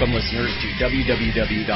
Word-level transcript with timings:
Welcome, 0.00 0.16
listeners, 0.16 0.48
to 0.48 0.68
www.ironradio.org, 0.82 1.68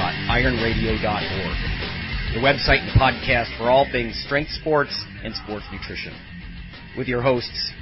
the 2.32 2.40
website 2.40 2.80
and 2.80 2.98
podcast 2.98 3.54
for 3.58 3.68
all 3.68 3.84
things 3.92 4.18
strength 4.24 4.50
sports 4.52 4.96
and 5.22 5.34
sports 5.34 5.66
nutrition. 5.70 6.14
With 6.96 7.06
your 7.06 7.20
hosts, 7.20 7.72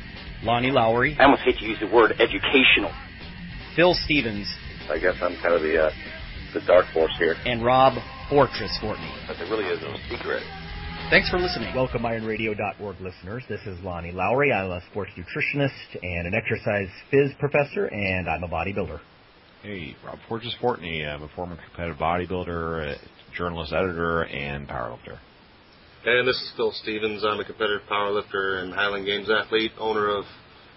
Lonnie 0.42 0.73
Lowery. 0.73 1.16
I 1.20 1.27
almost 1.27 1.42
hate 1.42 1.59
to 1.59 1.64
use 1.64 1.78
the 1.78 1.86
word 1.86 2.14
educational. 2.18 2.91
Phil 3.77 3.95
Stevens. 3.95 4.52
I 4.91 4.98
guess 4.98 5.14
I'm 5.23 5.36
kind 5.36 5.55
of 5.55 5.62
the 5.62 5.80
uh, 5.80 5.92
the 6.54 6.61
dark 6.66 6.86
horse 6.86 7.14
here. 7.18 7.36
And 7.46 7.64
Rob 7.64 8.02
Fortress 8.29 8.77
Fortney. 8.82 9.15
But 9.29 9.37
there 9.38 9.48
really 9.48 9.66
is 9.66 9.80
no 9.80 9.95
secret. 10.10 10.43
Thanks 11.09 11.30
for 11.30 11.38
listening. 11.38 11.73
Welcome, 11.73 12.02
IronRadio.org 12.02 13.01
listeners. 13.01 13.45
This 13.48 13.60
is 13.65 13.79
Lonnie 13.84 14.10
Lowery. 14.10 14.52
I'm 14.52 14.73
a 14.73 14.82
sports 14.90 15.12
nutritionist 15.16 16.02
and 16.02 16.27
an 16.27 16.34
exercise 16.34 16.88
phys 17.12 17.38
professor, 17.38 17.87
and 17.87 18.29
I'm 18.29 18.43
a 18.43 18.48
bodybuilder. 18.48 18.98
Hey, 19.62 19.95
Rob 20.05 20.19
Fortress 20.29 20.57
Fortney. 20.61 21.07
I'm 21.07 21.23
a 21.23 21.29
former 21.37 21.57
competitive 21.57 21.97
bodybuilder, 21.97 22.97
journalist, 23.37 23.73
editor, 23.73 24.23
and 24.23 24.66
powerlifter. 24.66 25.21
And 26.05 26.27
this 26.27 26.35
is 26.35 26.52
Phil 26.57 26.73
Stevens. 26.83 27.23
I'm 27.25 27.38
a 27.38 27.45
competitive 27.45 27.83
powerlifter 27.88 28.61
and 28.61 28.75
Highland 28.75 29.07
Games 29.07 29.30
athlete, 29.30 29.71
owner 29.79 30.09
of 30.09 30.25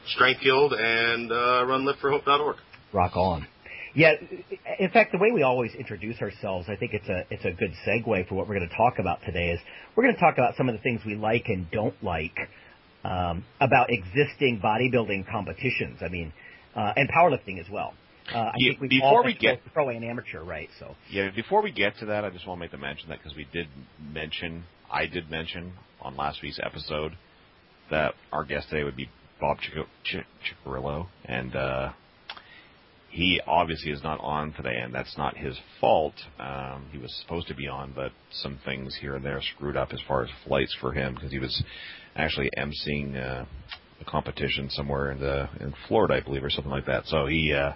Strength 0.09 0.41
Guild, 0.43 0.73
and 0.73 1.31
uh, 1.31 1.65
run 1.65 1.87
liftforhope.org. 1.87 2.57
Rock 2.93 3.15
on. 3.15 3.47
Yeah, 3.95 4.11
in 4.77 4.91
fact, 4.91 5.13
the 5.13 5.17
way 5.17 5.31
we 5.33 5.41
always 5.41 5.73
introduce 5.73 6.21
ourselves, 6.21 6.67
I 6.69 6.75
think 6.75 6.93
it's 6.93 7.09
a 7.09 7.23
it's 7.31 7.45
a 7.45 7.53
good 7.53 7.73
segue 7.87 8.27
for 8.29 8.35
what 8.35 8.47
we're 8.47 8.59
going 8.59 8.69
to 8.69 8.75
talk 8.75 8.99
about 8.99 9.17
today. 9.25 9.49
Is 9.49 9.59
we're 9.95 10.03
going 10.03 10.13
to 10.13 10.21
talk 10.21 10.35
about 10.35 10.57
some 10.57 10.69
of 10.69 10.75
the 10.75 10.81
things 10.81 11.01
we 11.07 11.15
like 11.15 11.45
and 11.47 11.71
don't 11.71 11.95
like 12.03 12.37
um, 13.03 13.45
about 13.59 13.87
existing 13.89 14.61
bodybuilding 14.63 15.27
competitions. 15.31 16.01
I 16.05 16.09
mean, 16.09 16.31
uh, 16.75 16.93
and 16.95 17.09
powerlifting 17.09 17.59
as 17.59 17.65
well. 17.71 17.95
Uh, 18.33 18.37
I 18.37 18.53
yeah, 18.57 18.71
think 18.71 18.81
we 18.81 18.87
before 18.87 19.23
we 19.23 19.35
get 19.35 19.61
pro 19.73 19.89
and 19.89 20.03
amateur, 20.03 20.43
right? 20.43 20.69
So 20.79 20.95
yeah, 21.11 21.29
before 21.35 21.61
we 21.61 21.71
get 21.71 21.97
to 21.99 22.07
that, 22.07 22.25
I 22.25 22.29
just 22.31 22.47
want 22.47 22.59
to 22.59 22.61
make 22.61 22.71
the 22.71 22.77
mention 22.77 23.09
that 23.09 23.19
because 23.19 23.35
we 23.35 23.47
did 23.53 23.67
mention, 23.99 24.63
I 24.91 25.05
did 25.05 25.29
mention 25.29 25.73
on 26.01 26.17
last 26.17 26.41
week's 26.41 26.59
episode 26.61 27.13
that 27.91 28.15
our 28.31 28.43
guest 28.43 28.69
today 28.69 28.83
would 28.83 28.95
be 28.95 29.09
Bob 29.39 29.57
Cicherillo, 30.65 31.07
and 31.25 31.55
uh, 31.55 31.91
he 33.09 33.39
obviously 33.45 33.91
is 33.91 34.01
not 34.01 34.19
on 34.21 34.53
today, 34.53 34.77
and 34.81 34.93
that's 34.93 35.17
not 35.17 35.37
his 35.37 35.55
fault. 35.79 36.15
Um, 36.39 36.87
he 36.91 36.97
was 36.97 37.15
supposed 37.21 37.47
to 37.49 37.55
be 37.55 37.67
on, 37.67 37.93
but 37.95 38.11
some 38.31 38.59
things 38.65 38.97
here 38.99 39.15
and 39.15 39.23
there 39.23 39.39
screwed 39.55 39.77
up 39.77 39.89
as 39.93 39.99
far 40.07 40.23
as 40.23 40.29
flights 40.47 40.75
for 40.81 40.93
him 40.93 41.13
because 41.13 41.31
he 41.31 41.39
was 41.39 41.63
actually 42.15 42.49
emceeing 42.57 43.15
uh, 43.15 43.45
a 44.01 44.05
competition 44.05 44.69
somewhere 44.71 45.11
in 45.11 45.19
the 45.19 45.47
in 45.59 45.75
Florida, 45.87 46.15
I 46.15 46.21
believe, 46.21 46.43
or 46.43 46.49
something 46.49 46.71
like 46.71 46.87
that. 46.87 47.05
So 47.05 47.27
he. 47.27 47.53
Uh, 47.53 47.73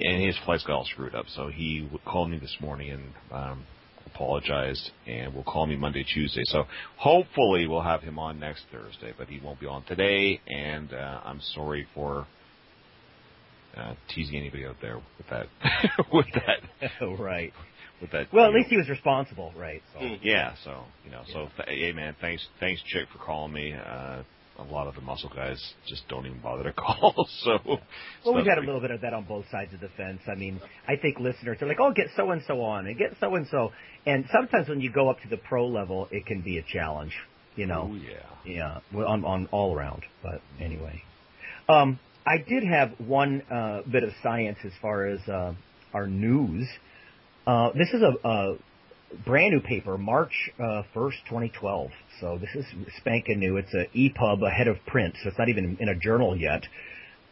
and 0.00 0.22
his 0.22 0.36
flights 0.44 0.64
got 0.64 0.74
all 0.76 0.84
screwed 0.84 1.14
up. 1.14 1.26
So 1.28 1.48
he 1.48 1.88
called 2.04 2.30
me 2.30 2.38
this 2.38 2.56
morning 2.60 2.90
and 2.90 3.02
um, 3.30 3.66
apologized, 4.06 4.90
and 5.06 5.34
will 5.34 5.44
call 5.44 5.66
me 5.66 5.76
Monday, 5.76 6.04
Tuesday. 6.04 6.42
So 6.46 6.64
hopefully 6.96 7.66
we'll 7.66 7.82
have 7.82 8.02
him 8.02 8.18
on 8.18 8.40
next 8.40 8.64
Thursday, 8.72 9.12
but 9.16 9.28
he 9.28 9.40
won't 9.42 9.60
be 9.60 9.66
on 9.66 9.84
today. 9.84 10.40
And 10.46 10.92
uh, 10.92 11.20
I'm 11.24 11.40
sorry 11.54 11.86
for 11.94 12.26
uh, 13.76 13.94
teasing 14.14 14.36
anybody 14.36 14.64
out 14.64 14.76
there 14.80 14.96
with 14.96 15.28
that. 15.30 15.46
with 16.12 16.26
that. 16.34 16.90
oh, 17.00 17.16
right. 17.16 17.52
With 18.00 18.10
that. 18.12 18.32
Well, 18.32 18.46
at 18.46 18.52
least 18.52 18.68
he 18.68 18.76
was 18.76 18.88
responsible, 18.88 19.52
right? 19.56 19.82
So. 19.94 20.00
Yeah. 20.22 20.54
So 20.64 20.84
you 21.04 21.10
know. 21.10 21.22
So 21.32 21.48
th- 21.56 21.68
hey, 21.68 21.92
man, 21.92 22.14
thanks, 22.20 22.46
thanks, 22.60 22.82
Chick, 22.86 23.08
for 23.12 23.18
calling 23.24 23.52
me. 23.52 23.72
Uh, 23.72 24.22
a 24.58 24.62
lot 24.64 24.86
of 24.86 24.94
the 24.94 25.00
muscle 25.00 25.30
guys 25.34 25.62
just 25.86 26.08
don't 26.08 26.26
even 26.26 26.40
bother 26.40 26.64
to 26.64 26.72
call. 26.76 27.28
So, 27.44 27.58
well, 28.24 28.34
we've 28.34 28.46
had 28.46 28.58
a 28.58 28.62
little 28.62 28.80
bit 28.80 28.90
of 28.90 29.00
that 29.02 29.12
on 29.12 29.24
both 29.24 29.44
sides 29.50 29.74
of 29.74 29.80
the 29.80 29.88
fence. 29.96 30.20
I 30.26 30.34
mean, 30.34 30.60
I 30.88 30.96
think 30.96 31.18
listeners 31.18 31.58
are 31.60 31.66
like, 31.66 31.80
"Oh, 31.80 31.92
get 31.92 32.08
so 32.16 32.30
and 32.30 32.42
so 32.46 32.62
on, 32.62 32.86
and 32.86 32.98
get 32.98 33.12
so 33.20 33.34
and 33.34 33.46
so," 33.50 33.72
and 34.06 34.24
sometimes 34.32 34.68
when 34.68 34.80
you 34.80 34.90
go 34.90 35.10
up 35.10 35.20
to 35.22 35.28
the 35.28 35.36
pro 35.36 35.66
level, 35.66 36.08
it 36.10 36.26
can 36.26 36.42
be 36.42 36.58
a 36.58 36.62
challenge. 36.62 37.12
You 37.54 37.66
know, 37.66 37.90
oh, 37.92 37.96
yeah, 37.96 38.80
yeah, 38.92 39.04
on 39.04 39.24
on 39.24 39.48
all 39.50 39.74
around. 39.74 40.02
But 40.22 40.40
anyway, 40.60 41.02
um, 41.68 41.98
I 42.26 42.38
did 42.38 42.64
have 42.64 42.92
one 42.98 43.42
uh, 43.50 43.82
bit 43.90 44.02
of 44.02 44.10
science 44.22 44.58
as 44.64 44.72
far 44.82 45.06
as 45.06 45.20
uh, 45.28 45.54
our 45.94 46.06
news. 46.06 46.68
Uh, 47.46 47.70
this 47.72 47.88
is 47.94 48.02
a, 48.02 48.28
a 48.28 48.56
brand 49.24 49.52
new 49.52 49.60
paper, 49.60 49.96
March 49.98 50.50
uh, 50.58 50.82
1st, 50.94 51.24
2012. 51.28 51.90
So 52.20 52.38
this 52.38 52.50
is 52.54 52.64
spanking 52.98 53.38
new. 53.38 53.56
It's 53.56 53.72
an 53.72 53.86
EPUB 53.94 54.46
ahead 54.46 54.68
of 54.68 54.76
print, 54.86 55.14
so 55.22 55.28
it's 55.28 55.38
not 55.38 55.48
even 55.48 55.76
in 55.80 55.88
a 55.88 55.94
journal 55.94 56.36
yet. 56.36 56.62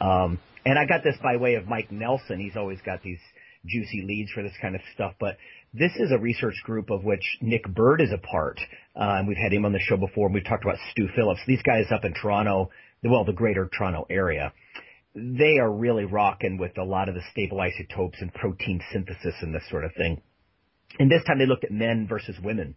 Um, 0.00 0.38
and 0.66 0.78
I 0.78 0.86
got 0.86 1.02
this 1.04 1.16
by 1.22 1.36
way 1.36 1.54
of 1.54 1.66
Mike 1.66 1.92
Nelson. 1.92 2.40
He's 2.40 2.56
always 2.56 2.80
got 2.84 3.02
these 3.02 3.18
juicy 3.66 4.04
leads 4.06 4.30
for 4.30 4.42
this 4.42 4.52
kind 4.60 4.74
of 4.74 4.80
stuff. 4.94 5.14
But 5.18 5.36
this 5.72 5.92
is 5.96 6.10
a 6.12 6.18
research 6.18 6.56
group 6.64 6.90
of 6.90 7.04
which 7.04 7.38
Nick 7.40 7.66
Burd 7.66 8.00
is 8.00 8.12
a 8.12 8.18
part. 8.18 8.60
Uh, 8.96 9.16
and 9.18 9.28
we've 9.28 9.36
had 9.36 9.52
him 9.52 9.64
on 9.64 9.72
the 9.72 9.80
show 9.80 9.96
before. 9.96 10.26
And 10.26 10.34
we've 10.34 10.44
talked 10.44 10.64
about 10.64 10.78
Stu 10.90 11.08
Phillips. 11.14 11.40
These 11.46 11.62
guys 11.62 11.86
up 11.90 12.04
in 12.04 12.14
Toronto, 12.14 12.70
well, 13.02 13.24
the 13.24 13.32
greater 13.32 13.68
Toronto 13.76 14.06
area. 14.08 14.52
They 15.14 15.58
are 15.58 15.70
really 15.70 16.04
rocking 16.04 16.58
with 16.58 16.76
a 16.78 16.84
lot 16.84 17.08
of 17.08 17.14
the 17.14 17.22
stable 17.30 17.60
isotopes 17.60 18.18
and 18.20 18.32
protein 18.34 18.80
synthesis 18.92 19.34
and 19.42 19.54
this 19.54 19.68
sort 19.70 19.84
of 19.84 19.92
thing. 19.94 20.20
And 20.98 21.10
this 21.10 21.24
time 21.24 21.38
they 21.38 21.46
looked 21.46 21.64
at 21.64 21.72
men 21.72 22.06
versus 22.08 22.36
women. 22.42 22.76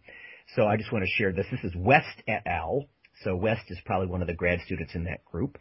So 0.56 0.66
I 0.66 0.76
just 0.76 0.92
want 0.92 1.04
to 1.04 1.10
share 1.10 1.32
this. 1.32 1.46
This 1.50 1.64
is 1.64 1.72
West 1.76 2.22
et 2.26 2.42
al. 2.46 2.86
So 3.24 3.36
West 3.36 3.62
is 3.68 3.78
probably 3.84 4.06
one 4.08 4.22
of 4.22 4.28
the 4.28 4.34
grad 4.34 4.60
students 4.64 4.94
in 4.94 5.04
that 5.04 5.24
group. 5.24 5.58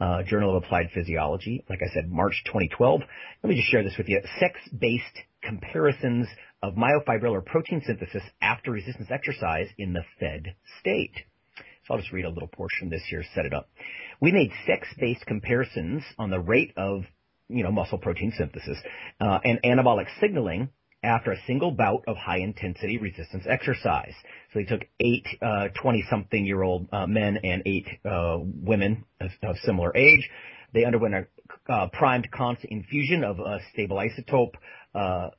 Uh, 0.00 0.22
Journal 0.22 0.56
of 0.56 0.64
Applied 0.64 0.90
Physiology. 0.94 1.64
Like 1.68 1.80
I 1.82 1.92
said, 1.92 2.10
March 2.10 2.42
2012. 2.46 3.00
Let 3.42 3.48
me 3.48 3.56
just 3.56 3.68
share 3.68 3.82
this 3.82 3.96
with 3.98 4.08
you. 4.08 4.20
Sex-based 4.38 5.04
comparisons 5.42 6.26
of 6.62 6.74
myofibrillar 6.74 7.44
protein 7.44 7.82
synthesis 7.84 8.22
after 8.40 8.70
resistance 8.70 9.08
exercise 9.10 9.68
in 9.78 9.92
the 9.92 10.04
fed 10.18 10.54
state. 10.80 11.14
So 11.86 11.94
I'll 11.94 12.00
just 12.00 12.12
read 12.12 12.24
a 12.24 12.30
little 12.30 12.48
portion 12.48 12.90
this 12.90 13.02
here, 13.08 13.24
set 13.34 13.46
it 13.46 13.54
up. 13.54 13.68
We 14.20 14.32
made 14.32 14.52
sex-based 14.66 15.26
comparisons 15.26 16.02
on 16.18 16.30
the 16.30 16.40
rate 16.40 16.72
of, 16.76 17.02
you 17.48 17.62
know, 17.62 17.72
muscle 17.72 17.98
protein 17.98 18.32
synthesis 18.36 18.78
uh, 19.20 19.40
and 19.44 19.60
anabolic 19.62 20.06
signaling 20.20 20.70
after 21.02 21.32
a 21.32 21.36
single 21.46 21.70
bout 21.70 22.04
of 22.06 22.16
high 22.16 22.38
intensity 22.38 22.98
resistance 22.98 23.44
exercise. 23.48 24.12
So 24.52 24.58
they 24.58 24.64
took 24.64 24.82
eight 24.98 25.26
20 25.40 25.72
uh, 25.82 26.10
something 26.10 26.44
year 26.44 26.62
old 26.62 26.88
uh, 26.92 27.06
men 27.06 27.38
and 27.42 27.62
eight 27.66 27.86
uh, 28.04 28.38
women 28.40 29.04
of, 29.20 29.30
of, 29.42 29.56
similar 29.64 29.96
age. 29.96 30.28
They 30.74 30.84
underwent 30.84 31.14
a 31.14 31.72
uh, 31.72 31.88
primed 31.88 32.30
constant 32.30 32.72
infusion 32.72 33.24
of 33.24 33.40
a 33.40 33.60
stable 33.72 33.96
isotope, 33.96 34.54
uh, 34.94 35.30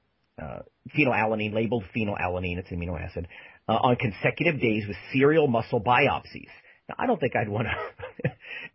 phenylalanine, 0.98 1.54
labeled 1.54 1.84
phenylalanine, 1.96 2.58
it's 2.58 2.72
an 2.72 2.80
amino 2.80 3.00
acid, 3.00 3.28
on 3.68 3.96
consecutive 3.96 4.60
days 4.60 4.86
with 4.88 4.98
serial 5.14 5.48
muscle 5.48 5.80
biopsies. 5.80 6.50
Now, 6.90 6.96
I 6.98 7.06
don't 7.06 7.20
think 7.20 7.36
I'd 7.36 7.48
want 7.48 7.68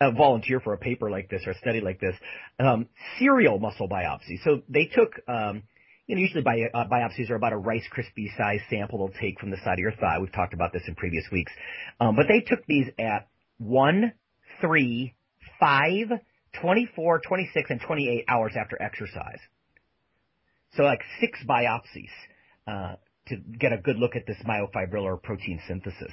to 0.01 0.13
volunteer 0.13 0.61
for 0.61 0.73
a 0.73 0.79
paper 0.79 1.11
like 1.11 1.29
this 1.29 1.43
or 1.47 1.51
a 1.51 1.59
study 1.59 1.81
like 1.81 2.01
this. 2.01 2.15
Um, 2.59 2.87
serial 3.19 3.59
muscle 3.59 3.89
biopsy. 3.89 4.43
So 4.45 4.63
they 4.69 4.87
took 4.87 5.15
um, 5.29 5.65
you 6.07 6.15
know, 6.15 6.21
usually 6.21 6.43
bi- 6.43 6.71
uh, 6.73 6.85
biopsies 6.89 7.31
are 7.31 7.35
about 7.35 7.53
a 7.53 7.57
Rice 7.57 7.87
Krispie 7.93 8.37
size 8.37 8.61
sample 8.71 8.99
they'll 8.99 9.21
take 9.21 9.41
from 9.41 9.51
the 9.51 9.57
side 9.59 9.75
of 9.75 9.79
your 9.81 9.93
thigh. 9.93 10.19
We've 10.21 10.33
talked 10.33 10.55
about 10.55 10.73
this 10.73 10.83
in 10.87 10.95
previous 10.95 11.25
weeks. 11.33 11.53
Um, 12.01 12.15
but 12.15 12.27
they 12.29 12.41
took 12.41 12.65
these 12.67 12.87
at 12.99 13.29
1, 13.59 14.13
3, 14.61 15.15
5, 15.59 15.89
24, 16.61 17.21
26, 17.27 17.71
and 17.71 17.81
28 17.81 18.25
hours 18.29 18.53
after 18.59 18.81
exercise. 18.81 19.41
So 20.77 20.85
like 20.85 21.01
six 21.21 21.39
biopsies 21.49 22.11
uh, 22.69 22.97
to 23.29 23.37
get 23.37 23.73
a 23.73 23.79
good 23.79 23.97
look 23.97 24.15
at 24.15 24.27
this 24.27 24.37
myofibrillar 24.47 25.21
protein 25.23 25.61
synthesis. 25.67 26.13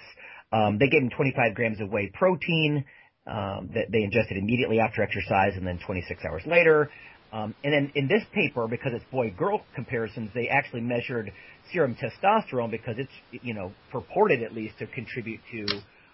Um, 0.51 0.77
they 0.79 0.87
gave 0.87 1.01
them 1.01 1.09
25 1.09 1.53
grams 1.53 1.81
of 1.81 1.89
whey 1.89 2.11
protein 2.13 2.85
um, 3.27 3.69
that 3.73 3.91
they 3.91 4.03
ingested 4.03 4.37
immediately 4.37 4.79
after 4.79 5.01
exercise 5.01 5.53
and 5.55 5.65
then 5.67 5.79
26 5.85 6.23
hours 6.25 6.43
later. 6.45 6.89
Um, 7.33 7.55
and 7.63 7.73
then 7.73 7.91
in 7.95 8.07
this 8.07 8.21
paper, 8.31 8.67
because 8.67 8.91
it's 8.93 9.03
boy-girl 9.11 9.61
comparisons, 9.73 10.29
they 10.35 10.47
actually 10.49 10.81
measured 10.81 11.31
serum 11.71 11.95
testosterone 11.95 12.69
because 12.69 12.95
it's, 12.99 13.43
you 13.43 13.55
know, 13.55 13.71
purported 13.91 14.43
at 14.43 14.53
least 14.53 14.77
to 14.79 14.85
contribute 14.85 15.39
to 15.51 15.65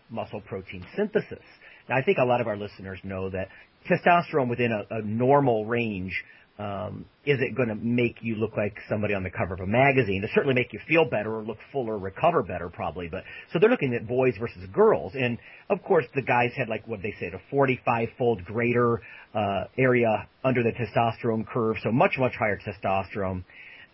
muscle 0.09 0.39
protein 0.39 0.85
synthesis. 0.95 1.43
Now, 1.89 1.97
I 1.97 2.03
think 2.03 2.19
a 2.19 2.25
lot 2.25 2.39
of 2.39 2.47
our 2.47 2.55
listeners 2.55 2.99
know 3.03 3.29
that 3.31 3.49
testosterone 3.89 4.49
within 4.49 4.71
a, 4.71 4.85
a 4.95 5.01
normal 5.01 5.65
range 5.65 6.13
um, 6.59 7.05
is 7.25 7.39
it 7.39 7.55
going 7.55 7.69
to 7.69 7.75
make 7.75 8.17
you 8.21 8.35
look 8.35 8.57
like 8.57 8.75
somebody 8.89 9.13
on 9.13 9.23
the 9.23 9.29
cover 9.29 9.53
of 9.53 9.61
a 9.61 9.65
magazine? 9.65 10.21
To 10.23 10.27
certainly 10.35 10.53
make 10.53 10.73
you 10.73 10.79
feel 10.89 11.05
better 11.09 11.33
or 11.33 11.41
look 11.41 11.57
fuller, 11.71 11.97
recover 11.97 12.43
better, 12.43 12.69
probably. 12.69 13.07
But 13.07 13.23
so 13.53 13.59
they're 13.59 13.69
looking 13.69 13.93
at 13.93 14.05
boys 14.05 14.33
versus 14.37 14.67
girls, 14.73 15.13
and 15.15 15.37
of 15.69 15.81
course 15.83 16.05
the 16.13 16.21
guys 16.21 16.51
had 16.57 16.67
like 16.67 16.85
what 16.85 17.01
they 17.01 17.13
said 17.17 17.31
a 17.33 17.55
45-fold 17.55 18.43
greater 18.43 19.01
uh, 19.33 19.65
area 19.77 20.27
under 20.43 20.61
the 20.61 20.71
testosterone 20.71 21.47
curve, 21.47 21.77
so 21.81 21.93
much 21.93 22.15
much 22.19 22.33
higher 22.37 22.59
testosterone 22.59 23.45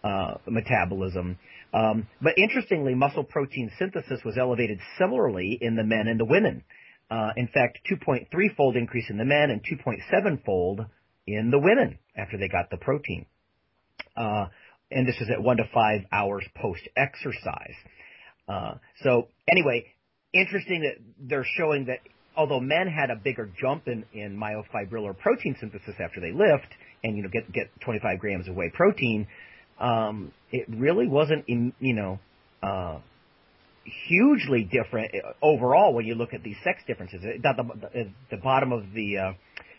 uh, 0.03 0.33
metabolism. 0.47 1.37
Um, 1.71 2.07
but 2.19 2.33
interestingly, 2.37 2.95
muscle 2.95 3.23
protein 3.23 3.69
synthesis 3.77 4.21
was 4.25 4.37
elevated 4.39 4.79
similarly 4.97 5.57
in 5.61 5.75
the 5.75 5.83
men 5.83 6.07
and 6.07 6.19
the 6.19 6.25
women. 6.25 6.63
Uh, 7.11 7.29
in 7.35 7.47
fact, 7.47 7.79
2.3 7.91 8.25
fold 8.55 8.75
increase 8.75 9.11
in 9.11 9.17
the 9.17 9.25
men 9.25 9.51
and 9.51 9.61
2.7 9.61 10.43
fold 10.43 10.85
in 11.27 11.51
the 11.51 11.59
women 11.59 11.99
after 12.17 12.37
they 12.37 12.47
got 12.47 12.69
the 12.71 12.77
protein. 12.77 13.25
uh, 14.17 14.47
and 14.91 15.07
this 15.07 15.15
is 15.21 15.29
at 15.31 15.41
one 15.41 15.57
to 15.57 15.63
five 15.73 16.01
hours 16.11 16.45
post 16.61 16.81
exercise. 16.95 17.75
Uh, 18.47 18.75
so 19.03 19.27
anyway, 19.49 19.85
interesting 20.33 20.81
that 20.81 21.03
they're 21.19 21.45
showing 21.57 21.85
that 21.85 21.99
although 22.37 22.59
men 22.59 22.87
had 22.87 23.09
a 23.09 23.15
bigger 23.15 23.49
jump 23.59 23.87
in, 23.87 24.05
in 24.13 24.37
myofibrillar 24.37 25.17
protein 25.17 25.55
synthesis 25.59 25.95
after 26.03 26.21
they 26.21 26.31
lift 26.31 26.67
and 27.03 27.17
you 27.17 27.23
know 27.23 27.29
get 27.29 27.51
get 27.51 27.69
25 27.81 28.19
grams 28.19 28.47
of 28.47 28.55
whey 28.55 28.71
protein, 28.73 29.27
um, 29.79 30.31
it 30.51 30.65
really 30.69 31.07
wasn't 31.07 31.45
you 31.47 31.73
know 31.81 32.19
uh, 32.61 32.99
hugely 34.07 34.63
different 34.71 35.11
overall 35.41 35.93
when 35.93 36.05
you 36.05 36.15
look 36.15 36.33
at 36.33 36.43
these 36.43 36.57
sex 36.63 36.81
differences. 36.87 37.21
At 37.23 37.57
the, 37.57 38.11
the 38.31 38.37
bottom 38.37 38.71
of 38.71 38.93
the 38.93 39.17
uh, 39.17 39.33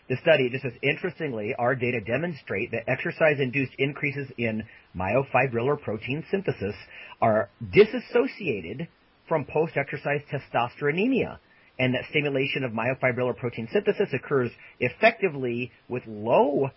the 0.09 0.17
study, 0.21 0.49
just 0.49 0.63
says, 0.63 0.73
interestingly, 0.81 1.53
our 1.57 1.75
data 1.75 1.99
demonstrate 1.99 2.71
that 2.71 2.89
exercise-induced 2.89 3.73
increases 3.77 4.31
in 4.37 4.63
myofibrillar 4.95 5.81
protein 5.81 6.23
synthesis 6.31 6.75
are 7.21 7.49
disassociated 7.73 8.87
from 9.27 9.45
post-exercise 9.45 10.21
testosteronemia, 10.31 11.37
and 11.77 11.93
that 11.93 12.05
stimulation 12.09 12.63
of 12.63 12.71
myofibrillar 12.71 13.35
protein 13.35 13.67
synthesis 13.71 14.09
occurs 14.13 14.51
effectively 14.79 15.71
with 15.89 16.03
low 16.07 16.69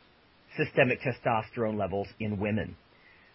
systemic 0.57 1.01
testosterone 1.01 1.79
levels 1.79 2.09
in 2.19 2.39
women. 2.39 2.77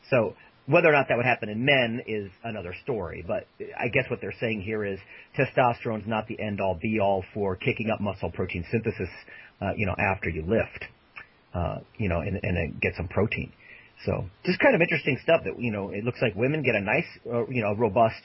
So 0.09 0.35
whether 0.67 0.87
or 0.87 0.93
not 0.93 1.07
that 1.09 1.17
would 1.17 1.25
happen 1.25 1.49
in 1.49 1.63
men 1.63 2.01
is 2.07 2.31
another 2.43 2.73
story, 2.83 3.23
but 3.25 3.47
I 3.79 3.87
guess 3.89 4.09
what 4.09 4.19
they're 4.19 4.33
saying 4.39 4.61
here 4.61 4.83
is 4.83 4.99
testosterone 5.37 6.01
is 6.01 6.07
not 6.07 6.27
the 6.27 6.39
end 6.39 6.59
all 6.59 6.77
be 6.81 6.99
all 6.99 7.23
for 7.33 7.55
kicking 7.55 7.89
up 7.91 8.01
muscle 8.01 8.31
protein 8.31 8.65
synthesis, 8.71 9.09
uh, 9.61 9.73
you 9.75 9.85
know, 9.85 9.95
after 9.97 10.29
you 10.29 10.41
lift, 10.41 10.85
uh, 11.53 11.79
you 11.97 12.09
know, 12.09 12.19
and, 12.19 12.39
and 12.41 12.81
get 12.81 12.93
some 12.97 13.07
protein. 13.07 13.51
So 14.05 14.25
just 14.43 14.59
kind 14.59 14.75
of 14.75 14.81
interesting 14.81 15.17
stuff 15.21 15.41
that, 15.45 15.59
you 15.59 15.71
know, 15.71 15.89
it 15.89 16.03
looks 16.03 16.19
like 16.21 16.35
women 16.35 16.63
get 16.63 16.75
a 16.75 16.81
nice, 16.81 17.07
uh, 17.31 17.45
you 17.47 17.61
know, 17.61 17.73
robust, 17.75 18.21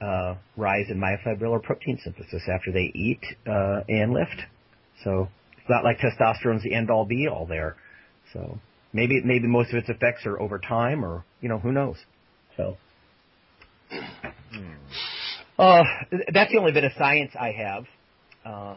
uh, 0.00 0.34
rise 0.56 0.86
in 0.90 0.98
myofibrillar 1.00 1.62
protein 1.62 1.98
synthesis 2.02 2.42
after 2.52 2.72
they 2.72 2.90
eat, 2.94 3.22
uh, 3.46 3.80
and 3.88 4.12
lift. 4.12 4.42
So 5.04 5.28
it's 5.58 5.70
not 5.70 5.84
like 5.84 5.98
testosterone's 5.98 6.62
the 6.64 6.74
end 6.74 6.90
all 6.90 7.06
be 7.06 7.28
all 7.28 7.46
there. 7.46 7.76
So 8.32 8.58
Maybe 8.96 9.20
maybe 9.22 9.46
most 9.46 9.70
of 9.70 9.76
its 9.76 9.90
effects 9.90 10.24
are 10.24 10.40
over 10.40 10.58
time, 10.58 11.04
or 11.04 11.22
you 11.42 11.50
know, 11.50 11.58
who 11.58 11.70
knows? 11.70 11.96
So, 12.56 12.78
hmm. 13.90 14.72
uh, 15.58 15.82
that's 16.32 16.50
the 16.50 16.58
only 16.58 16.72
bit 16.72 16.84
of 16.84 16.92
science 16.96 17.32
I 17.38 17.52
have. 17.52 17.84
Uh, 18.42 18.76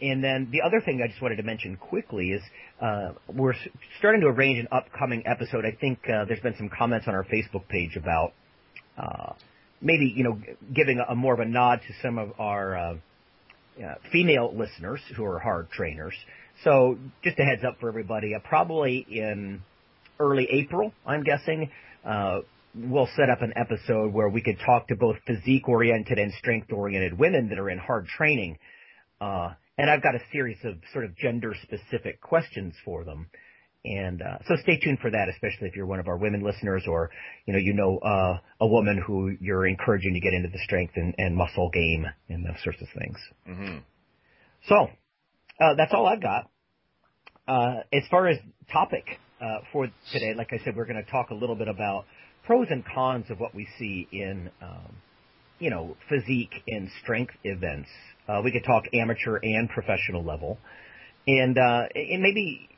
and 0.00 0.24
then 0.24 0.48
the 0.50 0.62
other 0.62 0.80
thing 0.80 1.02
I 1.04 1.06
just 1.06 1.20
wanted 1.20 1.36
to 1.36 1.42
mention 1.42 1.76
quickly 1.76 2.30
is 2.30 2.42
uh, 2.80 3.12
we're 3.28 3.52
starting 3.98 4.22
to 4.22 4.28
arrange 4.28 4.58
an 4.58 4.68
upcoming 4.72 5.22
episode. 5.26 5.66
I 5.66 5.76
think 5.78 5.98
uh, 6.08 6.24
there's 6.24 6.40
been 6.40 6.56
some 6.56 6.70
comments 6.70 7.06
on 7.06 7.14
our 7.14 7.24
Facebook 7.24 7.68
page 7.68 7.96
about 7.96 8.32
uh, 8.96 9.34
maybe 9.82 10.14
you 10.16 10.24
know 10.24 10.40
giving 10.74 10.98
a, 10.98 11.12
a 11.12 11.14
more 11.14 11.34
of 11.34 11.40
a 11.40 11.44
nod 11.44 11.80
to 11.86 11.94
some 12.02 12.16
of 12.16 12.32
our 12.40 12.74
uh, 12.74 12.94
uh, 13.84 13.94
female 14.10 14.54
listeners 14.56 15.00
who 15.14 15.26
are 15.26 15.38
hard 15.38 15.70
trainers. 15.70 16.14
So 16.64 16.98
just 17.24 17.38
a 17.38 17.42
heads 17.42 17.62
up 17.66 17.80
for 17.80 17.88
everybody, 17.88 18.34
uh, 18.34 18.38
probably 18.40 19.04
in 19.08 19.62
early 20.20 20.46
April, 20.50 20.92
I'm 21.06 21.24
guessing, 21.24 21.70
uh, 22.04 22.40
we'll 22.74 23.08
set 23.16 23.28
up 23.28 23.42
an 23.42 23.52
episode 23.56 24.12
where 24.12 24.28
we 24.28 24.42
could 24.42 24.58
talk 24.64 24.88
to 24.88 24.96
both 24.96 25.16
physique 25.26 25.68
oriented 25.68 26.18
and 26.18 26.32
strength 26.34 26.72
oriented 26.72 27.18
women 27.18 27.48
that 27.48 27.58
are 27.58 27.68
in 27.68 27.78
hard 27.78 28.06
training. 28.06 28.58
Uh, 29.20 29.50
and 29.76 29.90
I've 29.90 30.02
got 30.02 30.14
a 30.14 30.20
series 30.30 30.58
of 30.64 30.74
sort 30.92 31.04
of 31.04 31.16
gender 31.16 31.54
specific 31.62 32.20
questions 32.20 32.74
for 32.84 33.04
them. 33.04 33.28
And 33.84 34.22
uh, 34.22 34.38
so 34.46 34.54
stay 34.62 34.78
tuned 34.78 35.00
for 35.00 35.10
that, 35.10 35.28
especially 35.28 35.66
if 35.66 35.74
you're 35.74 35.86
one 35.86 35.98
of 35.98 36.06
our 36.06 36.16
women 36.16 36.44
listeners, 36.44 36.84
or 36.86 37.10
you 37.46 37.52
know 37.52 37.58
you 37.58 37.72
know 37.72 37.98
uh, 37.98 38.38
a 38.60 38.66
woman 38.66 39.02
who 39.04 39.36
you're 39.40 39.66
encouraging 39.66 40.14
to 40.14 40.20
get 40.20 40.32
into 40.32 40.50
the 40.50 40.60
strength 40.62 40.92
and, 40.94 41.16
and 41.18 41.34
muscle 41.34 41.68
game 41.70 42.06
and 42.28 42.46
those 42.46 42.62
sorts 42.62 42.80
of 42.80 42.86
things. 42.96 43.18
Mm-hmm. 43.48 43.78
So 44.68 44.88
uh, 45.62 45.74
that's 45.76 45.92
all 45.94 46.06
I've 46.06 46.22
got. 46.22 46.50
Uh, 47.46 47.82
as 47.92 48.02
far 48.10 48.26
as 48.28 48.38
topic 48.72 49.04
uh, 49.40 49.58
for 49.72 49.88
today, 50.12 50.34
like 50.36 50.48
I 50.52 50.62
said, 50.64 50.76
we're 50.76 50.86
going 50.86 51.02
to 51.04 51.10
talk 51.10 51.30
a 51.30 51.34
little 51.34 51.56
bit 51.56 51.68
about 51.68 52.04
pros 52.46 52.66
and 52.70 52.84
cons 52.84 53.26
of 53.30 53.38
what 53.38 53.54
we 53.54 53.68
see 53.78 54.08
in, 54.10 54.50
um, 54.60 54.96
you 55.58 55.70
know, 55.70 55.96
physique 56.08 56.52
and 56.66 56.88
strength 57.02 57.34
events. 57.44 57.88
Uh, 58.28 58.40
we 58.44 58.50
could 58.50 58.64
talk 58.64 58.84
amateur 58.92 59.38
and 59.42 59.68
professional 59.68 60.24
level, 60.24 60.58
and 61.26 61.58
uh, 61.58 61.82
and 61.94 62.22
maybe, 62.22 62.68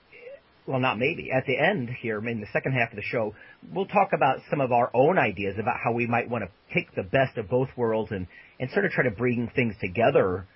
well, 0.66 0.80
not 0.80 0.98
maybe. 0.98 1.30
At 1.30 1.44
the 1.46 1.58
end 1.58 1.90
here, 2.00 2.18
in 2.26 2.40
the 2.40 2.46
second 2.52 2.72
half 2.72 2.90
of 2.90 2.96
the 2.96 3.02
show, 3.02 3.34
we'll 3.72 3.86
talk 3.86 4.10
about 4.14 4.38
some 4.50 4.60
of 4.60 4.72
our 4.72 4.90
own 4.94 5.18
ideas 5.18 5.56
about 5.58 5.76
how 5.82 5.92
we 5.92 6.06
might 6.06 6.28
want 6.28 6.44
to 6.44 6.74
take 6.74 6.94
the 6.94 7.02
best 7.02 7.36
of 7.36 7.48
both 7.48 7.68
worlds 7.76 8.10
and 8.10 8.26
and 8.58 8.70
sort 8.70 8.86
of 8.86 8.92
try 8.92 9.04
to 9.04 9.10
bring 9.10 9.50
things 9.54 9.74
together, 9.80 10.46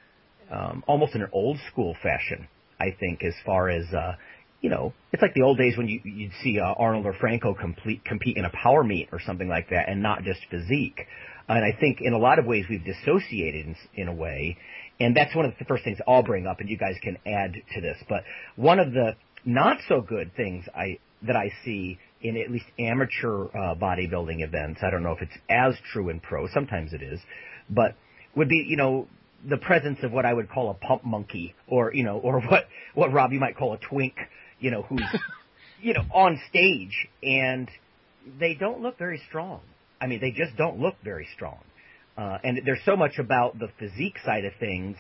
um, 0.51 0.85
almost 0.87 1.15
in 1.15 1.23
an 1.23 1.29
old 1.33 1.59
school 1.71 1.97
fashion. 2.03 2.49
I 2.81 2.97
think, 2.99 3.25
as 3.25 3.35
far 3.45 3.69
as 3.69 3.85
uh, 3.93 4.15
you 4.61 4.71
know, 4.71 4.93
it's 5.13 5.23
like 5.23 5.35
the 5.35 5.43
old 5.43 5.59
days 5.59 5.77
when 5.77 5.89
you 5.89 6.01
you'd 6.05 6.33
see 6.43 6.59
uh, 6.59 6.73
Arnold 6.73 7.07
or 7.07 7.15
Franco 7.15 7.55
complete 7.55 8.05
compete 8.05 8.37
in 8.37 8.45
a 8.45 8.51
power 8.51 8.83
meet 8.83 9.09
or 9.13 9.21
something 9.21 9.49
like 9.49 9.71
that, 9.71 9.89
and 9.89 10.03
not 10.03 10.23
just 10.23 10.41
physique. 10.51 11.07
And 11.49 11.65
I 11.65 11.77
think 11.79 11.99
in 12.01 12.13
a 12.13 12.19
lot 12.19 12.39
of 12.39 12.45
ways 12.45 12.67
we've 12.69 12.85
dissociated 12.85 13.67
in, 13.67 13.77
in 13.95 14.09
a 14.09 14.13
way, 14.13 14.59
and 15.01 15.17
that's 15.17 15.35
one 15.35 15.45
of 15.45 15.53
the 15.59 15.65
first 15.65 15.85
things 15.85 15.99
I'll 16.07 16.23
bring 16.23 16.47
up, 16.47 16.61
and 16.61 16.69
you 16.69 16.77
guys 16.77 16.97
can 17.03 17.17
add 17.27 17.55
to 17.75 17.81
this. 17.81 17.97
But 18.09 18.25
one 18.57 18.79
of 18.79 18.93
the 18.93 19.13
not 19.45 19.79
so 19.89 20.01
good 20.01 20.35
things 20.37 20.65
I 20.75 20.99
that 21.23 21.37
I 21.37 21.51
see 21.65 21.99
in 22.21 22.37
at 22.37 22.51
least 22.51 22.67
amateur 22.79 23.45
uh, 23.47 23.75
bodybuilding 23.77 24.43
events, 24.43 24.81
I 24.83 24.91
don't 24.91 25.05
know 25.05 25.13
if 25.13 25.23
it's 25.23 25.39
as 25.49 25.75
true 25.93 26.09
in 26.09 26.21
pro, 26.21 26.49
sometimes 26.49 26.93
it 26.93 27.03
is, 27.03 27.21
but 27.71 27.95
would 28.35 28.49
be 28.49 28.67
you 28.69 28.77
know 28.77 29.07
the 29.47 29.57
presence 29.57 29.99
of 30.03 30.13
what 30.13 30.25
I 30.27 30.33
would 30.33 30.51
call 30.51 30.71
a 30.71 30.75
pump 30.75 31.05
monkey, 31.05 31.55
or 31.67 31.93
you 31.95 32.05
know, 32.05 32.19
or 32.19 32.41
what 32.41 32.67
what 32.95 33.13
Rob 33.13 33.33
you 33.33 33.41
might 33.41 33.57
call 33.57 33.75
a 33.75 33.79
twink, 33.79 34.15
you 34.59 34.71
know, 34.71 34.83
who's 34.83 35.03
you 35.81 35.95
know 35.95 36.05
on 36.13 36.41
stage 36.49 37.09
and 37.23 37.71
they 38.39 38.55
don't 38.55 38.81
look 38.81 38.99
very 38.99 39.21
strong. 39.29 39.61
I 40.01 40.07
mean, 40.07 40.21
they 40.21 40.31
just 40.31 40.57
don't 40.57 40.79
look 40.79 40.97
very 41.03 41.29
strong. 41.35 41.59
Uh, 42.17 42.39
and 42.43 42.61
there's 42.65 42.81
so 42.85 42.97
much 42.97 43.19
about 43.19 43.59
the 43.59 43.69
physique 43.79 44.17
side 44.25 44.45
of 44.45 44.53
things 44.59 44.97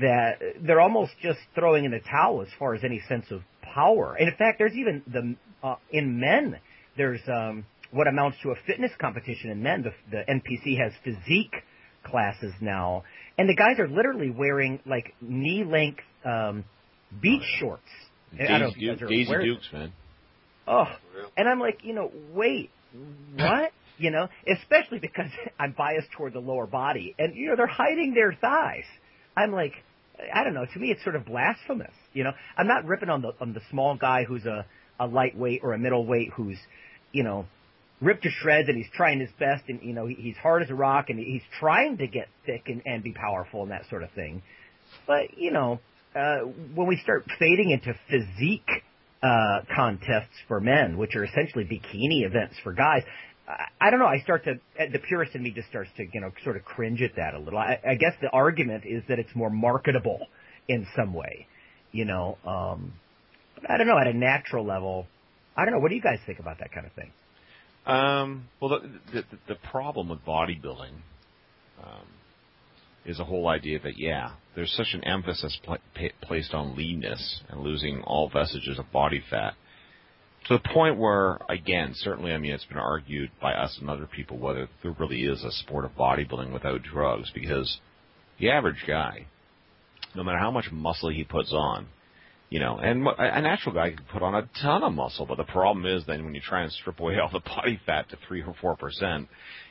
that 0.00 0.38
they're 0.60 0.80
almost 0.80 1.12
just 1.22 1.38
throwing 1.54 1.84
in 1.84 1.90
the 1.90 2.00
towel 2.00 2.42
as 2.42 2.48
far 2.58 2.74
as 2.74 2.82
any 2.82 3.02
sense 3.08 3.26
of 3.30 3.42
power. 3.62 4.16
And 4.18 4.28
in 4.28 4.34
fact, 4.36 4.58
there's 4.58 4.74
even 4.74 5.02
the 5.06 5.36
uh, 5.66 5.76
in 5.90 6.18
men 6.18 6.58
there's 6.96 7.20
um, 7.28 7.66
what 7.90 8.06
amounts 8.06 8.38
to 8.42 8.50
a 8.50 8.54
fitness 8.66 8.92
competition 9.00 9.50
in 9.50 9.62
men. 9.62 9.82
The, 9.82 9.92
the 10.10 10.24
NPC 10.30 10.78
has 10.78 10.92
physique 11.02 11.54
classes 12.04 12.52
now, 12.60 13.04
and 13.38 13.48
the 13.48 13.54
guys 13.54 13.78
are 13.78 13.88
literally 13.88 14.30
wearing 14.30 14.80
like 14.86 15.14
knee 15.20 15.64
length 15.64 16.02
um, 16.24 16.64
beach 17.20 17.42
shorts. 17.58 17.82
Daisy, 18.36 18.80
Duke, 18.80 19.08
Daisy 19.08 19.32
Dukes, 19.44 19.68
man. 19.72 19.92
Oh, 20.66 20.86
and 21.36 21.48
I'm 21.48 21.60
like, 21.60 21.80
you 21.82 21.94
know, 21.94 22.10
wait, 22.32 22.70
what? 23.36 23.72
you 23.98 24.10
know, 24.10 24.28
especially 24.48 24.98
because 24.98 25.30
I'm 25.58 25.72
biased 25.72 26.08
toward 26.16 26.32
the 26.32 26.40
lower 26.40 26.66
body, 26.66 27.14
and 27.18 27.34
you 27.34 27.48
know 27.48 27.56
they're 27.56 27.66
hiding 27.66 28.14
their 28.14 28.32
thighs. 28.32 28.84
I'm 29.36 29.52
like, 29.52 29.72
I 30.32 30.44
don't 30.44 30.54
know. 30.54 30.66
To 30.72 30.78
me, 30.78 30.90
it's 30.90 31.02
sort 31.02 31.16
of 31.16 31.26
blasphemous. 31.26 31.92
You 32.12 32.24
know, 32.24 32.32
I'm 32.56 32.66
not 32.66 32.86
ripping 32.86 33.08
on 33.08 33.22
the 33.22 33.32
on 33.40 33.52
the 33.52 33.60
small 33.70 33.96
guy 33.96 34.24
who's 34.24 34.44
a 34.46 34.66
a 34.98 35.06
lightweight 35.06 35.60
or 35.62 35.72
a 35.72 35.78
middleweight 35.78 36.30
who's, 36.36 36.58
you 37.12 37.24
know, 37.24 37.46
ripped 38.04 38.22
to 38.24 38.30
shreds 38.30 38.68
and 38.68 38.76
he's 38.76 38.90
trying 38.94 39.20
his 39.20 39.30
best 39.38 39.64
and 39.68 39.80
you 39.82 39.94
know 39.94 40.06
he's 40.06 40.36
hard 40.36 40.62
as 40.62 40.70
a 40.70 40.74
rock 40.74 41.06
and 41.08 41.18
he's 41.18 41.42
trying 41.58 41.98
to 41.98 42.06
get 42.06 42.28
thick 42.46 42.64
and, 42.66 42.82
and 42.84 43.02
be 43.02 43.12
powerful 43.12 43.62
and 43.62 43.70
that 43.70 43.88
sort 43.88 44.02
of 44.02 44.10
thing. 44.12 44.42
But 45.06 45.36
you 45.38 45.50
know, 45.50 45.80
uh, 46.14 46.40
when 46.74 46.86
we 46.86 46.98
start 47.02 47.24
fading 47.38 47.70
into 47.70 47.94
physique 48.08 48.84
uh, 49.22 49.60
contests 49.74 50.36
for 50.46 50.60
men, 50.60 50.98
which 50.98 51.16
are 51.16 51.24
essentially 51.24 51.64
bikini 51.64 52.26
events 52.26 52.56
for 52.62 52.72
guys, 52.72 53.02
I, 53.80 53.90
don't 53.90 53.98
know. 53.98 54.06
I 54.06 54.20
start 54.20 54.44
to 54.44 54.54
the 54.78 54.98
purist 54.98 55.34
in 55.34 55.42
me 55.42 55.50
just 55.50 55.68
starts 55.68 55.90
to 55.96 56.06
you 56.12 56.20
know 56.20 56.30
sort 56.44 56.56
of 56.56 56.64
cringe 56.64 57.02
at 57.02 57.16
that 57.16 57.34
a 57.34 57.38
little. 57.38 57.58
I, 57.58 57.78
I 57.86 57.94
guess 57.94 58.12
the 58.20 58.30
argument 58.30 58.84
is 58.86 59.02
that 59.08 59.18
it's 59.18 59.34
more 59.34 59.50
marketable 59.50 60.20
in 60.68 60.86
some 60.96 61.12
way, 61.12 61.46
you 61.92 62.04
know. 62.04 62.38
Um, 62.46 62.94
I 63.68 63.76
don't 63.76 63.86
know 63.86 63.98
at 63.98 64.06
a 64.06 64.14
natural 64.14 64.64
level. 64.64 65.06
I 65.56 65.64
don't 65.64 65.74
know. 65.74 65.80
What 65.80 65.90
do 65.90 65.94
you 65.94 66.02
guys 66.02 66.18
think 66.26 66.38
about 66.38 66.58
that 66.60 66.72
kind 66.72 66.86
of 66.86 66.92
thing? 66.92 67.12
Um, 67.86 68.48
well, 68.60 68.80
the, 68.80 69.00
the, 69.12 69.24
the 69.48 69.54
problem 69.70 70.08
with 70.08 70.24
bodybuilding 70.24 70.92
um, 71.82 72.06
is 73.04 73.18
the 73.18 73.24
whole 73.24 73.48
idea 73.48 73.78
that 73.80 73.98
yeah, 73.98 74.32
there's 74.54 74.72
such 74.72 74.94
an 74.94 75.04
emphasis 75.04 75.58
pl- 75.64 75.78
placed 76.22 76.54
on 76.54 76.76
leanness 76.76 77.42
and 77.50 77.60
losing 77.60 78.02
all 78.02 78.30
vestiges 78.30 78.78
of 78.78 78.90
body 78.90 79.22
fat 79.28 79.54
to 80.46 80.54
the 80.54 80.68
point 80.74 80.98
where, 80.98 81.38
again, 81.48 81.92
certainly, 81.94 82.32
I 82.32 82.38
mean, 82.38 82.52
it's 82.52 82.66
been 82.66 82.78
argued 82.78 83.30
by 83.40 83.54
us 83.54 83.78
and 83.80 83.88
other 83.88 84.06
people 84.06 84.38
whether 84.38 84.68
there 84.82 84.94
really 84.98 85.22
is 85.24 85.42
a 85.42 85.50
sport 85.50 85.84
of 85.84 85.92
bodybuilding 85.92 86.52
without 86.52 86.82
drugs 86.82 87.30
because 87.34 87.78
the 88.38 88.50
average 88.50 88.84
guy, 88.86 89.26
no 90.14 90.22
matter 90.22 90.38
how 90.38 90.50
much 90.50 90.70
muscle 90.70 91.08
he 91.08 91.24
puts 91.24 91.52
on, 91.52 91.86
You 92.54 92.60
know, 92.60 92.76
and 92.76 93.04
a 93.04 93.40
natural 93.40 93.74
guy 93.74 93.90
can 93.90 94.04
put 94.12 94.22
on 94.22 94.36
a 94.36 94.48
ton 94.62 94.84
of 94.84 94.92
muscle, 94.92 95.26
but 95.26 95.38
the 95.38 95.42
problem 95.42 95.84
is 95.86 96.06
then 96.06 96.24
when 96.24 96.36
you 96.36 96.40
try 96.40 96.62
and 96.62 96.70
strip 96.70 97.00
away 97.00 97.18
all 97.20 97.28
the 97.28 97.40
body 97.40 97.80
fat 97.84 98.08
to 98.10 98.16
three 98.28 98.42
or 98.42 98.54
four 98.60 98.76
percent, 98.76 99.26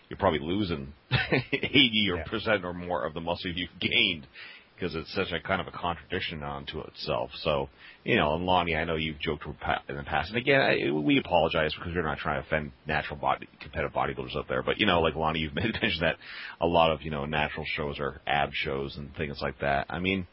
you're 0.10 0.18
probably 0.18 0.42
losing 0.42 0.92
eighty 1.54 2.10
or 2.12 2.26
percent 2.26 2.66
or 2.66 2.74
more 2.74 3.06
of 3.06 3.14
the 3.14 3.22
muscle 3.22 3.50
you've 3.52 3.70
gained 3.80 4.28
because 4.76 4.96
it's 4.96 5.16
such 5.16 5.32
a 5.32 5.40
kind 5.40 5.62
of 5.62 5.68
a 5.68 5.72
contradiction 5.72 6.44
unto 6.44 6.82
itself. 6.82 7.30
So, 7.44 7.70
you 8.04 8.18
know, 8.18 8.36
and 8.36 8.46
Lonnie, 8.46 8.76
I 8.76 8.84
know 8.84 8.98
you've 8.98 9.20
joked 9.20 9.46
in 9.46 9.96
the 9.96 10.04
past, 10.04 10.32
and 10.32 10.38
again, 10.38 10.60
I, 10.60 10.92
we 10.92 11.18
apologize 11.20 11.74
because 11.74 11.94
we're 11.96 12.04
not 12.04 12.18
trying 12.18 12.42
to 12.42 12.46
offend 12.46 12.74
natural 12.86 13.18
body 13.18 13.48
competitive 13.62 13.94
bodybuilders 13.94 14.36
out 14.36 14.50
there. 14.50 14.62
But 14.62 14.78
you 14.78 14.88
know, 14.88 15.00
like 15.00 15.16
Lonnie, 15.16 15.40
you've 15.40 15.56
mentioned 15.56 16.02
that 16.02 16.18
a 16.60 16.68
lot 16.68 16.92
of 16.92 17.02
you 17.02 17.12
know 17.12 17.24
natural 17.24 17.66
shows 17.78 17.98
are 18.02 18.20
ab 18.28 18.50
shows 18.52 18.98
and 18.98 19.16
things 19.16 19.38
like 19.42 19.58
that. 19.62 19.86
I 19.90 20.00
mean, 20.00 20.28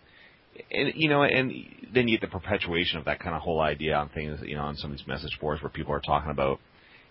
and 0.70 0.92
you 0.94 1.08
know, 1.08 1.22
and 1.22 1.52
then 1.92 2.08
you 2.08 2.18
get 2.18 2.28
the 2.28 2.38
perpetuation 2.38 2.98
of 2.98 3.04
that 3.06 3.20
kind 3.20 3.34
of 3.34 3.42
whole 3.42 3.60
idea 3.60 3.94
on 3.94 4.08
things, 4.10 4.40
you 4.42 4.56
know, 4.56 4.62
on 4.62 4.76
some 4.76 4.90
of 4.90 4.98
these 4.98 5.06
message 5.06 5.38
boards 5.40 5.62
where 5.62 5.70
people 5.70 5.92
are 5.94 6.00
talking 6.00 6.30
about 6.30 6.60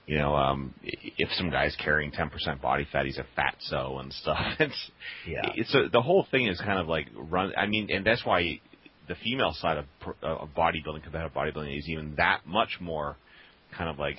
you 0.10 0.18
know, 0.18 0.36
um, 0.36 0.74
if 0.82 1.29
some 1.34 1.51
guy's 1.51 1.75
carrying 1.75 2.12
10% 2.12 2.60
body 2.60 2.88
fat, 2.91 3.06
he's 3.06 3.20
a 3.20 3.25
fatso 3.39 4.00
and 4.00 4.12
stuff. 4.12 4.39
It's, 4.60 4.91
yeah. 5.27 5.51
It's 5.53 5.75
a, 5.75 5.88
the 5.91 6.01
whole 6.01 6.25
thing 6.32 6.48
is 6.48 6.60
kind 6.60 6.79
of 6.79 6.88
like 6.88 7.06
run. 7.15 7.53
I 7.56 7.68
mean, 7.68 7.89
and 7.91 8.03
that's 8.03 8.25
why 8.25 8.60
the 9.08 9.13
female 9.24 9.53
side 9.53 9.77
of, 9.77 9.86
of 10.24 10.50
bodybuilding, 10.58 11.03
competitive 11.03 11.32
bodybuilding, 11.32 11.77
is 11.77 11.88
even 11.88 12.15
that 12.18 12.41
much 12.48 12.79
more 12.82 13.18
kind 13.77 13.88
of 13.88 14.00
like, 14.00 14.18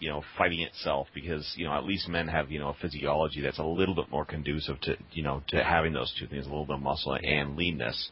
you 0.00 0.08
know, 0.08 0.22
fighting 0.36 0.60
itself 0.60 1.08
because 1.14 1.52
you 1.56 1.64
know 1.64 1.72
at 1.72 1.84
least 1.84 2.08
men 2.08 2.28
have 2.28 2.50
you 2.50 2.58
know 2.58 2.68
a 2.68 2.74
physiology 2.74 3.40
that's 3.40 3.58
a 3.58 3.64
little 3.64 3.94
bit 3.94 4.10
more 4.10 4.24
conducive 4.24 4.80
to 4.82 4.96
you 5.12 5.22
know 5.22 5.42
to 5.48 5.62
having 5.62 5.92
those 5.92 6.14
two 6.18 6.26
things, 6.26 6.46
a 6.46 6.48
little 6.48 6.66
bit 6.66 6.76
of 6.76 6.82
muscle 6.82 7.16
and 7.22 7.56
leanness. 7.56 8.10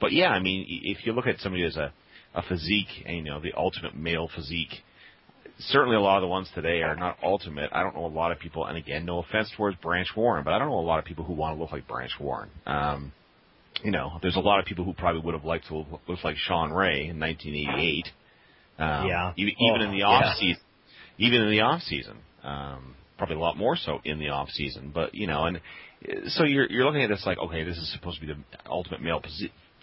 But 0.00 0.12
yeah, 0.12 0.28
I 0.28 0.40
mean, 0.40 0.66
if 0.68 1.06
you 1.06 1.12
look 1.12 1.26
at 1.26 1.38
somebody 1.40 1.64
as 1.64 1.76
a 1.76 1.92
a 2.34 2.42
physique 2.42 3.04
and 3.06 3.16
you 3.16 3.24
know 3.24 3.40
the 3.40 3.52
ultimate 3.56 3.96
male 3.96 4.28
physique 4.34 4.82
certainly 5.58 5.96
a 5.96 6.00
lot 6.00 6.16
of 6.16 6.22
the 6.22 6.28
ones 6.28 6.48
today 6.54 6.82
are 6.82 6.96
not 6.96 7.16
ultimate. 7.22 7.70
I 7.72 7.82
don't 7.82 7.94
know 7.94 8.06
a 8.06 8.08
lot 8.08 8.32
of 8.32 8.38
people, 8.38 8.66
and 8.66 8.76
again, 8.76 9.04
no 9.04 9.18
offense 9.18 9.50
towards 9.56 9.76
Branch 9.78 10.08
Warren, 10.16 10.44
but 10.44 10.52
I 10.52 10.58
don't 10.58 10.68
know 10.68 10.78
a 10.78 10.80
lot 10.80 10.98
of 10.98 11.04
people 11.04 11.24
who 11.24 11.32
want 11.32 11.56
to 11.56 11.62
look 11.62 11.72
like 11.72 11.86
Branch 11.86 12.10
Warren. 12.18 12.50
Um, 12.66 13.12
you 13.82 13.90
know, 13.90 14.18
there's 14.22 14.36
a 14.36 14.40
lot 14.40 14.60
of 14.60 14.66
people 14.66 14.84
who 14.84 14.92
probably 14.92 15.20
would 15.22 15.34
have 15.34 15.44
liked 15.44 15.68
to 15.68 15.84
look 16.08 16.24
like 16.24 16.36
Shawn 16.36 16.72
Ray 16.72 17.08
in 17.08 17.20
1988. 17.20 18.06
Um, 18.76 19.06
yeah. 19.06 19.32
Even, 19.36 19.54
even 19.58 19.80
in 19.82 19.92
the 19.92 20.02
off 20.04 20.22
yeah. 20.24 20.34
season, 20.34 20.62
even 21.18 21.42
in 21.42 21.50
the 21.50 21.60
off 21.60 21.82
season, 21.82 22.18
um, 22.42 22.94
probably 23.16 23.36
a 23.36 23.40
lot 23.40 23.56
more 23.56 23.76
so 23.76 24.00
in 24.04 24.18
the 24.18 24.28
off 24.28 24.48
season. 24.50 24.90
But 24.94 25.14
you 25.14 25.26
know, 25.26 25.44
and 25.44 25.60
so 26.28 26.44
you're 26.44 26.70
you're 26.70 26.84
looking 26.84 27.02
at 27.02 27.08
this 27.08 27.24
like, 27.26 27.38
okay, 27.38 27.64
this 27.64 27.76
is 27.76 27.92
supposed 27.92 28.20
to 28.20 28.26
be 28.26 28.32
the 28.32 28.70
ultimate 28.70 29.02
male 29.02 29.22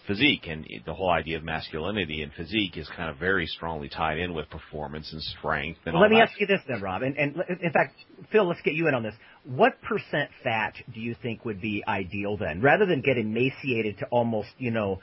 physique 0.06 0.46
and 0.48 0.66
the 0.84 0.92
whole 0.92 1.10
idea 1.10 1.36
of 1.36 1.44
masculinity 1.44 2.22
and 2.22 2.32
physique 2.32 2.76
is 2.76 2.88
kind 2.96 3.08
of 3.08 3.16
very 3.18 3.46
strongly 3.46 3.88
tied 3.88 4.18
in 4.18 4.34
with 4.34 4.48
performance 4.50 5.12
and 5.12 5.22
strength 5.22 5.78
and 5.86 5.94
well, 5.94 6.02
let 6.02 6.10
me 6.10 6.16
that. 6.16 6.28
ask 6.28 6.40
you 6.40 6.46
this 6.46 6.60
then 6.66 6.82
rob 6.82 7.02
and, 7.02 7.16
and 7.16 7.36
in 7.60 7.72
fact 7.72 7.94
phil 8.32 8.48
let's 8.48 8.60
get 8.62 8.74
you 8.74 8.88
in 8.88 8.94
on 8.94 9.04
this 9.04 9.14
what 9.44 9.80
percent 9.82 10.28
fat 10.42 10.74
do 10.92 10.98
you 10.98 11.14
think 11.22 11.44
would 11.44 11.60
be 11.60 11.84
ideal 11.86 12.36
then 12.36 12.60
rather 12.60 12.84
than 12.84 13.00
get 13.00 13.16
emaciated 13.16 13.96
to 13.98 14.04
almost 14.06 14.48
you 14.58 14.72
know 14.72 14.98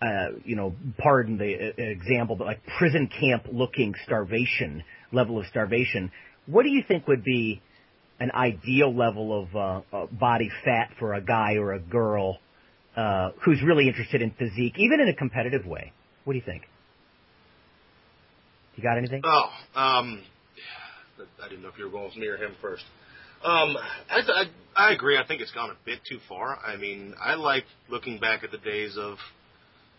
uh, 0.00 0.30
you 0.44 0.54
know, 0.54 0.76
pardon 0.96 1.38
the 1.38 1.72
uh, 1.76 1.82
example, 1.82 2.36
but 2.36 2.46
like 2.46 2.60
prison 2.78 3.08
camp 3.08 3.46
looking 3.50 3.92
starvation 4.04 4.84
level 5.12 5.38
of 5.38 5.46
starvation. 5.46 6.10
What 6.46 6.62
do 6.62 6.70
you 6.70 6.82
think 6.86 7.06
would 7.06 7.24
be 7.24 7.60
an 8.20 8.30
ideal 8.32 8.94
level 8.94 9.42
of 9.42 9.56
uh, 9.56 9.96
uh, 9.96 10.06
body 10.06 10.50
fat 10.64 10.90
for 10.98 11.14
a 11.14 11.20
guy 11.20 11.54
or 11.54 11.72
a 11.72 11.78
girl 11.78 12.38
uh, 12.96 13.30
who's 13.44 13.62
really 13.62 13.86
interested 13.86 14.22
in 14.22 14.32
physique, 14.32 14.74
even 14.76 15.00
in 15.00 15.08
a 15.08 15.14
competitive 15.14 15.64
way. 15.64 15.92
What 16.24 16.32
do 16.32 16.38
you 16.38 16.44
think? 16.44 16.62
You 18.74 18.82
got 18.82 18.98
anything? 18.98 19.22
Oh, 19.24 19.50
um, 19.80 20.22
I 21.42 21.48
didn't 21.48 21.62
know 21.62 21.68
if 21.68 21.78
you 21.78 21.84
were 21.84 21.90
going 21.90 22.06
with 22.06 22.16
me 22.16 22.26
or 22.26 22.36
him 22.36 22.54
first. 22.60 22.84
Um, 23.44 23.76
I, 24.10 24.20
I, 24.26 24.44
I 24.76 24.92
agree. 24.92 25.16
I 25.16 25.26
think 25.26 25.40
it's 25.40 25.52
gone 25.52 25.70
a 25.70 25.76
bit 25.84 26.00
too 26.08 26.18
far. 26.28 26.58
I 26.58 26.76
mean, 26.76 27.14
I 27.20 27.34
like 27.34 27.64
looking 27.88 28.18
back 28.18 28.42
at 28.42 28.50
the 28.50 28.58
days 28.58 28.96
of, 28.98 29.16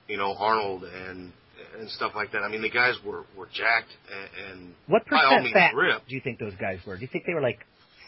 you 0.07 0.17
know, 0.17 0.35
Arnold 0.37 0.83
and 0.83 1.31
and 1.79 1.89
stuff 1.89 2.13
like 2.15 2.31
that. 2.31 2.39
I 2.39 2.49
mean, 2.49 2.61
the 2.61 2.69
guys 2.69 2.95
were 3.05 3.25
were 3.37 3.47
jacked 3.47 3.91
and, 4.11 4.51
and 4.51 4.73
what 4.87 5.05
percent 5.05 5.21
by 5.21 5.35
all 5.35 5.41
means 5.41 5.53
fat 5.53 5.75
ripped. 5.75 6.07
do 6.07 6.15
you 6.15 6.21
think 6.21 6.39
those 6.39 6.55
guys 6.59 6.79
were? 6.85 6.95
Do 6.95 7.01
you 7.01 7.07
think 7.11 7.25
they 7.25 7.33
were 7.33 7.41
like 7.41 7.59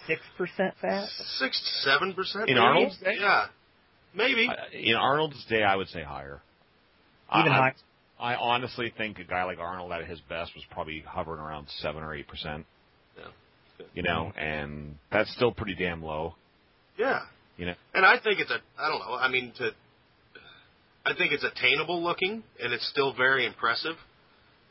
six 0.07 0.21
percent 0.37 0.73
fat? 0.81 1.07
Six 1.39 1.59
to 1.59 1.89
seven 1.89 2.13
percent 2.13 2.49
in 2.49 2.57
Arnold's 2.57 2.97
day. 2.97 3.15
Yeah, 3.19 3.47
Maybe. 4.13 4.49
in 4.73 4.95
Arnold's 4.95 5.43
day, 5.45 5.63
I 5.63 5.75
would 5.75 5.87
say 5.87 6.03
higher. 6.03 6.41
Even 7.37 7.51
I, 7.51 7.55
high. 7.55 7.73
I 8.19 8.35
honestly 8.35 8.93
think 8.95 9.19
a 9.19 9.23
guy 9.23 9.43
like 9.45 9.57
Arnold 9.57 9.91
at 9.91 10.05
his 10.05 10.19
best 10.21 10.51
was 10.55 10.63
probably 10.69 11.03
hovering 11.05 11.39
around 11.39 11.67
seven 11.79 12.03
or 12.03 12.13
eight 12.13 12.27
percent. 12.27 12.65
Yeah. 13.17 13.85
You 13.95 14.03
know, 14.03 14.31
and 14.37 14.95
that's 15.11 15.33
still 15.33 15.51
pretty 15.51 15.75
damn 15.75 16.03
low. 16.03 16.35
Yeah. 16.97 17.21
You 17.57 17.67
know. 17.67 17.73
And 17.93 18.05
I 18.05 18.19
think 18.19 18.39
it's 18.39 18.51
a 18.51 18.59
I 18.79 18.89
don't 18.89 18.99
know, 18.99 19.15
I 19.15 19.27
mean 19.29 19.53
to 19.57 19.71
I 21.05 21.13
think 21.15 21.31
it's 21.33 21.43
attainable 21.43 22.03
looking 22.03 22.43
and 22.61 22.73
it's 22.73 22.87
still 22.89 23.13
very 23.13 23.45
impressive. 23.45 23.95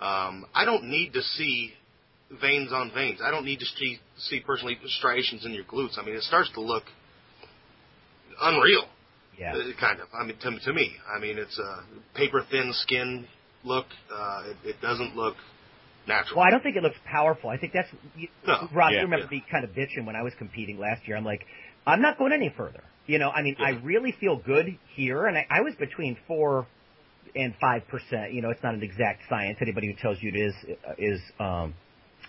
Um, 0.00 0.46
I 0.54 0.64
don't 0.64 0.84
need 0.84 1.12
to 1.14 1.22
see 1.22 1.72
veins 2.40 2.72
on 2.72 2.92
veins. 2.94 3.20
I 3.24 3.30
don't 3.30 3.44
need 3.44 3.58
to 3.58 3.66
see 3.66 3.98
see 4.18 4.40
personally 4.40 4.78
striations 4.98 5.44
in 5.44 5.52
your 5.52 5.64
glutes. 5.64 5.98
I 5.98 6.04
mean, 6.04 6.14
it 6.14 6.22
starts 6.22 6.50
to 6.54 6.60
look 6.60 6.84
unreal. 8.40 8.84
Yeah. 9.38 9.54
Uh, 9.54 9.58
kind 9.80 10.00
of. 10.00 10.08
I 10.18 10.24
mean, 10.24 10.36
to, 10.40 10.58
to 10.66 10.72
me, 10.72 10.92
I 11.14 11.18
mean, 11.18 11.38
it's 11.38 11.58
a 11.58 11.82
paper 12.16 12.44
thin 12.50 12.72
skin 12.74 13.26
look. 13.64 13.86
Uh, 14.12 14.42
it, 14.64 14.70
it 14.70 14.76
doesn't 14.80 15.16
look 15.16 15.34
natural. 16.06 16.38
Well, 16.38 16.46
I 16.46 16.50
don't 16.50 16.62
think 16.62 16.76
it 16.76 16.82
looks 16.82 16.96
powerful. 17.06 17.50
I 17.50 17.56
think 17.58 17.72
that's 17.72 17.88
you, 18.16 18.28
No. 18.46 18.68
Rob. 18.72 18.92
Yeah. 18.92 18.98
you 18.98 19.04
remember 19.04 19.26
Yeah. 19.30 19.38
me 19.38 19.44
kind 19.50 19.64
of 19.64 19.70
bitching 19.70 20.06
when 20.06 20.16
I 20.16 20.22
was 20.22 20.32
competing 20.38 20.78
last 20.78 21.06
year. 21.08 21.16
I'm 21.16 21.24
like, 21.24 21.44
I'm 21.86 22.02
not 22.02 22.18
going 22.18 22.32
any 22.32 22.52
further. 22.56 22.82
You 23.10 23.18
know, 23.18 23.30
I 23.30 23.42
mean, 23.42 23.56
I 23.58 23.70
really 23.82 24.14
feel 24.20 24.36
good 24.36 24.78
here, 24.94 25.26
and 25.26 25.36
I, 25.36 25.44
I 25.50 25.62
was 25.62 25.74
between 25.74 26.16
four 26.28 26.68
and 27.34 27.52
five 27.60 27.82
percent. 27.88 28.32
You 28.32 28.40
know, 28.40 28.50
it's 28.50 28.62
not 28.62 28.74
an 28.74 28.84
exact 28.84 29.22
science. 29.28 29.58
Anybody 29.60 29.88
who 29.88 30.00
tells 30.00 30.18
you 30.22 30.30
it 30.32 30.38
is 30.38 30.54
is 30.96 31.20
um, 31.40 31.74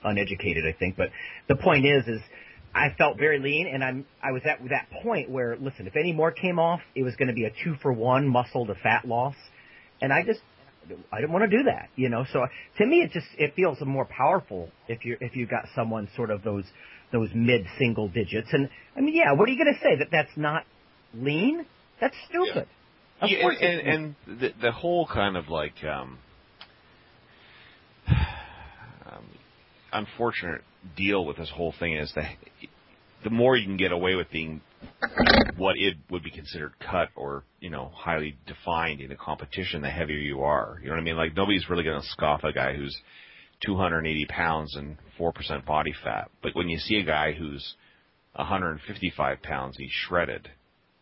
uneducated, 0.04 0.64
I 0.66 0.76
think. 0.76 0.98
But 0.98 1.10
the 1.48 1.56
point 1.56 1.86
is, 1.86 2.08
is 2.08 2.20
I 2.74 2.96
felt 2.98 3.20
very 3.20 3.38
lean, 3.38 3.70
and 3.72 3.84
I'm 3.84 4.08
I 4.24 4.32
was 4.32 4.42
at 4.44 4.58
that 4.72 4.88
point 5.04 5.30
where, 5.30 5.56
listen, 5.56 5.86
if 5.86 5.96
any 5.96 6.14
more 6.14 6.32
came 6.32 6.58
off, 6.58 6.80
it 6.96 7.04
was 7.04 7.16
going 7.16 7.28
to 7.28 7.36
be 7.36 7.46
a 7.46 7.52
two 7.64 7.76
for 7.84 7.94
one 7.94 8.28
muscle 8.28 8.66
to 8.66 8.74
fat 8.74 9.06
loss, 9.06 9.36
and 10.02 10.12
I 10.12 10.24
just 10.24 10.40
I 11.14 11.22
didn't 11.22 11.32
want 11.32 11.48
to 11.48 11.58
do 11.58 11.64
that, 11.66 11.90
you 11.96 12.10
know. 12.10 12.26
So 12.34 12.48
to 12.80 12.86
me, 12.88 13.02
it 13.02 13.12
just 13.12 13.28
it 13.38 13.54
feels 13.56 13.78
more 13.82 14.06
powerful 14.06 14.70
if 14.88 15.06
you 15.06 15.16
if 15.22 15.36
you 15.36 15.46
got 15.46 15.66
someone 15.76 16.10
sort 16.16 16.32
of 16.32 16.42
those 16.42 16.66
those 17.12 17.30
mid 17.34 17.66
single 17.78 18.08
digits, 18.08 18.50
and 18.52 18.70
I 18.96 19.02
mean, 19.02 19.16
yeah, 19.16 19.34
what 19.34 19.48
are 19.48 19.52
you 19.52 19.64
going 19.64 19.74
to 19.74 19.80
say 19.82 19.98
that 20.00 20.08
that's 20.12 20.36
not 20.36 20.64
lean? 21.14 21.66
That's 22.00 22.16
stupid. 22.30 22.68
Of 23.22 23.30
Yeah, 23.30 23.42
course, 23.42 23.58
and, 23.62 23.80
and, 23.80 24.16
and 24.28 24.40
the, 24.40 24.50
the 24.62 24.72
whole 24.72 25.08
kind 25.08 25.38
of 25.38 25.48
like 25.50 25.84
um, 25.84 26.18
um, 28.08 29.26
unfortunate 29.94 30.62
deal 30.98 31.26
with 31.26 31.38
this 31.38 31.50
whole 31.50 31.74
thing 31.80 31.94
is 31.94 32.12
that 32.16 32.32
the 33.24 33.30
more 33.30 33.56
you 33.56 33.66
can 33.66 33.78
get 33.78 33.92
away 33.92 34.16
with 34.16 34.30
being 34.32 34.62
what 35.58 35.76
it 35.78 35.96
would 36.10 36.24
be 36.24 36.32
considered 36.32 36.74
cut 36.80 37.10
or 37.16 37.44
you 37.60 37.70
know 37.70 37.92
highly 37.94 38.36
defined 38.48 39.02
in 39.02 39.12
a 39.12 39.16
competition, 39.16 39.82
the 39.82 39.90
heavier 39.90 40.18
you 40.18 40.42
are. 40.42 40.80
You 40.82 40.90
know 40.90 40.96
what 40.96 41.02
I 41.02 41.04
mean? 41.04 41.18
Like 41.18 41.36
nobody's 41.36 41.70
really 41.70 41.84
going 41.84 42.02
to 42.02 42.08
scoff 42.08 42.42
at 42.44 42.50
a 42.50 42.54
guy 42.54 42.74
who's 42.76 42.98
280 43.66 44.26
pounds 44.26 44.76
and 44.76 44.98
four 45.18 45.32
percent 45.32 45.66
body 45.66 45.94
fat, 46.04 46.30
but 46.42 46.56
when 46.56 46.70
you 46.70 46.78
see 46.78 46.96
a 46.98 47.04
guy 47.04 47.32
who's 47.34 47.76
155 48.34 49.42
pounds, 49.42 49.78
he's 49.78 49.92
shredded. 49.92 50.50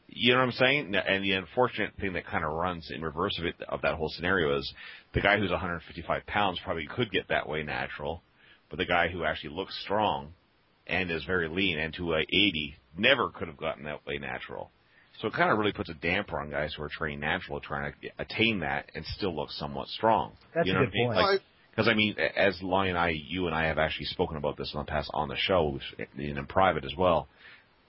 You 0.07 0.33
know 0.33 0.39
what 0.39 0.45
I'm 0.45 0.51
saying? 0.53 0.95
And 0.95 1.23
the 1.23 1.33
unfortunate 1.33 1.93
thing 1.99 2.13
that 2.13 2.25
kind 2.25 2.43
of 2.43 2.51
runs 2.51 2.89
in 2.93 3.01
reverse 3.01 3.37
of 3.37 3.45
it 3.45 3.55
of 3.67 3.83
that 3.83 3.95
whole 3.95 4.09
scenario 4.09 4.57
is 4.57 4.73
the 5.13 5.21
guy 5.21 5.37
who's 5.37 5.51
155 5.51 6.25
pounds 6.25 6.59
probably 6.63 6.87
could 6.87 7.11
get 7.11 7.27
that 7.29 7.47
way 7.47 7.61
natural, 7.61 8.23
but 8.69 8.77
the 8.77 8.85
guy 8.85 9.09
who 9.09 9.23
actually 9.23 9.53
looks 9.53 9.79
strong 9.83 10.33
and 10.87 11.11
is 11.11 11.23
very 11.25 11.47
lean 11.47 11.77
and 11.77 11.93
to 11.93 12.13
a 12.13 12.21
80 12.21 12.75
never 12.97 13.29
could 13.29 13.47
have 13.47 13.57
gotten 13.57 13.83
that 13.83 14.05
way 14.07 14.17
natural. 14.17 14.71
So 15.21 15.27
it 15.27 15.33
kind 15.33 15.51
of 15.51 15.59
really 15.59 15.73
puts 15.73 15.89
a 15.89 15.93
damper 15.93 16.39
on 16.39 16.49
guys 16.49 16.73
who 16.75 16.81
are 16.83 16.89
training 16.89 17.19
natural, 17.19 17.59
trying 17.59 17.93
to 18.01 18.09
attain 18.17 18.61
that 18.61 18.89
and 18.95 19.05
still 19.05 19.35
look 19.35 19.51
somewhat 19.51 19.89
strong. 19.89 20.31
That's 20.55 20.65
you 20.65 20.73
a 20.73 20.75
know 20.79 20.85
good 20.85 20.93
what 20.93 20.95
I 20.95 20.97
mean? 20.97 21.07
point. 21.07 21.31
Like, 21.33 21.41
because 21.79 21.89
I 21.89 21.95
mean, 21.95 22.17
as 22.35 22.61
Lonnie 22.61 22.89
and 22.89 22.97
I, 22.97 23.11
you 23.11 23.45
and 23.45 23.55
I 23.55 23.67
have 23.67 23.77
actually 23.77 24.07
spoken 24.07 24.35
about 24.35 24.57
this 24.57 24.69
in 24.73 24.79
the 24.79 24.83
past 24.83 25.09
on 25.13 25.29
the 25.29 25.37
show 25.37 25.79
and 25.97 26.37
in 26.37 26.45
private 26.45 26.83
as 26.83 26.93
well. 26.97 27.29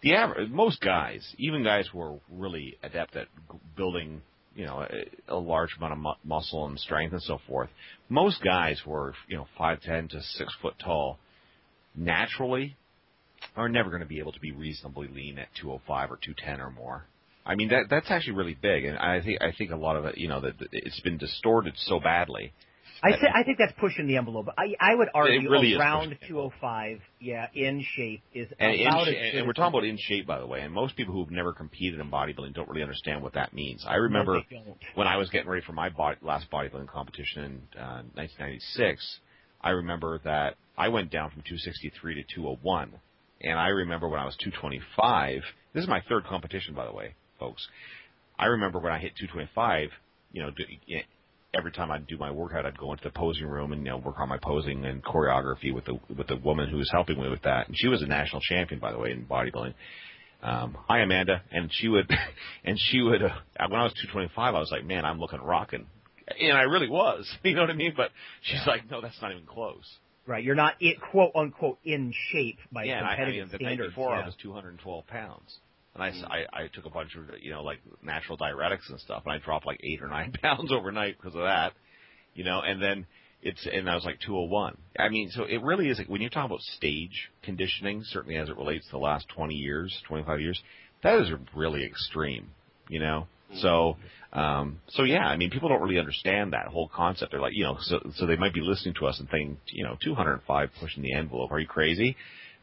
The 0.03 0.15
average, 0.15 0.49
most 0.49 0.81
guys, 0.81 1.27
even 1.39 1.65
guys 1.65 1.89
who 1.93 2.01
are 2.01 2.21
really 2.31 2.79
adept 2.85 3.17
at 3.17 3.27
building, 3.77 4.23
you 4.55 4.65
know, 4.65 4.87
a, 4.89 5.35
a 5.35 5.37
large 5.37 5.71
amount 5.77 5.95
of 5.95 5.99
mu- 5.99 6.13
muscle 6.23 6.69
and 6.69 6.79
strength 6.79 7.15
and 7.15 7.23
so 7.23 7.41
forth, 7.49 7.69
most 8.09 8.41
guys 8.45 8.81
who 8.85 8.93
are, 8.93 9.13
you 9.27 9.37
know, 9.37 9.49
five 9.59 9.81
ten 9.83 10.07
to 10.07 10.23
six 10.23 10.55
foot 10.63 10.75
tall, 10.79 11.19
naturally, 11.97 12.77
are 13.57 13.69
never 13.69 13.91
going 13.91 14.03
to 14.03 14.09
be 14.09 14.21
able 14.21 14.31
to 14.31 14.41
be 14.41 14.53
reasonably 14.53 15.09
lean 15.09 15.37
at 15.37 15.49
205 15.61 16.13
or 16.13 16.17
210 16.25 16.61
or 16.61 16.71
more. 16.71 17.07
I 17.45 17.57
mean 17.57 17.71
that 17.71 17.87
that's 17.91 18.09
actually 18.09 18.35
really 18.35 18.57
big, 18.63 18.85
and 18.85 18.97
I 18.97 19.21
think 19.21 19.43
I 19.43 19.51
think 19.51 19.73
a 19.73 19.77
lot 19.77 19.97
of 19.97 20.05
it, 20.05 20.17
you 20.17 20.29
know, 20.29 20.41
that 20.43 20.61
that 20.61 20.69
it's 20.71 21.01
been 21.01 21.19
distorted 21.19 21.75
so 21.77 21.99
badly. 21.99 22.53
I 23.03 23.13
say, 23.13 23.29
I 23.35 23.43
think 23.45 23.59
that's 23.59 23.73
pushing 23.79 24.07
the 24.07 24.17
envelope. 24.17 24.49
I 24.59 24.75
I 24.81 24.95
would 24.95 25.09
argue 25.15 25.51
really 25.51 25.75
around 25.75 26.11
pushing 26.11 26.19
the 26.21 26.27
envelope. 26.27 26.53
205, 26.61 27.01
yeah, 27.21 27.47
in 27.55 27.85
shape 27.97 28.23
is 28.35 28.49
And, 28.59 28.75
in 28.75 28.87
about 28.87 29.07
sha- 29.07 29.13
as 29.13 29.35
and 29.35 29.47
we're 29.47 29.53
talking 29.53 29.79
about 29.79 29.85
in 29.85 29.97
shape, 29.99 30.27
by 30.27 30.39
the 30.39 30.47
way. 30.47 30.61
And 30.63 30.73
most 30.73 30.97
people 30.97 31.15
who've 31.15 31.31
never 31.31 31.53
competed 31.53 32.01
in 32.01 32.11
bodybuilding 32.11 32.55
don't 32.55 32.69
really 32.69 32.83
understand 32.83 33.23
what 33.23 33.35
that 33.35 33.53
means. 33.53 33.85
I 33.87 33.97
remember 33.97 34.43
No, 34.51 34.77
when 34.95 35.07
I 35.07 35.17
was 35.17 35.31
getting 35.31 35.49
ready 35.49 35.65
for 35.65 35.73
my 35.73 35.89
body, 35.89 36.19
last 36.23 36.51
bodybuilding 36.51 36.89
competition 36.89 37.45
in 37.75 37.81
uh, 37.81 38.03
1996, 38.15 39.19
I 39.63 39.71
remember 39.71 40.21
that 40.25 40.57
I 40.77 40.89
went 40.89 41.11
down 41.11 41.31
from 41.31 41.43
263 41.43 42.15
to 42.15 42.23
201. 42.35 42.93
And 43.43 43.59
I 43.59 43.69
remember 43.69 44.09
when 44.09 44.21
I 44.21 44.27
was 44.27 44.37
225, 44.37 45.43
this 45.73 45.83
is 45.83 45.89
my 45.89 46.03
third 46.09 46.25
competition, 46.25 46.75
by 46.75 46.85
the 46.85 46.93
way, 46.93 47.15
folks. 47.39 47.67
I 48.39 48.47
remember 48.47 48.79
when 48.79 48.93
I 48.93 48.99
hit 48.99 49.13
225, 49.17 49.91
you 50.33 50.43
know, 50.43 50.51
every 51.55 51.73
time 51.73 51.91
I'd 51.91 52.07
do 52.07 52.17
my 52.17 52.31
workout, 52.31 52.67
I'd 52.67 52.79
go 52.79 52.93
into 52.93 53.05
the 53.05 53.11
posing 53.11 53.47
room 53.47 53.73
and, 53.73 53.83
you 53.83 53.91
know, 53.91 53.99
work 53.99 54.19
on 54.19 54.29
my 54.29 54.39
posing 54.39 54.85
and 54.85 55.03
choreography 55.03 55.75
with 55.75 55.85
the, 55.85 55.99
with 56.17 56.29
the 56.29 56.37
woman 56.37 56.69
who 56.69 56.77
was 56.77 56.91
helping 56.91 57.21
me 57.21 57.29
with 57.29 57.43
that. 57.43 57.69
And 57.69 57.77
she 57.77 57.89
was 57.89 58.03
a 58.03 58.07
national 58.07 58.41
champion, 58.43 58.81
by 58.81 58.93
the 58.93 58.99
way, 58.99 59.11
in 59.11 59.27
bodybuilding 59.27 59.75
um, 60.43 60.77
hi 60.89 61.01
Amanda, 61.01 61.43
and 61.51 61.71
she 61.73 61.89
would, 61.89 62.11
and 62.65 62.79
she 62.79 63.01
would. 63.01 63.23
Uh, 63.23 63.29
when 63.69 63.81
I 63.81 63.85
was 63.85 63.93
225, 63.95 64.55
I 64.55 64.59
was 64.59 64.71
like, 64.71 64.85
man, 64.85 65.05
I'm 65.05 65.21
looking 65.21 65.41
rocking, 65.41 65.87
and 66.41 66.57
I 66.57 66.63
really 66.63 66.89
was. 66.89 67.31
You 67.45 67.55
know 67.55 67.63
what 67.63 67.71
I 67.71 67.75
mean? 67.75 67.95
But 67.97 68.11
she's 68.43 68.67
like, 68.67 68.91
no, 68.91 69.01
that's 69.01 69.21
not 69.21 69.33
even 69.33 69.47
close. 69.47 69.85
Right, 70.27 70.45
you're 70.45 70.55
not 70.55 70.75
it, 70.81 70.99
quote 71.11 71.33
unquote 71.35 71.79
in 71.85 72.13
shape 72.31 72.59
by 72.71 72.85
yeah, 72.85 72.99
and 72.99 73.07
I, 73.07 73.13
I 73.13 73.17
competitive 73.17 73.49
mean, 73.49 73.59
the 73.59 73.65
night 73.65 73.69
standards. 73.71 73.95
before 73.95 74.15
yeah. 74.15 74.23
I 74.23 74.27
was 74.27 74.35
212 74.43 75.07
pounds, 75.07 75.59
and 75.95 76.03
i, 76.03 76.09
i, 76.09 76.63
i 76.63 76.67
took 76.73 76.87
a 76.87 76.91
bunch 76.91 77.17
of 77.17 77.25
you 77.41 77.51
know 77.51 77.63
like 77.63 77.79
natural 78.03 78.39
diuretics 78.39 78.89
and 78.89 79.01
stuff, 79.01 79.23
and 79.25 79.35
I 79.35 79.39
dropped 79.39 79.67
like 79.67 79.81
eight 79.83 80.03
or 80.03 80.09
nine 80.09 80.33
pounds 80.43 80.73
overnight 80.73 81.17
because 81.17 81.35
of 81.35 81.43
that, 81.43 81.73
you 82.35 82.45
know, 82.45 82.61
and 82.61 82.83
then. 82.83 83.07
It's 83.43 83.67
and 83.67 83.89
I 83.89 83.95
was 83.95 84.05
like 84.05 84.21
201. 84.21 84.77
I 84.99 85.09
mean, 85.09 85.31
so 85.31 85.45
it 85.45 85.63
really 85.63 85.89
is 85.89 85.97
like 85.97 86.09
when 86.09 86.21
you're 86.21 86.29
talking 86.29 86.51
about 86.51 86.61
stage 86.61 87.31
conditioning, 87.43 88.03
certainly 88.05 88.37
as 88.37 88.51
it 88.51 88.57
relates 88.59 88.85
to 88.85 88.91
the 88.91 88.99
last 88.99 89.31
20 89.35 89.55
years, 89.55 89.99
25 90.09 90.43
years, 90.43 90.63
that 91.03 91.19
is 91.21 91.31
really 91.57 91.87
extreme, 91.87 92.51
you 92.91 93.01
know. 93.01 93.29
So, 93.57 93.97
um, 94.33 94.81
so 94.91 95.03
yeah, 95.03 95.25
I 95.25 95.37
mean, 95.37 95.51
people 95.51 95.69
don't 95.69 95.81
really 95.81 95.99
understand 95.99 96.53
that 96.53 96.67
whole 96.67 96.89
concept. 96.95 97.33
They're 97.33 97.41
like, 97.41 97.55
you 97.55 97.65
know, 97.65 97.79
so 97.81 98.11
so 98.15 98.27
they 98.27 98.37
might 98.37 98.55
be 98.55 98.61
listening 98.61 98.95
to 99.01 99.07
us 99.07 99.19
and 99.19 99.29
thinking, 99.29 99.57
you 99.69 99.85
know, 99.85 99.97
205 100.05 100.71
pushing 100.79 101.03
the 101.03 101.15
envelope. 101.15 101.51
Are 101.51 101.59
you 101.59 101.67
crazy? 101.67 102.17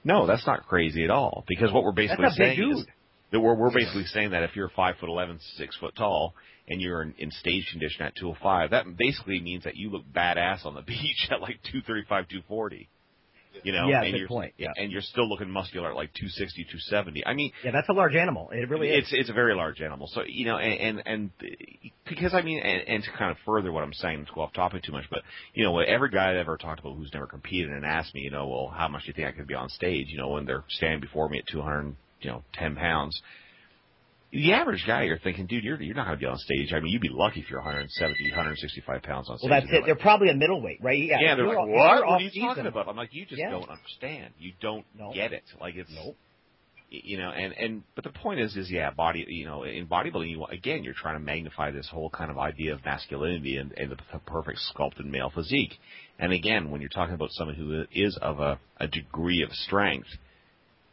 No, 0.03 0.25
that's 0.27 0.45
not 0.47 0.67
crazy 0.67 1.03
at 1.03 1.09
all. 1.09 1.43
Because 1.47 1.73
what 1.73 1.83
we're 1.83 1.91
basically 1.91 2.29
saying 2.37 2.71
is. 2.71 2.85
That 3.31 3.39
we're 3.39 3.55
we're 3.55 3.73
basically 3.73 4.05
saying 4.05 4.31
that 4.31 4.43
if 4.43 4.55
you're 4.55 4.69
five 4.69 4.95
foot 4.99 5.09
eleven, 5.09 5.39
six 5.57 5.75
foot 5.77 5.95
tall, 5.95 6.33
and 6.67 6.81
you're 6.81 7.01
in, 7.01 7.13
in 7.17 7.31
stage 7.31 7.67
condition 7.71 8.01
at 8.03 8.15
205, 8.15 8.71
that 8.71 8.85
basically 8.97 9.39
means 9.41 9.63
that 9.63 9.75
you 9.75 9.89
look 9.89 10.03
badass 10.13 10.65
on 10.65 10.75
the 10.75 10.81
beach 10.87 11.27
at 11.31 11.41
like 11.41 11.59
235, 11.63 12.27
240. 12.27 12.89
You 13.63 13.71
know, 13.73 13.87
Yeah, 13.87 14.03
and 14.03 14.11
good 14.13 14.19
you're, 14.19 14.27
point, 14.27 14.53
yeah. 14.57 14.67
and 14.75 14.91
you're 14.91 15.01
still 15.01 15.27
looking 15.27 15.49
muscular 15.49 15.89
at 15.89 15.95
like 15.95 16.13
260, 16.13 16.63
270. 16.65 17.25
I 17.25 17.33
mean, 17.33 17.51
Yeah, 17.63 17.71
that's 17.71 17.89
a 17.89 17.93
large 17.93 18.15
animal. 18.15 18.49
It 18.51 18.69
really 18.69 18.89
is. 18.89 19.05
it's 19.05 19.13
it's 19.13 19.29
a 19.31 19.33
very 19.33 19.55
large 19.55 19.81
animal. 19.81 20.07
So 20.13 20.21
you 20.27 20.45
know, 20.45 20.57
and 20.57 21.01
and, 21.07 21.07
and 21.07 21.31
because 22.07 22.35
I 22.35 22.43
mean, 22.43 22.59
and, 22.59 22.87
and 22.87 23.03
to 23.03 23.09
kind 23.17 23.31
of 23.31 23.37
further 23.45 23.71
what 23.71 23.83
I'm 23.83 23.93
saying, 23.93 24.25
to 24.27 24.31
go 24.31 24.41
off 24.41 24.53
topic 24.53 24.83
too 24.83 24.91
much, 24.91 25.05
but 25.09 25.23
you 25.55 25.63
know, 25.63 25.79
every 25.79 26.11
guy 26.11 26.29
I've 26.31 26.37
ever 26.37 26.57
talked 26.57 26.81
about 26.81 26.97
who's 26.97 27.09
never 27.13 27.25
competed 27.25 27.71
and 27.71 27.83
asked 27.83 28.13
me, 28.13 28.21
you 28.21 28.29
know, 28.29 28.47
well, 28.47 28.67
how 28.67 28.87
much 28.89 29.03
do 29.03 29.07
you 29.07 29.13
think 29.13 29.27
I 29.27 29.31
could 29.31 29.47
be 29.47 29.55
on 29.55 29.69
stage? 29.69 30.07
You 30.09 30.17
know, 30.19 30.29
when 30.29 30.45
they're 30.45 30.63
standing 30.69 30.99
before 30.99 31.27
me 31.27 31.39
at 31.39 31.47
200, 31.47 31.95
you 32.21 32.29
know, 32.31 32.43
10 32.53 32.75
pounds. 32.75 33.21
The 34.33 34.51
average 34.53 34.83
guy, 34.85 35.03
you're 35.03 35.17
thinking, 35.19 35.45
dude, 35.45 35.63
you're 35.63 35.81
you're 35.81 35.95
not 35.95 36.05
going 36.07 36.17
to 36.17 36.21
be 36.21 36.25
on 36.25 36.37
stage. 36.37 36.73
I 36.73 36.81
mean, 36.81 36.91
you'd 36.91 37.01
be 37.01 37.09
lucky 37.09 37.39
if 37.39 37.49
you're 37.49 37.59
170, 37.61 38.29
165 38.31 39.01
pounds 39.01 39.29
on 39.29 39.37
stage. 39.37 39.49
well, 39.49 39.61
that's 39.61 39.71
it. 39.71 39.83
They're 39.85 39.95
probably 39.95 40.29
a 40.29 40.35
middleweight, 40.35 40.79
right? 40.83 40.99
Yeah, 40.99 41.19
yeah, 41.21 41.35
they're 41.35 41.47
like, 41.47 41.57
off- 41.57 41.69
what? 41.69 42.05
What 42.05 42.21
are 42.21 42.21
you 42.21 42.41
talking 42.41 42.65
about? 42.65 42.89
I'm 42.89 42.97
like, 42.97 43.13
you 43.13 43.25
just 43.25 43.39
Yeah. 43.39 43.51
don't 43.51 43.69
understand. 43.69 44.33
You 44.37 44.51
don't 44.59 44.85
No. 44.99 45.13
get 45.13 45.31
it. 45.31 45.43
Like 45.61 45.75
it's 45.75 45.89
Nope. 45.95 46.17
you 46.89 47.17
know, 47.17 47.29
and 47.29 47.53
and 47.53 47.83
but 47.95 48.03
the 48.03 48.09
point 48.09 48.41
is, 48.41 48.53
is 48.57 48.69
yeah, 48.69 48.91
body. 48.91 49.23
You 49.29 49.45
know, 49.45 49.63
in 49.63 49.87
bodybuilding, 49.87 50.29
you 50.29 50.43
again, 50.45 50.83
you're 50.83 50.93
trying 50.93 51.15
to 51.15 51.21
magnify 51.21 51.71
this 51.71 51.87
whole 51.87 52.09
kind 52.09 52.29
of 52.29 52.37
idea 52.37 52.73
of 52.73 52.83
masculinity 52.83 53.55
and, 53.55 53.71
and 53.77 53.91
the 53.91 54.19
perfect 54.25 54.59
sculpted 54.59 55.05
male 55.05 55.29
physique. 55.33 55.79
And 56.19 56.33
again, 56.33 56.69
when 56.69 56.81
you're 56.81 56.89
talking 56.89 57.15
about 57.15 57.29
someone 57.31 57.55
who 57.55 57.85
is 57.93 58.17
of 58.21 58.41
a, 58.41 58.59
a 58.77 58.87
degree 58.89 59.41
of 59.43 59.51
strength, 59.53 60.07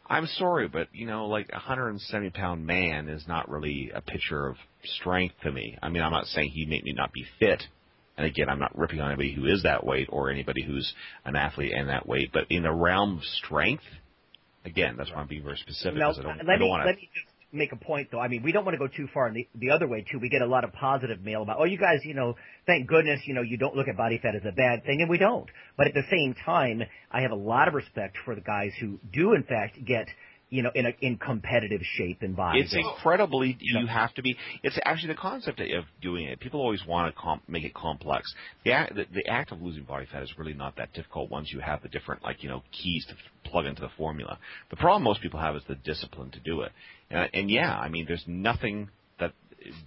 I'm 0.06 0.26
sorry, 0.26 0.68
but 0.68 0.88
you 0.92 1.06
know, 1.06 1.26
like 1.26 1.48
a 1.50 1.56
170 1.56 2.30
pound 2.30 2.66
man 2.66 3.08
is 3.08 3.26
not 3.26 3.48
really 3.48 3.90
a 3.94 4.00
picture 4.00 4.46
of 4.46 4.56
strength 4.84 5.34
to 5.42 5.50
me. 5.50 5.78
I 5.82 5.88
mean, 5.88 6.02
I'm 6.02 6.12
not 6.12 6.26
saying 6.26 6.50
he 6.50 6.66
may 6.66 6.82
me 6.82 6.92
not 6.92 7.12
be 7.12 7.24
fit. 7.38 7.62
And 8.16 8.26
again, 8.26 8.48
I'm 8.48 8.60
not 8.60 8.76
ripping 8.78 9.00
on 9.00 9.08
anybody 9.08 9.32
who 9.32 9.46
is 9.46 9.64
that 9.64 9.84
weight 9.84 10.08
or 10.10 10.30
anybody 10.30 10.62
who's 10.62 10.92
an 11.24 11.34
athlete 11.34 11.72
and 11.74 11.88
that 11.88 12.06
weight, 12.06 12.30
but 12.32 12.46
in 12.48 12.62
the 12.62 12.72
realm 12.72 13.18
of 13.18 13.24
strength, 13.24 13.82
again, 14.64 14.94
that's 14.96 15.10
why 15.10 15.16
I'm 15.16 15.26
being 15.26 15.42
very 15.42 15.56
specific. 15.56 15.98
Now, 15.98 16.12
I 16.12 16.22
don't, 16.22 16.36
let 16.38 16.48
I 16.48 16.52
don't 16.52 16.60
me 16.60 16.68
want 16.68 16.86
let 16.86 16.96
me 16.96 17.08
just 17.12 17.33
make 17.54 17.72
a 17.72 17.76
point 17.76 18.08
though. 18.10 18.20
I 18.20 18.28
mean, 18.28 18.42
we 18.42 18.52
don't 18.52 18.64
want 18.64 18.74
to 18.74 18.78
go 18.78 18.88
too 18.88 19.08
far 19.14 19.28
in 19.28 19.34
the 19.34 19.48
the 19.54 19.70
other 19.70 19.86
way 19.86 20.04
too. 20.10 20.18
We 20.18 20.28
get 20.28 20.42
a 20.42 20.46
lot 20.46 20.64
of 20.64 20.72
positive 20.72 21.22
mail 21.22 21.42
about, 21.42 21.58
oh, 21.60 21.64
you 21.64 21.78
guys, 21.78 22.00
you 22.04 22.14
know, 22.14 22.34
thank 22.66 22.86
goodness, 22.86 23.20
you 23.26 23.34
know, 23.34 23.42
you 23.42 23.56
don't 23.56 23.76
look 23.76 23.88
at 23.88 23.96
body 23.96 24.18
fat 24.22 24.34
as 24.34 24.42
a 24.44 24.52
bad 24.52 24.84
thing, 24.84 25.00
and 25.00 25.08
we 25.08 25.18
don't. 25.18 25.48
But 25.76 25.86
at 25.86 25.94
the 25.94 26.04
same 26.10 26.34
time, 26.44 26.82
I 27.10 27.22
have 27.22 27.30
a 27.30 27.36
lot 27.36 27.68
of 27.68 27.74
respect 27.74 28.16
for 28.24 28.34
the 28.34 28.40
guys 28.40 28.72
who 28.80 28.98
do 29.12 29.34
in 29.34 29.44
fact 29.44 29.78
get, 29.84 30.06
you 30.50 30.62
know, 30.62 30.70
in 30.74 30.86
a 30.86 30.90
in 31.00 31.16
competitive 31.16 31.80
shape 31.96 32.18
and 32.22 32.36
body. 32.36 32.60
It's 32.60 32.74
incredibly. 32.74 33.56
You 33.60 33.86
have 33.86 34.14
to 34.14 34.22
be. 34.22 34.36
It's 34.62 34.78
actually 34.84 35.08
the 35.14 35.20
concept 35.20 35.60
of 35.60 35.84
doing 36.00 36.26
it. 36.26 36.38
People 36.40 36.60
always 36.60 36.84
want 36.86 37.12
to 37.12 37.20
comp, 37.20 37.48
make 37.48 37.64
it 37.64 37.74
complex. 37.74 38.32
The 38.64 38.72
act, 38.72 38.94
the, 38.94 39.06
the 39.12 39.26
act 39.26 39.52
of 39.52 39.60
losing 39.62 39.84
body 39.84 40.06
fat 40.10 40.22
is 40.22 40.32
really 40.38 40.54
not 40.54 40.76
that 40.76 40.92
difficult 40.92 41.30
once 41.30 41.50
you 41.52 41.60
have 41.60 41.82
the 41.82 41.88
different, 41.88 42.22
like 42.22 42.42
you 42.42 42.48
know, 42.48 42.62
keys 42.70 43.04
to 43.08 43.50
plug 43.50 43.66
into 43.66 43.82
the 43.82 43.90
formula. 43.96 44.38
The 44.70 44.76
problem 44.76 45.02
most 45.02 45.22
people 45.22 45.40
have 45.40 45.56
is 45.56 45.62
the 45.68 45.74
discipline 45.76 46.30
to 46.32 46.40
do 46.40 46.62
it. 46.62 46.72
And, 47.10 47.28
and 47.32 47.50
yeah, 47.50 47.72
I 47.76 47.88
mean, 47.88 48.04
there's 48.06 48.24
nothing 48.26 48.88
that 49.20 49.32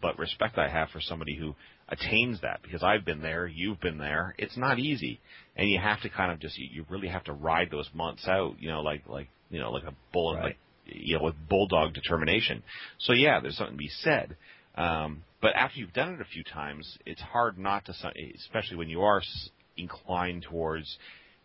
but 0.02 0.18
respect 0.18 0.58
I 0.58 0.70
have 0.70 0.90
for 0.90 1.02
somebody 1.02 1.36
who 1.36 1.56
attains 1.90 2.42
that 2.42 2.62
because 2.64 2.84
I've 2.84 3.06
been 3.06 3.22
there, 3.22 3.48
you've 3.48 3.80
been 3.80 3.98
there. 3.98 4.36
It's 4.38 4.58
not 4.58 4.80
easy, 4.80 5.20
and 5.56 5.70
you 5.70 5.80
have 5.80 6.02
to 6.02 6.10
kind 6.10 6.32
of 6.32 6.40
just 6.40 6.58
you, 6.58 6.68
you 6.72 6.86
really 6.90 7.08
have 7.08 7.24
to 7.26 7.34
ride 7.34 7.70
those 7.72 7.90
months 7.94 8.28
out. 8.28 8.56
You 8.60 8.70
know, 8.70 8.82
like 8.82 9.04
like 9.08 9.30
you 9.50 9.60
know, 9.60 9.72
like 9.72 9.84
a 9.84 9.94
bull, 10.14 10.36
Right. 10.36 10.44
like 10.44 10.58
you 10.86 11.18
know, 11.18 11.24
with 11.24 11.36
bulldog 11.50 11.94
determination. 11.94 12.64
So 13.00 13.14
yeah, 13.14 13.40
there's 13.42 13.58
something 13.58 13.76
to 13.76 13.78
be 13.78 13.90
said. 14.02 14.38
Um, 14.76 15.24
but 15.42 15.56
after 15.56 15.80
you've 15.80 15.94
done 15.94 16.14
it 16.14 16.22
a 16.22 16.26
few 16.26 16.44
times, 16.44 16.98
it's 17.06 17.22
hard 17.22 17.58
not 17.58 17.86
to, 17.86 17.94
especially 18.36 18.78
when 18.78 18.90
you 18.90 19.02
are 19.02 19.22
inclined 19.76 20.44
towards, 20.44 20.98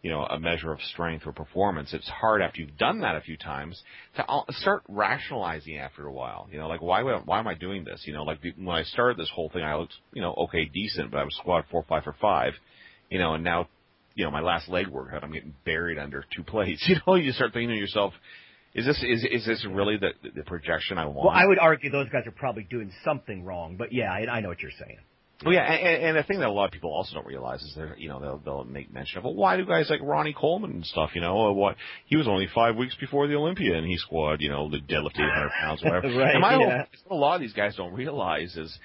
you 0.02 0.10
know, 0.10 0.24
a 0.24 0.38
measure 0.38 0.72
of 0.72 0.80
strength 0.80 1.26
or 1.26 1.32
performance. 1.32 1.94
It's 1.94 2.08
hard 2.08 2.42
after 2.42 2.60
you've 2.60 2.76
done 2.76 3.00
that 3.00 3.14
a 3.14 3.20
few 3.20 3.36
times 3.36 3.80
to 4.16 4.24
start 4.50 4.82
rationalizing 4.88 5.78
after 5.78 6.06
a 6.06 6.12
while. 6.12 6.48
You 6.50 6.58
know, 6.58 6.66
like 6.66 6.82
why 6.82 7.02
would, 7.02 7.24
why 7.24 7.38
am 7.38 7.46
I 7.46 7.54
doing 7.54 7.84
this? 7.84 8.02
You 8.04 8.12
know, 8.12 8.24
like 8.24 8.40
when 8.56 8.76
I 8.76 8.82
started 8.82 9.16
this 9.16 9.30
whole 9.32 9.48
thing, 9.48 9.62
I 9.62 9.76
looked, 9.76 9.94
you 10.12 10.20
know, 10.20 10.34
okay, 10.34 10.64
decent, 10.64 11.12
but 11.12 11.18
I 11.18 11.24
was 11.24 11.36
squat 11.36 11.66
four, 11.70 11.84
five 11.88 12.02
for 12.02 12.16
five, 12.20 12.54
you 13.10 13.20
know, 13.20 13.34
and 13.34 13.44
now, 13.44 13.68
you 14.14 14.24
know, 14.24 14.32
my 14.32 14.40
last 14.40 14.68
leg 14.68 14.88
workout, 14.88 15.22
I'm 15.22 15.32
getting 15.32 15.54
buried 15.64 15.98
under 15.98 16.24
two 16.34 16.42
plates. 16.46 16.84
You 16.88 16.96
know, 17.06 17.14
you 17.14 17.30
start 17.30 17.52
thinking 17.52 17.70
to 17.70 17.76
yourself, 17.76 18.12
is 18.74 18.86
this 18.86 19.04
is 19.06 19.24
is 19.30 19.46
this 19.46 19.66
really 19.70 19.98
the 19.98 20.12
the 20.34 20.42
projection 20.44 20.96
I 20.96 21.04
want? 21.04 21.26
well, 21.26 21.28
I 21.28 21.44
would 21.44 21.58
argue 21.58 21.90
those 21.90 22.08
guys 22.08 22.26
are 22.26 22.32
probably 22.32 22.64
doing 22.64 22.90
something 23.04 23.44
wrong. 23.44 23.76
But 23.76 23.92
yeah, 23.92 24.10
I, 24.10 24.26
I 24.36 24.40
know 24.40 24.48
what 24.48 24.60
you're 24.60 24.70
saying. 24.70 24.96
Well, 25.44 25.54
yeah, 25.54 25.62
and, 25.62 26.04
and 26.04 26.16
the 26.16 26.22
thing 26.22 26.40
that 26.40 26.48
a 26.48 26.52
lot 26.52 26.66
of 26.66 26.72
people 26.72 26.92
also 26.92 27.14
don't 27.14 27.26
realize 27.26 27.62
is 27.62 27.72
they're, 27.74 27.96
you 27.96 28.08
know, 28.08 28.20
they'll 28.20 28.38
they'll 28.38 28.64
make 28.64 28.92
mention 28.92 29.18
of, 29.18 29.24
well, 29.24 29.34
why 29.34 29.56
do 29.56 29.66
guys 29.66 29.88
like 29.90 30.00
Ronnie 30.02 30.34
Coleman 30.38 30.70
and 30.70 30.86
stuff, 30.86 31.10
you 31.14 31.20
know, 31.20 31.52
what? 31.52 31.76
He 32.06 32.16
was 32.16 32.28
only 32.28 32.48
five 32.54 32.76
weeks 32.76 32.94
before 32.98 33.26
the 33.26 33.34
Olympia 33.34 33.76
and 33.76 33.86
he 33.86 33.96
squatted, 33.96 34.40
you 34.40 34.48
know, 34.50 34.70
the 34.70 34.78
deadlift 34.78 35.14
800 35.14 35.50
pounds, 35.60 35.82
whatever. 35.82 36.08
Right, 36.16 36.34
and 36.34 36.40
my 36.40 36.54
whole, 36.54 36.66
yeah. 36.66 36.84
what 37.06 37.16
a 37.16 37.18
lot 37.18 37.34
of 37.34 37.40
these 37.40 37.52
guys 37.52 37.76
don't 37.76 37.94
realize 37.94 38.56
is 38.56 38.76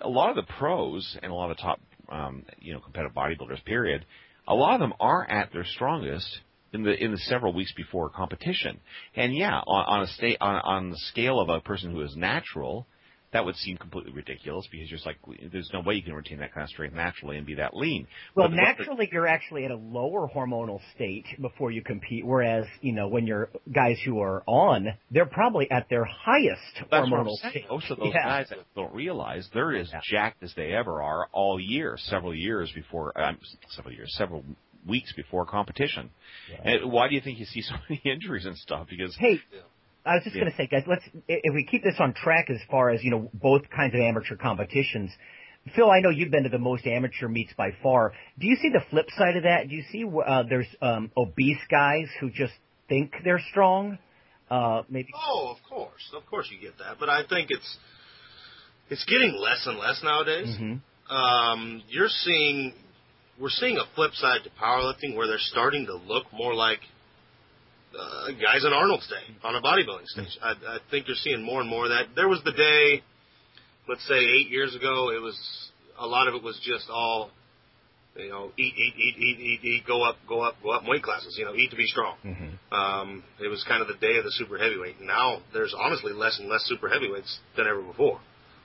a 0.00 0.08
lot 0.08 0.30
of 0.30 0.36
the 0.36 0.52
pros 0.58 1.16
and 1.22 1.32
a 1.32 1.34
lot 1.34 1.50
of 1.50 1.56
the 1.56 1.62
top, 1.62 1.80
um, 2.08 2.44
you 2.60 2.72
know, 2.72 2.80
competitive 2.80 3.14
bodybuilders, 3.14 3.64
period, 3.64 4.04
a 4.46 4.54
lot 4.54 4.74
of 4.74 4.80
them 4.80 4.94
are 4.98 5.28
at 5.28 5.52
their 5.52 5.64
strongest 5.64 6.40
in 6.72 6.82
the 6.82 6.92
in 7.02 7.12
the 7.12 7.18
several 7.18 7.52
weeks 7.52 7.72
before 7.76 8.10
competition. 8.10 8.80
And 9.14 9.34
yeah, 9.34 9.58
on, 9.58 9.84
on 9.86 10.02
a 10.02 10.06
sta- 10.06 10.38
on, 10.40 10.54
on 10.56 10.90
the 10.90 10.98
scale 11.10 11.40
of 11.40 11.48
a 11.48 11.60
person 11.60 11.92
who 11.92 12.02
is 12.02 12.16
natural, 12.16 12.86
that 13.32 13.44
would 13.44 13.56
seem 13.56 13.76
completely 13.76 14.10
ridiculous 14.12 14.66
because 14.70 14.88
you're 14.90 14.96
just 14.96 15.04
like, 15.06 15.18
there's 15.52 15.68
no 15.72 15.80
way 15.80 15.94
you 15.94 16.02
can 16.02 16.14
retain 16.14 16.38
that 16.38 16.54
kind 16.54 16.64
of 16.64 16.70
strength 16.70 16.94
naturally 16.94 17.36
and 17.36 17.46
be 17.46 17.54
that 17.56 17.76
lean. 17.76 18.06
Well, 18.34 18.48
But 18.48 18.52
what 18.52 18.56
the- 18.56 18.62
naturally, 18.62 19.08
you're 19.12 19.26
actually 19.26 19.64
at 19.66 19.70
a 19.70 19.76
lower 19.76 20.28
hormonal 20.34 20.80
state 20.94 21.26
before 21.40 21.70
you 21.70 21.82
compete, 21.82 22.24
whereas 22.24 22.64
you 22.80 22.92
know 22.92 23.06
when 23.08 23.26
you're 23.26 23.50
guys 23.70 23.98
who 24.04 24.20
are 24.22 24.42
on, 24.46 24.88
they're 25.10 25.26
probably 25.26 25.70
at 25.70 25.88
their 25.90 26.04
highest 26.04 26.62
That's 26.76 26.90
what 26.90 27.02
I'm 27.02 27.10
hormonal 27.10 27.36
state. 27.50 27.66
Most 27.68 27.90
of 27.90 27.98
those 27.98 28.14
Yeah. 28.14 28.22
guys 28.22 28.48
that 28.48 28.58
don't 28.74 28.94
realize 28.94 29.48
they're 29.52 29.76
as 29.76 29.90
Yeah. 29.92 30.00
jacked 30.04 30.42
as 30.42 30.54
they 30.54 30.72
ever 30.72 31.02
are 31.02 31.28
all 31.32 31.60
year, 31.60 31.96
several 31.98 32.34
years 32.34 32.72
before, 32.72 33.12
um, 33.20 33.38
several 33.68 33.94
years, 33.94 34.14
several 34.16 34.42
weeks 34.86 35.12
before 35.12 35.44
competition. 35.44 36.08
And 36.64 36.90
why 36.90 37.08
do 37.08 37.14
you 37.14 37.20
think 37.20 37.38
you 37.38 37.44
see 37.44 37.60
so 37.60 37.74
many 37.90 38.00
injuries 38.04 38.46
and 38.46 38.56
stuff? 38.56 38.86
Because 38.88 39.14
Hey, 39.16 39.38
I 40.06 40.14
was 40.14 40.24
just 40.24 40.36
Yeah. 40.36 40.42
going 40.42 40.52
to 40.52 40.56
say, 40.56 40.66
guys, 40.66 40.84
let's 40.86 41.04
if 41.28 41.54
we 41.54 41.64
keep 41.64 41.82
this 41.82 41.96
on 41.98 42.14
track 42.14 42.48
as 42.50 42.58
far 42.70 42.90
as 42.90 43.02
you 43.04 43.10
know 43.10 43.30
both 43.34 43.62
kinds 43.70 43.94
of 43.94 44.00
amateur 44.00 44.36
competitions. 44.36 45.10
Phil, 45.76 45.90
I 45.90 46.00
know 46.00 46.08
you've 46.08 46.30
been 46.30 46.44
to 46.44 46.48
the 46.48 46.58
most 46.58 46.86
amateur 46.86 47.28
meets 47.28 47.52
by 47.52 47.72
far. 47.82 48.12
Do 48.38 48.46
you 48.46 48.56
see 48.56 48.70
the 48.70 48.80
flip 48.90 49.06
side 49.18 49.36
of 49.36 49.42
that? 49.42 49.68
Do 49.68 49.74
you 49.74 49.82
see 49.92 50.04
uh, 50.04 50.44
there's 50.48 50.68
um, 50.80 51.10
obese 51.16 51.60
guys 51.70 52.06
who 52.20 52.30
just 52.30 52.54
think 52.88 53.12
they're 53.22 53.42
strong? 53.50 53.98
Uh, 54.50 54.82
maybe. 54.88 55.08
Oh, 55.14 55.54
of 55.54 55.62
course, 55.68 56.10
of 56.16 56.24
course 56.26 56.48
you 56.50 56.58
get 56.58 56.78
that, 56.78 56.96
but 56.98 57.10
I 57.10 57.22
think 57.28 57.50
it's 57.50 57.76
it's 58.88 59.04
getting 59.04 59.34
less 59.38 59.66
and 59.66 59.78
less 59.78 60.00
nowadays. 60.02 60.56
hmm 60.56 60.76
Um, 61.14 61.82
you're 61.88 62.08
seeing 62.08 62.72
we're 63.38 63.50
seeing 63.50 63.76
a 63.76 63.84
flip 63.94 64.12
side 64.14 64.40
to 64.44 64.50
powerlifting 64.62 65.16
where 65.16 65.26
they're 65.26 65.38
starting 65.38 65.86
to 65.86 65.94
look 65.94 66.24
more 66.32 66.54
like 66.54 66.80
uh, 67.98 68.32
guys 68.32 68.64
in 68.64 68.72
Arnold's 68.72 69.06
day 69.08 69.34
on 69.44 69.54
a 69.54 69.60
bodybuilding 69.62 70.06
stage. 70.06 70.38
I, 70.42 70.50
I 70.52 70.78
think 70.90 71.06
you're 71.06 71.16
seeing 71.16 71.42
more 71.42 71.60
and 71.60 71.70
more 71.70 71.84
of 71.84 71.90
that. 71.90 72.14
There 72.14 72.28
was 72.28 72.40
the 72.44 72.52
day, 72.52 73.02
let's 73.88 74.06
say 74.06 74.18
eight 74.18 74.50
years 74.50 74.74
ago, 74.74 75.10
it 75.10 75.22
was 75.22 75.36
a 75.98 76.06
lot 76.06 76.28
of 76.28 76.34
it 76.34 76.42
was 76.42 76.58
just 76.64 76.88
all, 76.90 77.30
you 78.16 78.28
know, 78.28 78.50
eat, 78.58 78.74
eat, 78.76 78.94
eat, 78.96 79.16
eat, 79.18 79.38
eat, 79.40 79.60
eat, 79.64 79.82
go 79.86 80.02
up, 80.02 80.16
go 80.28 80.40
up, 80.42 80.56
go 80.62 80.70
up 80.70 80.82
in 80.82 80.88
weight 80.90 81.02
classes. 81.02 81.36
You 81.38 81.44
know, 81.44 81.54
eat 81.54 81.70
to 81.70 81.76
be 81.76 81.86
strong. 81.86 82.16
hmm 82.22 82.74
Um, 82.74 83.24
it 83.40 83.48
was 83.48 83.64
kind 83.68 83.80
of 83.80 83.88
the 83.88 83.94
day 83.94 84.16
of 84.18 84.24
the 84.24 84.32
super 84.32 84.58
heavyweight. 84.58 85.00
Now 85.00 85.38
there's 85.52 85.74
honestly 85.78 86.12
less 86.12 86.38
and 86.38 86.48
less 86.48 86.62
super 86.66 86.88
heavyweights 86.88 87.38
than 87.56 87.66
ever 87.66 87.80
before, 87.82 88.20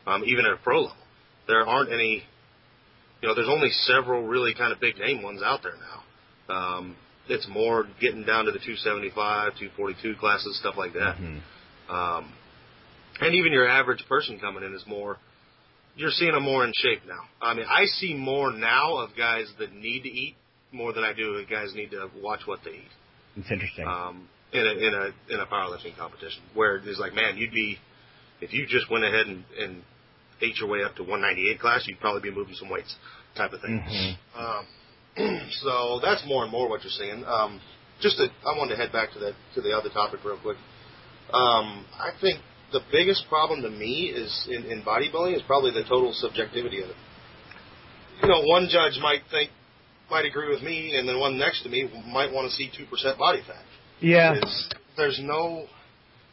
um, 0.08 0.24
even 0.26 0.46
at 0.46 0.54
a 0.54 0.58
pro 0.58 0.82
level. 0.82 0.98
There 1.48 1.66
aren't 1.66 1.92
any, 1.92 2.24
you 3.22 3.28
know, 3.28 3.36
there's 3.36 3.50
only 3.50 3.70
several 3.70 4.24
really 4.24 4.54
kind 4.54 4.72
of 4.74 4.80
big 4.80 4.98
name 4.98 5.22
ones 5.22 5.42
out 5.44 5.62
there 5.64 5.76
now. 5.78 6.54
Um, 6.56 6.96
it's 7.30 7.48
more 7.48 7.88
getting 8.02 8.24
down 8.26 8.46
to 8.46 8.52
the 8.52 8.60
275, 8.60 9.54
242 9.60 10.16
classes, 10.20 10.58
stuff 10.60 10.76
like 10.78 10.94
that. 10.94 11.16
hmm 11.18 11.40
Um, 11.90 12.34
and 13.22 13.36
even 13.36 13.52
your 13.54 13.68
average 13.68 14.04
person 14.10 14.40
coming 14.40 14.64
in 14.64 14.74
is 14.74 14.84
more, 14.88 15.18
you're 15.96 16.12
seeing 16.12 16.32
them 16.34 16.44
more 16.44 16.66
in 16.66 16.72
shape 16.76 17.02
now. 17.08 17.22
I 17.42 17.54
mean, 17.54 17.66
I 17.70 17.86
see 17.86 18.14
more 18.16 18.52
now 18.52 18.98
of 18.98 19.12
guys 19.16 19.46
that 19.60 19.74
need 19.74 20.02
to 20.04 20.10
eat 20.10 20.36
more 20.72 20.92
than 20.94 21.04
I 21.04 21.14
do 21.14 21.36
of 21.36 21.48
guys 21.50 21.74
need 21.76 21.92
to 21.92 22.10
watch 22.22 22.42
what 22.46 22.60
they 22.66 22.72
eat 22.72 22.92
It's 23.38 23.52
interesting. 23.52 23.86
um, 23.88 24.28
in 24.52 24.62
a 24.66 24.72
in 24.72 24.94
a 24.94 25.34
in 25.34 25.40
a 25.40 25.46
powerlifting 25.46 25.96
competition 25.98 26.42
where 26.56 26.78
it's 26.78 27.00
like, 27.00 27.14
man, 27.14 27.38
you'd 27.38 27.52
be 27.52 27.78
if 28.42 28.52
you 28.54 28.66
just 28.68 28.90
went 28.90 29.04
ahead 29.04 29.28
and, 29.28 29.44
and 29.60 29.84
ate 30.42 30.58
your 30.60 30.68
way 30.70 30.84
up 30.84 30.96
to 30.96 31.04
198 31.04 31.60
class, 31.60 31.84
you'd 31.88 32.00
probably 32.00 32.22
be 32.30 32.36
moving 32.36 32.56
some 32.56 32.70
weights, 32.70 32.96
type 33.38 33.54
of 33.54 33.62
thing. 33.62 33.80
Mhm. 33.80 34.18
Um, 34.40 34.66
so 35.62 36.00
that's 36.02 36.24
more 36.28 36.44
and 36.44 36.52
more 36.52 36.70
what 36.70 36.84
you're 36.84 36.92
seeing. 36.92 37.24
Um, 37.26 37.62
just 38.02 38.18
to, 38.18 38.28
I 38.46 38.58
wanted 38.58 38.76
to 38.76 38.82
head 38.82 38.92
back 38.92 39.12
to 39.14 39.20
that 39.20 39.34
to 39.56 39.62
the 39.62 39.72
other 39.72 39.90
topic 39.90 40.20
real 40.26 40.40
quick. 40.42 40.58
Um, 41.32 41.86
I 41.98 42.12
think 42.20 42.40
the 42.72 42.82
biggest 42.92 43.26
problem 43.30 43.62
to 43.62 43.70
me 43.70 44.12
is 44.14 44.48
in, 44.50 44.66
in 44.66 44.82
bodybuilding 44.82 45.36
is 45.36 45.42
probably 45.48 45.72
the 45.72 45.84
total 45.84 46.12
subjectivity 46.14 46.82
of 46.82 46.90
it. 46.90 46.96
You 48.22 48.30
know, 48.30 48.42
one 48.44 48.68
judge 48.70 49.00
might 49.02 49.22
think 49.32 49.52
might 50.10 50.26
agree 50.26 50.50
with 50.50 50.62
me, 50.62 50.96
and 50.96 51.08
then 51.08 51.20
one 51.20 51.38
next 51.38 51.64
to 51.64 51.70
me 51.70 51.90
might 52.08 52.32
want 52.32 52.50
to 52.50 52.56
see 52.56 52.70
two 52.76 52.86
percent 52.86 53.18
body 53.18 53.42
fat. 53.48 53.64
yeah. 54.00 54.36
It's, 54.36 54.70
there's 54.98 55.20
no 55.24 55.66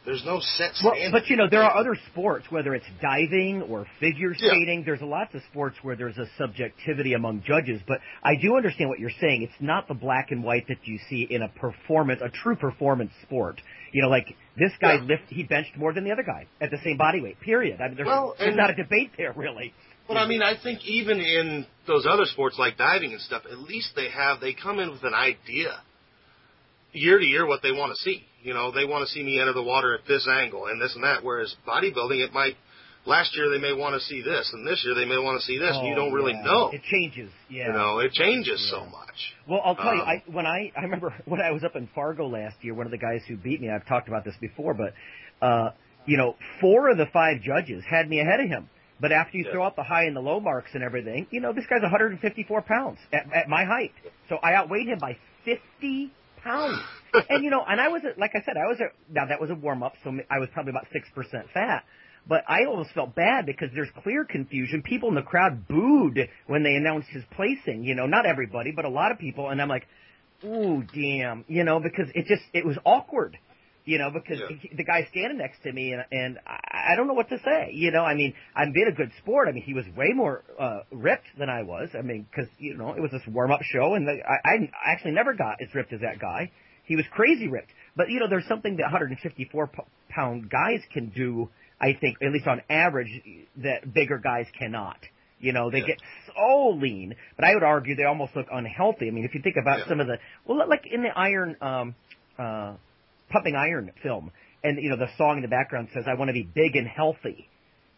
there's 0.05 0.23
no 0.25 0.39
set 0.39 0.71
Well, 0.83 0.95
but 1.11 1.29
you 1.29 1.37
know, 1.37 1.47
there 1.49 1.61
are 1.61 1.75
other 1.77 1.95
sports, 2.11 2.45
whether 2.49 2.73
it's 2.73 2.85
diving 3.01 3.61
or 3.63 3.85
figure 3.99 4.31
Yeah. 4.31 4.49
skating. 4.49 4.83
There's 4.83 5.01
lots 5.01 5.33
of 5.35 5.43
sports 5.51 5.77
where 5.83 5.95
there's 5.95 6.17
a 6.17 6.25
subjectivity 6.37 7.13
among 7.13 7.43
judges. 7.43 7.81
But 7.87 7.99
I 8.23 8.35
do 8.35 8.55
understand 8.55 8.89
what 8.89 8.99
you're 8.99 9.11
saying. 9.21 9.43
It's 9.43 9.61
not 9.61 9.87
the 9.87 9.93
black 9.93 10.31
and 10.31 10.43
white 10.43 10.67
that 10.67 10.85
you 10.87 10.97
see 11.09 11.23
in 11.29 11.43
a 11.43 11.49
performance, 11.49 12.21
a 12.21 12.29
true 12.29 12.55
performance 12.55 13.11
sport. 13.21 13.61
You 13.91 14.01
know, 14.01 14.09
like 14.09 14.35
this 14.57 14.71
guy 14.79 14.95
Yeah. 14.95 15.01
lift, 15.01 15.29
he 15.29 15.43
benched 15.43 15.77
more 15.77 15.93
than 15.93 16.03
the 16.03 16.11
other 16.11 16.23
guy 16.23 16.45
at 16.59 16.71
the 16.71 16.77
same 16.79 16.97
body 16.97 17.21
weight. 17.21 17.39
Period. 17.39 17.79
I 17.79 17.87
mean, 17.87 17.95
there's, 17.95 18.07
Well, 18.07 18.35
there's 18.39 18.55
not 18.55 18.69
a 18.71 18.75
debate 18.75 19.11
there, 19.17 19.33
really. 19.33 19.73
But 20.07 20.17
I 20.17 20.25
mean, 20.25 20.41
I 20.41 20.55
think 20.55 20.83
even 20.85 21.21
in 21.21 21.65
those 21.85 22.05
other 22.05 22.25
sports 22.25 22.57
like 22.57 22.75
diving 22.77 23.13
and 23.13 23.21
stuff, 23.21 23.45
at 23.45 23.59
least 23.59 23.95
they 23.95 24.09
have 24.09 24.39
they 24.39 24.53
come 24.53 24.79
in 24.79 24.89
with 24.89 25.03
an 25.03 25.13
idea 25.13 25.79
year 26.93 27.17
to 27.19 27.25
year 27.25 27.45
what 27.45 27.61
they 27.61 27.71
want 27.71 27.91
to 27.91 27.97
see. 27.97 28.23
You 28.43 28.53
know, 28.53 28.71
they 28.71 28.85
want 28.85 29.05
to 29.07 29.11
see 29.13 29.23
me 29.23 29.39
enter 29.39 29.53
the 29.53 29.63
water 29.63 29.93
at 29.93 30.01
this 30.07 30.27
angle 30.27 30.65
and 30.67 30.81
this 30.81 30.95
and 30.95 31.03
that. 31.03 31.23
Whereas 31.23 31.55
bodybuilding, 31.67 32.23
it 32.25 32.33
might 32.33 32.55
last 33.05 33.35
year 33.35 33.49
they 33.49 33.59
may 33.59 33.73
want 33.73 33.93
to 33.95 33.99
see 34.01 34.21
this, 34.21 34.49
and 34.53 34.65
this 34.65 34.81
year 34.85 34.95
they 34.95 35.05
may 35.05 35.17
want 35.17 35.39
to 35.39 35.45
see 35.45 35.57
this, 35.57 35.75
and 35.75 35.87
you 35.87 35.93
Oh, 35.93 35.97
don't 35.97 36.13
really 36.13 36.33
yeah. 36.33 36.41
know. 36.43 36.69
It 36.73 36.81
changes. 36.83 37.29
Yeah. 37.49 37.67
You 37.67 37.73
know, 37.73 37.99
it 37.99 38.11
changes 38.13 38.67
so 38.71 38.85
much. 38.85 39.35
Well, 39.47 39.61
I'll 39.63 39.75
tell 39.75 39.93
you, 39.95 40.01
Um, 40.01 40.07
I 40.07 40.23
when 40.27 40.45
I 40.47 40.71
I 40.75 40.81
remember 40.81 41.13
when 41.25 41.39
I 41.41 41.51
was 41.51 41.63
up 41.63 41.75
in 41.75 41.87
Fargo 41.93 42.27
last 42.27 42.57
year, 42.61 42.73
one 42.73 42.85
of 42.87 42.91
the 42.91 42.97
guys 42.97 43.21
who 43.27 43.37
beat 43.37 43.61
me, 43.61 43.69
I've 43.69 43.85
talked 43.85 44.07
about 44.07 44.23
this 44.25 44.35
before, 44.41 44.73
but 44.73 44.93
uh, 45.45 45.71
you 46.05 46.17
know, 46.17 46.35
four 46.59 46.89
of 46.89 46.97
the 46.97 47.05
five 47.13 47.41
judges 47.41 47.83
had 47.87 48.09
me 48.09 48.19
ahead 48.19 48.39
of 48.39 48.47
him. 48.47 48.69
But 48.99 49.11
after 49.11 49.37
you 49.37 49.45
Yeah. 49.45 49.51
throw 49.51 49.65
out 49.65 49.75
the 49.75 49.83
high 49.83 50.03
and 50.05 50.15
the 50.15 50.21
low 50.21 50.39
marks 50.39 50.71
and 50.75 50.83
everything, 50.83 51.25
you 51.31 51.41
know, 51.41 51.53
this 51.53 51.65
guy's 51.67 51.81
154 51.81 52.61
pounds 52.63 52.99
at, 53.13 53.31
at 53.33 53.49
my 53.49 53.65
height, 53.65 53.93
so 54.29 54.37
I 54.43 54.53
outweighed 54.55 54.87
him 54.87 54.99
by 54.99 55.17
50 55.45 56.11
pounds. 56.43 56.81
and 57.29 57.43
you 57.43 57.49
know, 57.49 57.63
and 57.67 57.79
I 57.79 57.89
was 57.89 58.01
at, 58.05 58.17
like 58.17 58.31
I 58.35 58.41
said, 58.45 58.55
I 58.57 58.67
was 58.67 58.79
at, 58.79 58.93
now 59.09 59.25
that 59.27 59.39
was 59.39 59.49
a 59.49 59.55
warm 59.55 59.83
up, 59.83 59.93
so 60.03 60.17
I 60.29 60.39
was 60.39 60.49
probably 60.53 60.71
about 60.71 60.87
six 60.91 61.07
percent 61.13 61.47
fat. 61.53 61.83
But 62.27 62.43
I 62.47 62.65
almost 62.65 62.91
felt 62.91 63.15
bad 63.15 63.45
because 63.47 63.69
there's 63.73 63.89
clear 64.03 64.25
confusion. 64.25 64.83
People 64.83 65.09
in 65.09 65.15
the 65.15 65.23
crowd 65.23 65.67
booed 65.67 66.29
when 66.45 66.61
they 66.63 66.75
announced 66.75 67.09
his 67.09 67.23
placing. 67.35 67.83
You 67.83 67.95
know, 67.95 68.05
not 68.05 68.25
everybody, 68.25 68.71
but 68.71 68.85
a 68.85 68.89
lot 68.89 69.11
of 69.11 69.17
people. 69.17 69.49
And 69.49 69.59
I'm 69.59 69.69
like, 69.69 69.87
ooh, 70.45 70.83
damn. 70.93 71.45
You 71.47 71.63
know, 71.63 71.79
because 71.79 72.07
it 72.13 72.27
just 72.27 72.43
it 72.53 72.65
was 72.65 72.77
awkward. 72.85 73.37
You 73.83 73.97
know, 73.97 74.11
because 74.11 74.39
Yeah. 74.39 74.55
he, 74.57 74.75
the 74.75 74.83
guy's 74.83 75.07
standing 75.09 75.39
next 75.39 75.63
to 75.63 75.71
me, 75.71 75.93
and 75.93 76.03
and 76.11 76.37
I, 76.45 76.93
I 76.93 76.95
don't 76.95 77.07
know 77.07 77.13
what 77.15 77.29
to 77.29 77.39
say. 77.39 77.71
You 77.73 77.91
know, 77.91 78.03
I 78.03 78.13
mean, 78.13 78.33
I'm 78.55 78.73
being 78.73 78.87
a 78.87 78.91
good 78.95 79.11
sport. 79.17 79.47
I 79.47 79.53
mean, 79.53 79.63
he 79.63 79.73
was 79.73 79.85
way 79.97 80.09
more 80.13 80.43
uh, 80.59 80.81
ripped 80.91 81.25
than 81.37 81.49
I 81.49 81.63
was. 81.63 81.89
I 81.97 82.01
mean, 82.03 82.27
because 82.29 82.49
you 82.59 82.77
know, 82.77 82.93
it 82.93 82.99
was 83.01 83.11
this 83.11 83.21
warm 83.27 83.51
up 83.51 83.61
show, 83.63 83.95
and 83.95 84.07
the, 84.07 84.17
I, 84.23 84.49
I 84.49 84.69
actually 84.93 85.11
never 85.11 85.33
got 85.33 85.61
as 85.61 85.73
ripped 85.73 85.93
as 85.93 86.01
that 86.01 86.19
guy. 86.19 86.51
He 86.85 86.95
was 86.95 87.05
crazy 87.11 87.47
ripped. 87.47 87.71
But 87.95 88.09
you 88.09 88.19
know, 88.19 88.27
there's 88.29 88.47
something 88.47 88.77
that 88.77 88.83
154 88.83 89.71
pound 90.09 90.49
guys 90.49 90.81
can 90.93 91.09
do. 91.09 91.49
I 91.79 91.97
think, 91.99 92.17
at 92.21 92.31
least 92.31 92.45
on 92.45 92.61
average, 92.69 93.09
that 93.63 93.91
bigger 93.91 94.19
guys 94.19 94.45
cannot. 94.59 94.97
You 95.39 95.53
know, 95.53 95.71
they 95.71 95.79
Yeah. 95.79 95.87
get 95.87 96.01
so 96.27 96.69
lean, 96.79 97.15
but 97.35 97.45
I 97.45 97.55
would 97.55 97.63
argue 97.63 97.95
they 97.95 98.03
almost 98.03 98.35
look 98.35 98.45
unhealthy. 98.51 99.07
I 99.07 99.11
mean, 99.11 99.25
if 99.25 99.33
you 99.33 99.41
think 99.41 99.55
about 99.59 99.79
Yeah. 99.79 99.87
some 99.87 99.99
of 99.99 100.05
the, 100.05 100.19
well, 100.45 100.67
like 100.69 100.85
in 100.85 101.01
the 101.01 101.09
Iron, 101.17 101.57
um, 101.59 101.95
uh, 102.37 102.75
Pumping 103.31 103.55
Iron 103.55 103.91
film, 104.03 104.31
and 104.63 104.81
you 104.81 104.89
know, 104.89 104.97
the 104.97 105.09
song 105.17 105.37
in 105.37 105.41
the 105.41 105.47
background 105.47 105.89
says, 105.93 106.05
"I 106.07 106.13
want 106.15 106.29
to 106.29 106.33
be 106.33 106.43
big 106.43 106.75
and 106.75 106.87
healthy." 106.87 107.47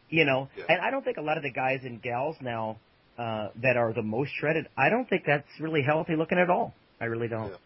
You 0.10 0.26
know, 0.26 0.50
Yeah. 0.56 0.66
and 0.70 0.80
I 0.82 0.92
don't 0.92 1.04
think 1.04 1.18
a 1.18 1.22
lot 1.22 1.38
of 1.38 1.44
the 1.44 1.52
guys 1.52 1.80
and 1.84 2.02
gals 2.02 2.36
now 2.40 2.78
uh, 3.18 3.50
that 3.62 3.78
are 3.78 3.94
the 3.94 4.04
most 4.04 4.32
shredded, 4.40 4.68
I 4.78 4.90
don't 4.90 5.08
think 5.10 5.24
that's 5.26 5.48
really 5.60 5.82
healthy 5.82 6.16
looking 6.16 6.38
at 6.38 6.50
all. 6.50 6.74
I 7.00 7.06
really 7.06 7.28
don't. 7.28 7.50
Yeah. 7.50 7.58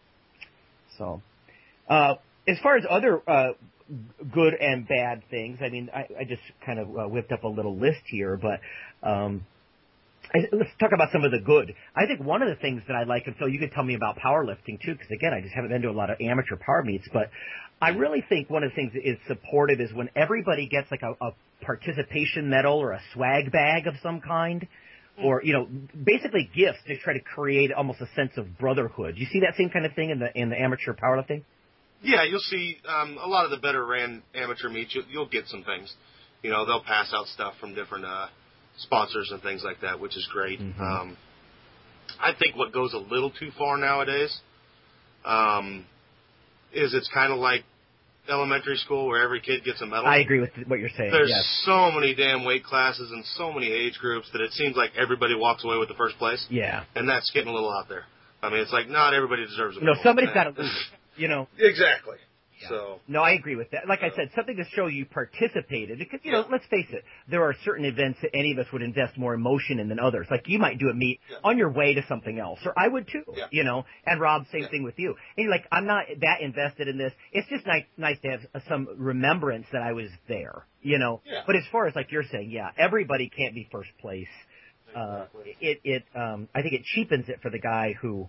So, 0.98 1.22
uh, 1.88 2.14
as 2.46 2.58
far 2.60 2.76
as 2.76 2.84
other 2.88 3.22
uh, 3.26 3.52
good 4.32 4.54
and 4.54 4.86
bad 4.86 5.22
things, 5.30 5.58
I 5.62 5.68
mean, 5.68 5.90
I, 5.94 6.06
I 6.20 6.24
just 6.24 6.42
kind 6.64 6.78
of 6.78 6.88
uh, 6.88 7.08
whipped 7.08 7.32
up 7.32 7.44
a 7.44 7.48
little 7.48 7.76
list 7.76 8.02
here, 8.06 8.36
but 8.36 8.60
um, 9.08 9.46
I, 10.34 10.38
let's 10.52 10.70
talk 10.78 10.90
about 10.92 11.08
some 11.12 11.24
of 11.24 11.30
the 11.30 11.38
good. 11.38 11.74
I 11.96 12.06
think 12.06 12.20
one 12.20 12.42
of 12.42 12.48
the 12.48 12.56
things 12.56 12.82
that 12.86 12.94
I 12.94 13.04
like, 13.04 13.26
and 13.26 13.36
Phil, 13.36 13.48
you 13.48 13.58
could 13.58 13.72
tell 13.72 13.84
me 13.84 13.94
about 13.94 14.18
powerlifting 14.18 14.80
too, 14.80 14.92
because 14.92 15.10
again, 15.10 15.32
I 15.32 15.40
just 15.40 15.54
haven't 15.54 15.70
been 15.70 15.82
to 15.82 15.90
a 15.90 15.92
lot 15.92 16.10
of 16.10 16.20
amateur 16.20 16.56
power 16.56 16.82
meets, 16.84 17.08
but 17.12 17.30
I 17.80 17.90
really 17.90 18.24
think 18.28 18.50
one 18.50 18.62
of 18.62 18.70
the 18.70 18.74
things 18.74 18.92
that 18.92 19.08
is 19.08 19.16
supportive 19.26 19.80
is 19.80 19.92
when 19.92 20.10
everybody 20.16 20.68
gets 20.68 20.90
like 20.90 21.02
a, 21.02 21.12
a 21.24 21.30
participation 21.64 22.50
medal 22.50 22.78
or 22.78 22.92
a 22.92 23.00
swag 23.14 23.52
bag 23.52 23.86
of 23.86 23.94
some 24.02 24.20
kind. 24.20 24.66
Or 25.20 25.42
you 25.42 25.52
know, 25.52 25.66
basically 26.04 26.48
gifts 26.54 26.78
to 26.86 26.96
try 26.98 27.14
to 27.14 27.20
create 27.20 27.72
almost 27.72 28.00
a 28.00 28.06
sense 28.14 28.30
of 28.36 28.56
brotherhood. 28.56 29.14
You 29.16 29.26
see 29.26 29.40
that 29.40 29.56
same 29.56 29.68
kind 29.68 29.84
of 29.84 29.92
thing 29.94 30.10
in 30.10 30.20
the 30.20 30.30
in 30.32 30.48
the 30.48 30.56
amateur 30.56 30.94
powerlifting? 30.94 31.42
Yeah, 32.02 32.22
you'll 32.22 32.38
see 32.38 32.76
um, 32.86 33.18
a 33.20 33.26
lot 33.26 33.44
of 33.44 33.50
the 33.50 33.56
better 33.56 33.84
ran 33.84 34.22
amateur 34.32 34.68
meets. 34.68 34.94
You'll, 34.94 35.06
you'll 35.10 35.28
get 35.28 35.48
some 35.48 35.64
things. 35.64 35.92
You 36.42 36.50
know, 36.50 36.64
they'll 36.64 36.84
pass 36.84 37.12
out 37.12 37.26
stuff 37.26 37.54
from 37.58 37.74
different 37.74 38.04
uh, 38.04 38.28
sponsors 38.78 39.30
and 39.32 39.42
things 39.42 39.62
like 39.64 39.80
that, 39.82 40.00
which 40.00 40.16
is 40.16 40.26
great. 40.32 40.60
Mhm. 40.60 40.80
Um, 40.80 41.16
I 42.20 42.32
think 42.32 42.56
what 42.56 42.72
goes 42.72 42.92
a 42.94 42.98
little 42.98 43.30
too 43.30 43.50
far 43.52 43.76
nowadays 43.76 44.40
um, 45.24 45.84
is 46.72 46.94
it's 46.94 47.08
kind 47.12 47.32
of 47.32 47.38
like 47.38 47.64
elementary 48.28 48.76
school 48.76 49.06
where 49.06 49.22
every 49.22 49.40
kid 49.40 49.64
gets 49.64 49.80
a 49.80 49.86
medal. 49.86 50.06
I 50.06 50.18
agree 50.18 50.40
with 50.40 50.50
what 50.66 50.78
you're 50.78 50.90
saying. 50.90 51.10
There's 51.10 51.30
yes. 51.30 51.62
so 51.64 51.90
many 51.90 52.14
damn 52.14 52.44
weight 52.44 52.64
classes 52.64 53.10
and 53.10 53.24
so 53.36 53.52
many 53.52 53.70
age 53.72 53.98
groups 54.00 54.28
that 54.32 54.40
it 54.42 54.52
seems 54.52 54.76
like 54.76 54.90
everybody 54.96 55.34
walks 55.34 55.64
away 55.64 55.76
with 55.78 55.88
the 55.88 55.94
first 55.94 56.18
place, 56.18 56.44
Yeah. 56.50 56.84
and 56.94 57.08
that's 57.08 57.30
getting 57.30 57.48
a 57.48 57.52
little 57.54 57.72
out 57.72 57.88
there. 57.88 58.04
I 58.42 58.50
mean, 58.50 58.60
it's 58.60 58.72
like 58.72 58.88
not 58.88 59.14
everybody 59.14 59.44
deserves 59.46 59.76
a 59.76 59.80
medal. 59.80 59.94
No, 59.96 60.02
somebody's 60.02 60.30
got 60.34 60.44
to 60.44 60.60
lose. 60.62 60.84
You 61.16 61.28
know. 61.28 61.48
Exactly. 61.58 62.16
Yeah. 62.62 62.68
So 62.68 63.00
No, 63.06 63.22
I 63.22 63.32
agree 63.32 63.56
with 63.56 63.70
that. 63.70 63.88
Like 63.88 64.02
I 64.02 64.10
said, 64.10 64.30
something 64.34 64.56
to 64.56 64.64
show 64.74 64.86
you 64.86 65.06
participated. 65.06 65.98
Because, 65.98 66.20
you 66.22 66.32
know, 66.32 66.44
let's 66.50 66.66
face 66.66 66.86
it, 66.90 67.04
there 67.30 67.42
are 67.44 67.54
certain 67.64 67.84
events 67.84 68.18
that 68.22 68.30
any 68.34 68.52
of 68.52 68.58
us 68.58 68.66
would 68.72 68.82
invest 68.82 69.16
more 69.16 69.34
emotion 69.34 69.78
in 69.78 69.88
than 69.88 69.98
others. 69.98 70.26
Like 70.30 70.48
you 70.48 70.58
might 70.58 70.78
do 70.78 70.88
a 70.88 70.94
meet 70.94 71.20
Yeah. 71.30 71.38
on 71.44 71.58
your 71.58 71.70
way 71.70 71.94
to 71.94 72.02
something 72.08 72.38
else, 72.38 72.58
or 72.64 72.72
I 72.76 72.88
would 72.88 73.06
too, 73.08 73.24
Yeah. 73.36 73.46
you 73.50 73.64
know, 73.64 73.84
and 74.06 74.20
Rob, 74.20 74.46
same 74.52 74.62
Yeah. 74.62 74.68
thing 74.68 74.82
with 74.82 74.98
you. 74.98 75.16
And 75.36 75.48
like, 75.48 75.66
I'm 75.70 75.86
not 75.86 76.06
that 76.20 76.40
invested 76.40 76.88
in 76.88 76.98
this. 76.98 77.12
It's 77.32 77.48
just 77.48 77.66
nice, 77.66 77.84
nice 77.96 78.18
to 78.20 78.30
have 78.30 78.62
some 78.68 78.88
remembrance 78.96 79.66
that 79.72 79.82
I 79.82 79.92
was 79.92 80.10
there, 80.28 80.64
you 80.82 80.98
know. 80.98 81.20
Yeah. 81.24 81.42
But 81.46 81.56
as 81.56 81.66
far 81.70 81.86
as 81.86 81.94
like 81.94 82.10
you're 82.12 82.24
saying, 82.24 82.50
yeah, 82.50 82.70
everybody 82.76 83.28
can't 83.28 83.54
be 83.54 83.68
first 83.70 83.90
place. 84.00 84.28
Uh, 84.96 85.26
it, 85.60 85.80
it, 85.84 86.04
um, 86.14 86.48
I 86.54 86.62
think 86.62 86.72
it 86.74 86.82
cheapens 86.82 87.28
it 87.28 87.40
for 87.42 87.50
the 87.50 87.58
guy 87.58 87.92
who 88.00 88.28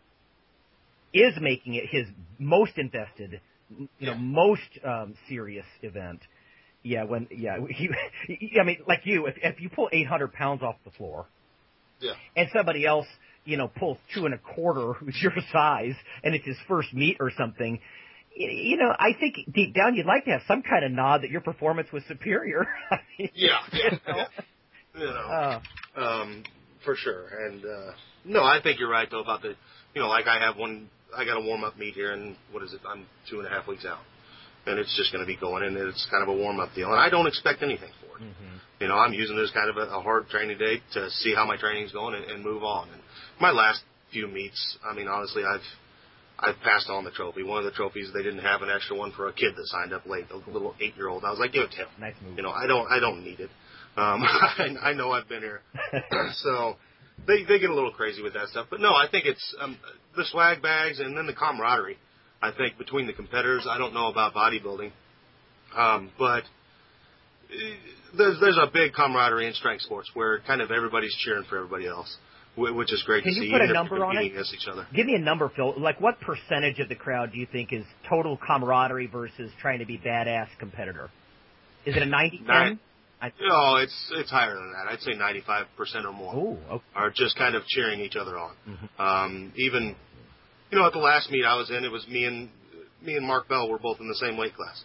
is 1.13 1.33
making 1.39 1.73
it 1.75 1.85
his 1.89 2.05
most 2.37 2.77
invested, 2.77 3.39
you 3.77 4.07
know, 4.07 4.13
Yeah. 4.13 4.15
most 4.15 4.79
um, 4.85 5.15
serious 5.27 5.65
event. 5.81 6.21
Yeah, 6.83 7.03
when 7.03 7.27
yeah, 7.31 7.57
he, 8.27 8.51
I 8.59 8.63
mean, 8.63 8.77
like 8.87 9.01
you, 9.05 9.25
if 9.27 9.35
if 9.41 9.59
you 9.61 9.69
pull 9.69 9.89
800 9.91 10.33
pounds 10.33 10.61
off 10.63 10.75
the 10.85 10.91
floor, 10.91 11.27
yeah, 11.99 12.13
and 12.35 12.49
somebody 12.55 12.85
else, 12.85 13.07
you 13.45 13.57
know, 13.57 13.67
pulls 13.67 13.97
two 14.13 14.25
and 14.25 14.33
a 14.33 14.37
quarter, 14.37 14.93
who's 14.99 15.17
your 15.21 15.33
size, 15.51 15.95
and 16.23 16.35
it's 16.35 16.45
his 16.45 16.57
first 16.67 16.93
meet 16.93 17.17
or 17.19 17.31
something. 17.37 17.79
You 18.35 18.77
know, 18.77 18.89
I 18.97 19.09
think 19.19 19.35
deep 19.53 19.73
down 19.75 19.95
you'd 19.95 20.05
like 20.05 20.23
to 20.25 20.31
have 20.31 20.41
some 20.47 20.61
kind 20.61 20.85
of 20.85 20.91
nod 20.91 21.23
that 21.23 21.29
your 21.31 21.41
performance 21.41 21.89
was 21.91 22.03
superior. 22.07 22.67
I 22.91 22.97
mean, 23.19 23.29
yeah, 23.33 23.59
you 23.73 23.79
yeah. 23.79 23.97
know? 24.07 24.25
You 24.95 25.05
know, 25.05 25.29
Uh, 25.31 25.59
um, 25.99 26.43
for 26.85 26.95
sure. 26.95 27.27
And 27.27 27.65
uh, 27.65 27.91
no, 28.25 28.43
I 28.43 28.59
think 28.61 28.79
you're 28.79 28.89
right 28.89 29.07
though 29.09 29.21
about 29.21 29.41
the, 29.41 29.55
you 29.93 30.01
know, 30.01 30.07
like 30.07 30.27
I 30.27 30.39
have 30.45 30.57
one. 30.57 30.89
I 31.15 31.25
got 31.25 31.37
a 31.37 31.41
warm 31.41 31.63
up 31.63 31.77
meet 31.77 31.93
here, 31.93 32.11
and 32.13 32.35
what 32.51 32.63
is 32.63 32.73
it? 32.73 32.81
I'm 32.87 33.05
two 33.29 33.39
and 33.39 33.47
a 33.47 33.49
half 33.49 33.67
weeks 33.67 33.85
out, 33.85 33.99
and 34.65 34.79
it's 34.79 34.95
just 34.97 35.11
going 35.11 35.23
to 35.23 35.27
be 35.27 35.37
going, 35.37 35.63
and 35.63 35.75
it's 35.77 36.07
kind 36.11 36.23
of 36.23 36.29
a 36.29 36.35
warm 36.37 36.59
up 36.59 36.69
deal, 36.75 36.91
and 36.91 36.99
I 36.99 37.09
don't 37.09 37.27
expect 37.27 37.63
anything 37.63 37.91
for 38.01 38.17
it. 38.17 38.23
You 38.79 38.87
know, 38.87 38.95
I'm 38.95 39.13
using 39.13 39.37
it 39.37 39.41
as 39.41 39.51
kind 39.51 39.69
of 39.69 39.77
a, 39.77 39.91
a 39.91 40.01
hard 40.01 40.29
training 40.29 40.57
day 40.57 40.81
to 40.93 41.09
see 41.09 41.33
how 41.35 41.45
my 41.45 41.57
training's 41.57 41.91
going 41.91 42.15
and, 42.15 42.25
and 42.31 42.43
move 42.43 42.63
on. 42.63 42.89
And 42.89 43.01
my 43.41 43.51
last 43.51 43.81
few 44.11 44.27
meets, 44.27 44.77
I 44.89 44.93
mean, 44.93 45.07
honestly, 45.07 45.43
I've 45.43 45.61
I've 46.39 46.59
passed 46.63 46.89
on 46.89 47.03
the 47.03 47.11
trophy. 47.11 47.43
One 47.43 47.59
of 47.59 47.65
the 47.65 47.71
trophies 47.71 48.11
they 48.13 48.23
didn't 48.23 48.39
have 48.43 48.61
an 48.61 48.69
extra 48.69 48.95
one 48.95 49.11
for 49.11 49.27
a 49.27 49.33
kid 49.33 49.53
that 49.57 49.65
signed 49.65 49.91
up 49.93 50.05
late, 50.05 50.25
a 50.31 50.49
little 50.49 50.75
eight 50.79 50.95
year 50.95 51.09
old. 51.09 51.25
I 51.25 51.31
was 51.31 51.39
like, 51.39 51.51
give 51.51 51.63
it 51.63 51.71
to 51.71 51.77
him. 51.77 51.87
nice 51.99 52.13
move. 52.23 52.37
You 52.37 52.43
know, 52.43 52.51
I 52.51 52.67
don't 52.67 52.89
I 52.89 52.99
don't 52.99 53.23
need 53.23 53.39
it. 53.39 53.49
Um, 53.97 54.21
I, 54.23 54.75
I 54.81 54.93
know 54.93 55.11
I've 55.11 55.27
been 55.27 55.41
here, 55.41 55.61
so 56.43 56.75
they 57.27 57.43
they 57.43 57.59
get 57.59 57.69
a 57.69 57.73
little 57.73 57.91
crazy 57.91 58.21
with 58.21 58.33
that 58.33 58.47
stuff. 58.49 58.67
But 58.69 58.81
no, 58.81 58.89
I 58.89 59.05
think 59.09 59.25
it's 59.25 59.55
um, 59.61 59.77
the 60.15 60.25
swag 60.25 60.61
bags 60.61 60.99
and 60.99 61.17
then 61.17 61.25
the 61.27 61.33
camaraderie. 61.33 61.97
I 62.41 62.51
think 62.51 62.77
between 62.77 63.05
the 63.07 63.13
competitors, 63.13 63.67
I 63.69 63.77
don't 63.77 63.93
know 63.93 64.07
about 64.07 64.33
bodybuilding, 64.33 64.91
um, 65.75 66.09
but 66.17 66.43
eh, 67.51 67.75
there's 68.17 68.39
there's 68.39 68.57
a 68.57 68.69
big 68.71 68.93
camaraderie 68.93 69.47
in 69.47 69.53
strength 69.53 69.81
sports 69.83 70.09
where 70.13 70.39
kind 70.47 70.61
of 70.61 70.71
everybody's 70.71 71.15
cheering 71.23 71.43
for 71.49 71.57
everybody 71.57 71.85
else, 71.87 72.17
which 72.55 72.93
is 72.93 73.03
great 73.05 73.23
Can 73.23 73.33
to 73.33 73.39
you 73.39 73.45
see. 73.47 73.51
put 73.51 73.61
a 73.61 73.73
number 73.73 74.03
on 74.05 74.17
it? 74.17 74.31
against 74.31 74.53
each 74.53 74.67
other. 74.71 74.87
Give 74.95 75.05
me 75.05 75.15
a 75.15 75.19
number, 75.19 75.51
Phil. 75.53 75.73
Like, 75.77 75.99
what 75.99 76.19
percentage 76.21 76.79
of 76.79 76.87
the 76.89 76.95
crowd 76.95 77.33
do 77.33 77.39
you 77.39 77.47
think 77.51 77.73
is 77.73 77.83
total 78.09 78.37
camaraderie 78.37 79.07
versus 79.07 79.51
trying 79.61 79.79
to 79.79 79.85
be 79.85 79.97
badass 79.97 80.47
competitor? 80.59 81.09
Is 81.85 81.95
it 81.95 82.03
a 82.03 82.05
90 82.05 82.41
Nine. 82.45 82.79
10? 83.21 83.31
No, 83.41 83.75
it's 83.77 84.11
it's 84.15 84.29
higher 84.31 84.55
than 84.55 84.71
that. 84.73 84.91
I'd 84.91 85.01
say 85.01 85.13
95 85.13 85.65
percent 85.77 86.05
or 86.05 86.13
more. 86.13 86.33
Oh, 86.35 86.75
okay. 86.75 86.83
are 86.95 87.09
just 87.11 87.37
kind 87.37 87.55
of 87.55 87.65
cheering 87.67 87.99
each 87.99 88.15
other 88.15 88.37
on. 88.37 88.55
Mhm. 88.67 88.89
Um, 88.99 89.53
even, 89.55 89.95
you 90.71 90.77
know, 90.77 90.85
at 90.85 90.93
the 90.93 90.99
last 90.99 91.29
meet 91.31 91.45
I 91.45 91.55
was 91.55 91.69
in, 91.69 91.83
it 91.83 91.91
was 91.91 92.07
me 92.07 92.25
and 92.25 92.49
me 93.01 93.15
and 93.15 93.25
Mark 93.25 93.47
Bell 93.47 93.69
were 93.69 93.79
both 93.79 93.99
in 93.99 94.07
the 94.07 94.15
same 94.15 94.37
weight 94.37 94.55
class, 94.55 94.83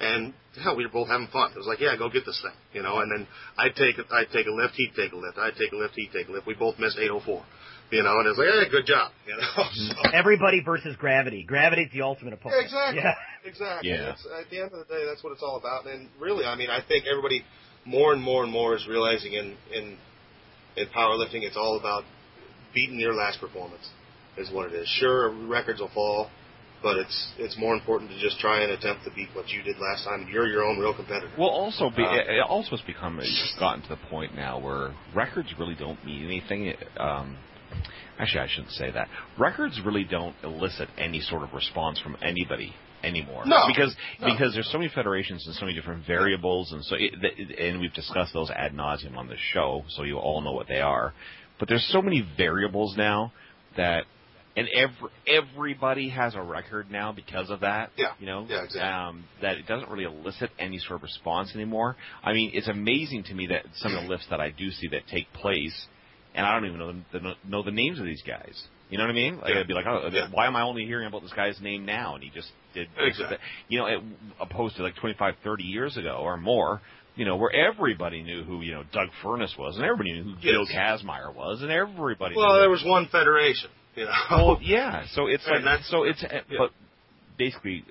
and 0.00 0.32
hell, 0.62 0.76
we 0.76 0.84
were 0.84 0.92
both 0.92 1.08
having 1.08 1.26
fun. 1.28 1.50
It 1.52 1.58
was 1.58 1.66
like, 1.66 1.80
yeah, 1.80 1.96
go 1.96 2.08
get 2.08 2.24
this 2.26 2.40
thing, 2.42 2.54
you 2.72 2.82
know. 2.82 2.98
And 3.00 3.10
then 3.10 3.26
I'd 3.58 3.74
take 3.76 3.96
I'd 4.12 4.30
take 4.32 4.46
a 4.46 4.52
lift, 4.52 4.74
he'd 4.76 4.92
take 4.96 5.12
a 5.12 5.16
lift, 5.16 5.38
I'd 5.38 5.56
take 5.56 5.72
a 5.72 5.76
lift, 5.76 5.94
he'd 5.96 6.12
take 6.12 6.28
a 6.28 6.32
lift. 6.32 6.46
We 6.46 6.54
both 6.54 6.78
missed 6.78 6.98
804, 6.98 7.42
you 7.90 8.02
know, 8.02 8.18
and 8.18 8.26
it 8.26 8.30
was 8.30 8.38
like, 8.38 8.48
hey, 8.48 8.70
good 8.70 8.86
job, 8.86 9.12
you 9.26 9.36
know. 9.36 9.64
So, 10.02 10.10
Everybody 10.12 10.60
versus 10.64 10.96
gravity. 10.96 11.44
Gravity's 11.44 11.90
the 11.92 12.02
ultimate 12.02 12.34
opponent. 12.34 12.64
Exactly. 12.64 12.98
Yeah. 13.02 13.14
Exactly. 13.44 13.90
Yeah. 13.90 14.10
It's, 14.12 14.26
at 14.26 14.50
the 14.50 14.58
end 14.60 14.72
of 14.72 14.78
the 14.86 14.92
day, 14.92 15.04
that's 15.06 15.22
what 15.22 15.32
it's 15.32 15.42
all 15.42 15.56
about. 15.56 15.86
And 15.86 16.08
really, 16.18 16.44
I 16.44 16.56
mean, 16.56 16.70
I 16.70 16.80
think 16.86 17.04
everybody 17.10 17.44
more 17.86 18.12
and 18.12 18.22
more 18.22 18.42
and 18.42 18.52
more 18.52 18.74
is 18.76 18.86
realizing 18.88 19.32
in 19.32 19.56
in 19.72 19.96
in 20.76 20.86
powerlifting, 20.88 21.42
it's 21.42 21.56
all 21.56 21.78
about 21.78 22.04
beating 22.74 22.98
your 23.00 23.14
last 23.14 23.40
performance, 23.40 23.88
is 24.36 24.50
what 24.52 24.72
it 24.72 24.74
is. 24.74 24.86
Sure, 25.00 25.30
records 25.46 25.80
will 25.80 25.90
fall, 25.94 26.30
but 26.82 26.96
it's 26.96 27.32
it's 27.38 27.58
more 27.58 27.74
important 27.74 28.10
to 28.10 28.20
just 28.20 28.38
try 28.38 28.62
and 28.62 28.72
attempt 28.72 29.04
to 29.04 29.10
beat 29.14 29.28
what 29.32 29.48
you 29.48 29.62
did 29.62 29.76
last 29.78 30.04
time. 30.04 30.28
You're 30.30 30.46
your 30.46 30.64
own 30.64 30.78
real 30.78 30.94
competitor. 30.94 31.30
Well, 31.38 31.48
also, 31.48 31.90
be, 31.90 32.04
Uh, 32.04 32.14
it 32.16 32.28
it 32.28 32.40
also 32.46 32.70
has 32.70 32.82
become 32.82 33.18
it's 33.20 33.56
gotten 33.58 33.82
to 33.82 33.88
the 33.88 34.00
point 34.10 34.34
now 34.34 34.58
where 34.58 34.94
records 35.14 35.48
really 35.58 35.74
don't 35.74 36.04
mean 36.04 36.24
anything. 36.24 36.74
Um, 36.98 37.38
actually, 38.18 38.40
I 38.40 38.48
shouldn't 38.48 38.72
say 38.72 38.90
that. 38.90 39.08
Records 39.38 39.80
really 39.84 40.04
don't 40.04 40.36
elicit 40.42 40.88
any 40.98 41.20
sort 41.20 41.42
of 41.42 41.54
response 41.54 41.98
from 42.00 42.16
anybody 42.22 42.74
anymore. 43.02 43.44
No. 43.46 43.64
because 43.68 43.94
No. 44.20 44.32
because 44.32 44.54
there's 44.54 44.70
so 44.70 44.78
many 44.78 44.90
federations 44.94 45.46
and 45.46 45.54
so 45.56 45.64
many 45.66 45.74
different 45.74 46.06
variables, 46.06 46.72
and 46.72 46.84
so 46.84 46.96
it, 46.98 47.58
and 47.58 47.80
we've 47.80 47.92
discussed 47.94 48.32
those 48.32 48.50
ad 48.50 48.72
nauseum 48.74 49.16
on 49.16 49.28
this 49.28 49.40
show, 49.52 49.84
so 49.88 50.02
you 50.02 50.18
all 50.18 50.40
know 50.40 50.52
what 50.52 50.68
they 50.68 50.80
are. 50.80 51.12
But 51.58 51.68
there's 51.68 51.86
so 51.92 52.02
many 52.02 52.26
variables 52.36 52.96
now 52.96 53.32
that. 53.76 54.04
And 54.58 54.68
every, 54.74 55.10
everybody 55.28 56.08
has 56.08 56.34
a 56.34 56.40
record 56.40 56.90
now 56.90 57.12
because 57.12 57.50
of 57.50 57.60
that. 57.60 57.90
Yeah. 57.98 58.12
You 58.18 58.24
know, 58.24 58.46
Yeah, 58.48 58.64
exactly. 58.64 58.80
um, 58.80 59.24
that 59.42 59.58
it 59.58 59.66
doesn't 59.66 59.90
really 59.90 60.04
elicit 60.04 60.48
any 60.58 60.78
sort 60.78 60.92
of 61.00 61.02
response 61.02 61.54
anymore. 61.54 61.94
I 62.24 62.32
mean, 62.32 62.52
it's 62.54 62.66
amazing 62.66 63.24
to 63.24 63.34
me 63.34 63.48
that 63.48 63.64
some 63.74 63.94
of 63.94 64.02
the 64.04 64.08
lifts 64.08 64.26
that 64.30 64.40
I 64.40 64.48
do 64.52 64.70
see 64.70 64.88
that 64.92 65.02
take 65.08 65.30
place, 65.34 65.86
and 66.34 66.46
I 66.46 66.54
don't 66.54 66.64
even 66.64 66.78
know 66.78 66.94
the, 67.12 67.34
know 67.46 67.62
the 67.64 67.70
names 67.70 67.98
of 67.98 68.06
these 68.06 68.22
guys. 68.26 68.62
You 68.90 68.98
know 68.98 69.04
what 69.04 69.10
I 69.10 69.14
mean? 69.14 69.40
Like 69.40 69.54
Yeah. 69.54 69.60
I'd 69.60 69.66
be 69.68 69.74
like, 69.74 69.86
oh, 69.86 70.08
Yeah. 70.12 70.28
why 70.30 70.46
am 70.46 70.54
I 70.56 70.62
only 70.62 70.84
hearing 70.86 71.06
about 71.08 71.22
this 71.22 71.32
guy's 71.32 71.60
name 71.60 71.84
now? 71.84 72.14
And 72.14 72.22
he 72.22 72.30
just 72.30 72.48
did 72.74 72.88
Exactly. 72.96 73.38
You 73.68 73.78
know, 73.80 73.86
it, 73.86 74.00
opposed 74.40 74.76
to 74.76 74.82
like 74.82 74.96
25, 74.96 75.34
30 75.42 75.64
years 75.64 75.96
ago 75.96 76.18
or 76.22 76.36
more. 76.36 76.80
You 77.16 77.24
know, 77.24 77.36
where 77.36 77.50
everybody 77.50 78.22
knew 78.22 78.44
who 78.44 78.60
you 78.60 78.72
know 78.74 78.82
Doug 78.92 79.08
Furnas 79.24 79.58
was, 79.58 79.76
and 79.76 79.84
everybody 79.86 80.12
knew 80.12 80.22
who 80.22 80.34
Yes. 80.40 80.52
Joe 80.52 80.64
Kazmaier 80.78 81.34
was, 81.34 81.62
and 81.62 81.70
everybody. 81.70 82.34
Well, 82.36 82.58
there 82.60 82.68
was 82.68 82.84
one 82.84 83.06
federation, 83.10 83.70
you 83.94 84.04
know. 84.04 84.10
well, 84.30 84.58
yeah. 84.60 85.04
So 85.12 85.26
it's 85.26 85.46
And 85.46 85.64
like 85.64 85.80
so 85.84 86.02
it's 86.04 86.22
yeah. 86.22 86.42
but 86.58 86.72
basically, 87.38 87.84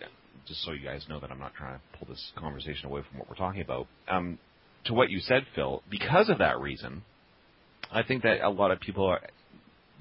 just 0.47 0.61
so 0.63 0.73
you 0.73 0.85
guys 0.85 1.05
know 1.09 1.19
that 1.19 1.31
I'm 1.31 1.39
not 1.39 1.55
trying 1.55 1.79
to 1.79 1.97
pull 1.97 2.07
this 2.07 2.31
conversation 2.37 2.85
away 2.85 3.01
from 3.09 3.17
what 3.17 3.27
we're 3.27 3.35
talking 3.35 3.61
about. 3.61 3.87
Um, 4.07 4.37
to 4.85 4.93
what 4.93 5.09
you 5.09 5.19
said, 5.19 5.47
Phil, 5.55 5.81
because 5.89 6.29
of 6.29 6.37
that 6.37 6.59
reason, 6.59 7.01
I 7.91 8.03
think 8.03 8.21
that 8.21 8.41
a 8.41 8.49
lot 8.51 8.69
of 8.69 8.79
people 8.79 9.05
are, 9.07 9.21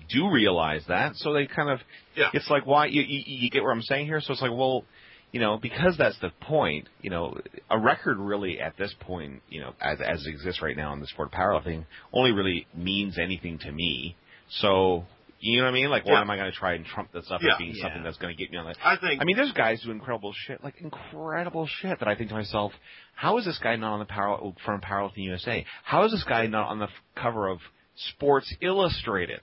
do 0.09 0.31
realize 0.31 0.85
that. 0.89 1.17
So 1.17 1.33
they 1.33 1.47
kind 1.47 1.71
of, 1.71 1.81
Yeah. 2.17 2.31
it's 2.33 2.49
like 2.51 2.67
why 2.67 2.87
you, 2.87 3.03
you 3.03 3.23
you 3.27 3.51
get 3.51 3.63
what 3.63 3.71
I'm 3.71 3.83
saying 3.83 4.07
here. 4.07 4.21
So 4.21 4.33
it's 4.33 4.43
like 4.43 4.53
well. 4.53 4.85
You 5.33 5.41
know, 5.41 5.59
because 5.61 5.97
that's 5.99 6.17
the 6.21 6.31
point. 6.43 6.89
You 7.03 7.11
know, 7.11 7.37
a 7.69 7.77
record 7.77 8.19
really 8.21 8.61
at 8.61 8.77
this 8.77 8.95
point, 9.01 9.43
you 9.49 9.61
know, 9.63 9.75
as 9.81 10.01
as 10.01 10.25
it 10.25 10.31
exists 10.31 10.63
right 10.63 10.77
now 10.77 10.93
in 10.93 11.01
the 11.01 11.09
sport 11.09 11.31
of 11.33 11.33
powerlifting, 11.33 11.87
only 12.13 12.31
really 12.31 12.69
means 12.73 13.19
anything 13.19 13.59
to 13.59 13.73
me. 13.73 14.15
So, 14.61 15.05
you 15.41 15.57
know 15.59 15.65
what 15.65 15.71
I 15.71 15.75
mean? 15.75 15.91
Like, 15.91 16.05
why 16.07 16.13
Yeah. 16.13 16.21
am 16.21 16.31
I 16.31 16.37
going 16.37 16.53
to 16.53 16.57
try 16.57 16.75
and 16.75 16.87
trump 16.87 17.11
this 17.11 17.29
up 17.33 17.43
Yeah. 17.43 17.55
as 17.55 17.59
being 17.59 17.75
something 17.75 18.05
that's 18.05 18.17
going 18.19 18.33
to 18.33 18.41
get 18.41 18.53
me 18.53 18.59
on 18.59 18.67
the? 18.67 18.77
I 18.81 18.97
think. 18.97 19.21
I 19.21 19.25
mean, 19.25 19.35
there's 19.37 19.51
guys 19.51 19.83
do 19.83 19.91
incredible 19.91 20.33
shit, 20.47 20.63
like 20.63 20.81
incredible 20.81 21.67
shit, 21.67 21.99
that 21.99 22.07
I 22.07 22.15
think 22.15 22.29
to 22.29 22.37
myself, 22.37 22.73
how 23.17 23.37
is 23.39 23.45
this 23.45 23.59
guy 23.59 23.75
not 23.75 23.95
on 23.95 23.99
the 23.99 24.05
power 24.05 24.53
from 24.65 24.81
Powerlifting 24.83 25.25
USA? 25.25 25.67
How 25.83 26.05
is 26.05 26.13
this 26.13 26.23
guy 26.23 26.47
not 26.47 26.69
on 26.69 26.79
the 26.79 26.89
cover 27.17 27.49
of 27.49 27.59
Sports 27.97 28.55
Illustrated? 28.61 29.41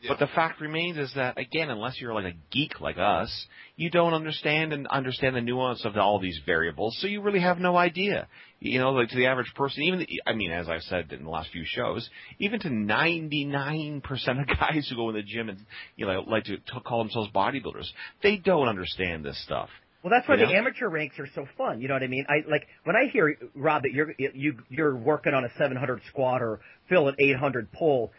Yeah. 0.00 0.10
But 0.10 0.18
the 0.18 0.26
fact 0.34 0.60
remains 0.60 0.98
is 0.98 1.12
that 1.14 1.38
again, 1.38 1.70
unless 1.70 1.98
you're 1.98 2.12
like 2.12 2.26
a 2.26 2.36
geek 2.50 2.80
like 2.80 2.98
us, 2.98 3.46
you 3.76 3.90
don't 3.90 4.12
understand 4.12 4.74
and 4.74 4.86
understand 4.86 5.34
the 5.34 5.40
nuance 5.40 5.86
of 5.86 5.96
all 5.96 6.20
these 6.20 6.38
variables, 6.44 6.98
so 7.00 7.06
you 7.06 7.22
really 7.22 7.40
have 7.40 7.58
no 7.58 7.76
idea. 7.76 8.28
You 8.60 8.78
know, 8.78 8.90
like 8.90 9.08
to 9.08 9.16
the 9.16 9.26
average 9.26 9.52
person, 9.54 9.84
even 9.84 10.00
the, 10.00 10.08
I 10.26 10.34
mean, 10.34 10.50
as 10.52 10.68
I've 10.68 10.82
said 10.82 11.12
in 11.12 11.24
the 11.24 11.30
last 11.30 11.50
few 11.50 11.64
shows, 11.64 12.08
even 12.38 12.60
to 12.60 12.68
99% 12.68 14.02
of 14.40 14.46
guys 14.60 14.86
who 14.90 14.96
go 14.96 15.08
in 15.08 15.14
the 15.14 15.22
gym 15.22 15.48
and 15.48 15.58
you 15.96 16.06
know 16.06 16.20
like 16.26 16.44
to, 16.44 16.58
to 16.58 16.80
call 16.80 16.98
themselves 16.98 17.30
bodybuilders, 17.34 17.88
they 18.22 18.36
don't 18.36 18.68
understand 18.68 19.24
this 19.24 19.42
stuff. 19.44 19.70
Well, 20.06 20.12
that's 20.16 20.28
why 20.28 20.36
You 20.36 20.46
the 20.46 20.54
amateur 20.54 20.88
ranks 20.88 21.18
are 21.18 21.26
so 21.34 21.46
fun. 21.58 21.80
You 21.80 21.88
know 21.88 21.94
what 21.94 22.04
I 22.04 22.06
mean? 22.06 22.26
I 22.28 22.48
like 22.48 22.68
when 22.84 22.94
I 22.94 23.10
hear 23.10 23.36
Rob 23.54 23.82
that 23.82 23.92
you're 23.92 24.14
you 24.18 24.58
you're 24.68 24.94
working 24.94 25.34
on 25.34 25.44
a 25.44 25.48
700 25.58 26.00
squat 26.08 26.42
or 26.42 26.60
Phil 26.88 27.08
an 27.08 27.16
800 27.18 27.72
pull. 27.72 28.12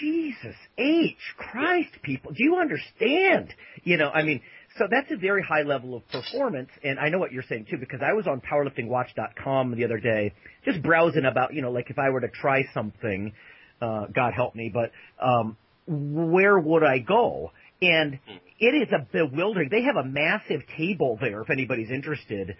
Jesus 0.00 0.56
H 0.78 1.16
Christ, 1.36 1.90
people, 2.02 2.32
do 2.32 2.42
you 2.42 2.56
understand? 2.56 3.54
You 3.84 3.96
know, 3.96 4.10
I 4.10 4.22
mean, 4.22 4.40
so 4.78 4.86
that's 4.90 5.10
a 5.10 5.16
very 5.16 5.42
high 5.42 5.62
level 5.62 5.94
of 5.94 6.06
performance, 6.08 6.68
and 6.84 6.98
I 6.98 7.08
know 7.08 7.18
what 7.18 7.32
you're 7.32 7.44
saying 7.48 7.66
too 7.70 7.78
because 7.78 8.00
I 8.02 8.12
was 8.12 8.26
on 8.26 8.40
PowerliftingWatch.com 8.40 9.76
the 9.76 9.84
other 9.84 9.98
day, 9.98 10.34
just 10.64 10.82
browsing 10.82 11.24
about, 11.24 11.54
you 11.54 11.62
know, 11.62 11.70
like 11.70 11.90
if 11.90 11.98
I 11.98 12.10
were 12.10 12.20
to 12.20 12.28
try 12.28 12.64
something, 12.74 13.32
uh, 13.80 14.06
God 14.14 14.34
help 14.34 14.54
me, 14.54 14.70
but 14.72 14.90
um, 15.24 15.56
where 15.86 16.58
would 16.58 16.82
I 16.82 16.98
go? 16.98 17.52
and 17.82 18.18
it 18.58 18.74
is 18.74 18.88
a 18.92 19.06
bewildering. 19.12 19.68
They 19.70 19.82
have 19.82 19.96
a 19.96 20.04
massive 20.04 20.62
table 20.76 21.18
there 21.20 21.42
if 21.42 21.50
anybody's 21.50 21.90
interested 21.90 22.56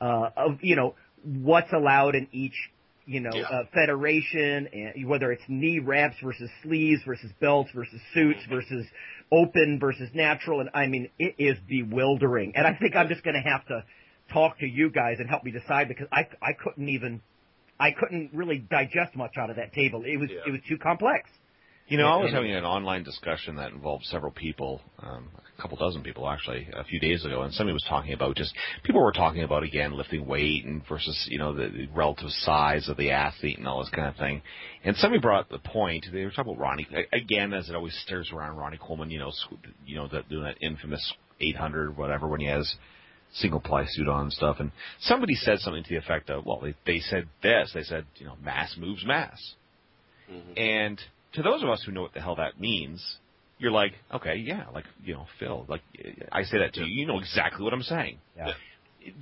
uh, 0.00 0.30
of 0.36 0.58
you 0.62 0.76
know 0.76 0.94
what's 1.22 1.72
allowed 1.72 2.14
in 2.14 2.28
each 2.32 2.54
you 3.06 3.20
know 3.20 3.34
Yeah. 3.34 3.42
uh, 3.42 3.64
federation, 3.72 4.68
and 4.72 5.08
whether 5.08 5.32
it's 5.32 5.42
knee 5.48 5.78
wraps 5.78 6.16
versus 6.22 6.50
sleeves 6.62 7.02
versus 7.04 7.30
belts 7.40 7.70
versus 7.74 8.00
suits 8.14 8.40
versus 8.48 8.86
open 9.32 9.78
versus 9.80 10.10
natural, 10.14 10.60
and 10.60 10.70
I 10.74 10.86
mean 10.86 11.10
it 11.18 11.34
is 11.38 11.56
bewildering. 11.68 12.52
And 12.56 12.66
I 12.66 12.74
think 12.74 12.96
I'm 12.96 13.08
just 13.08 13.22
going 13.22 13.40
to 13.42 13.48
have 13.48 13.66
to 13.66 13.84
talk 14.32 14.58
to 14.58 14.66
you 14.66 14.90
guys 14.90 15.16
and 15.18 15.28
help 15.28 15.44
me 15.44 15.50
decide 15.50 15.88
because 15.88 16.08
I 16.12 16.28
I 16.42 16.52
couldn't 16.52 16.88
even 16.88 17.20
I 17.78 17.92
couldn't 17.92 18.30
really 18.32 18.58
digest 18.58 19.16
much 19.16 19.36
out 19.38 19.50
of 19.50 19.56
that 19.56 19.72
table. 19.72 20.04
It 20.04 20.18
was 20.18 20.30
Yeah. 20.30 20.40
it 20.46 20.50
was 20.50 20.60
too 20.68 20.78
complex. 20.78 21.28
You 21.90 21.96
know, 21.96 22.06
I 22.06 22.18
was 22.18 22.32
having 22.32 22.52
an 22.52 22.64
online 22.64 23.02
discussion 23.02 23.56
that 23.56 23.72
involved 23.72 24.04
several 24.04 24.30
people, 24.30 24.80
um, 25.00 25.28
a 25.58 25.60
couple 25.60 25.76
dozen 25.76 26.04
people 26.04 26.28
actually, 26.30 26.68
a 26.72 26.84
few 26.84 27.00
days 27.00 27.24
ago, 27.24 27.42
and 27.42 27.52
somebody 27.52 27.72
was 27.72 27.84
talking 27.88 28.12
about 28.12 28.36
just 28.36 28.54
people 28.84 29.02
were 29.02 29.10
talking 29.10 29.42
about 29.42 29.64
again 29.64 29.94
lifting 29.94 30.24
weight 30.24 30.64
and 30.64 30.82
versus 30.88 31.26
you 31.28 31.36
know 31.36 31.52
the, 31.52 31.88
relative 31.92 32.30
size 32.30 32.88
of 32.88 32.96
the 32.96 33.10
athlete 33.10 33.58
and 33.58 33.66
all 33.66 33.80
this 33.80 33.90
kind 33.92 34.06
of 34.06 34.14
thing. 34.14 34.40
And 34.84 34.94
somebody 34.98 35.20
brought 35.20 35.48
the 35.48 35.58
point 35.58 36.06
they 36.12 36.22
were 36.22 36.30
talking 36.30 36.52
about 36.52 36.62
Ronnie 36.62 36.86
again, 37.12 37.52
as 37.52 37.68
it 37.68 37.74
always 37.74 37.98
stirs 38.04 38.30
around 38.32 38.56
Ronnie 38.56 38.78
Coleman, 38.80 39.10
you 39.10 39.18
know, 39.18 39.32
you 39.84 39.96
know 39.96 40.06
that 40.12 40.28
doing 40.28 40.44
that 40.44 40.62
infamous 40.62 41.12
800 41.40 41.88
or 41.88 41.90
whatever 41.90 42.28
when 42.28 42.38
he 42.38 42.46
has 42.46 42.72
single 43.32 43.58
ply 43.58 43.86
suit 43.88 44.06
on 44.06 44.26
and 44.26 44.32
stuff. 44.32 44.58
And 44.60 44.70
somebody 45.00 45.34
said 45.34 45.58
something 45.58 45.82
to 45.82 45.90
the 45.90 45.96
effect 45.96 46.30
of, 46.30 46.46
well, 46.46 46.60
they, 46.60 46.76
they 46.86 47.00
said 47.00 47.26
this, 47.42 47.72
they 47.74 47.82
said 47.82 48.06
you 48.14 48.26
know 48.26 48.36
mass 48.40 48.76
moves 48.78 49.04
mass. 49.04 49.54
And 50.56 51.00
to 51.34 51.42
those 51.42 51.62
of 51.62 51.68
us 51.68 51.82
who 51.84 51.92
know 51.92 52.02
what 52.02 52.14
the 52.14 52.20
hell 52.20 52.36
that 52.36 52.60
means, 52.60 53.18
you're 53.58 53.70
like, 53.70 53.92
okay, 54.12 54.36
yeah, 54.36 54.64
like 54.74 54.84
you 55.04 55.14
know, 55.14 55.26
Phil, 55.38 55.66
like 55.68 55.82
I 56.32 56.42
say 56.44 56.58
that 56.58 56.74
to 56.74 56.80
you, 56.80 56.86
you 56.86 57.06
know 57.06 57.18
exactly 57.18 57.64
what 57.64 57.72
I'm 57.72 57.82
saying. 57.82 58.18
Yeah. 58.36 58.52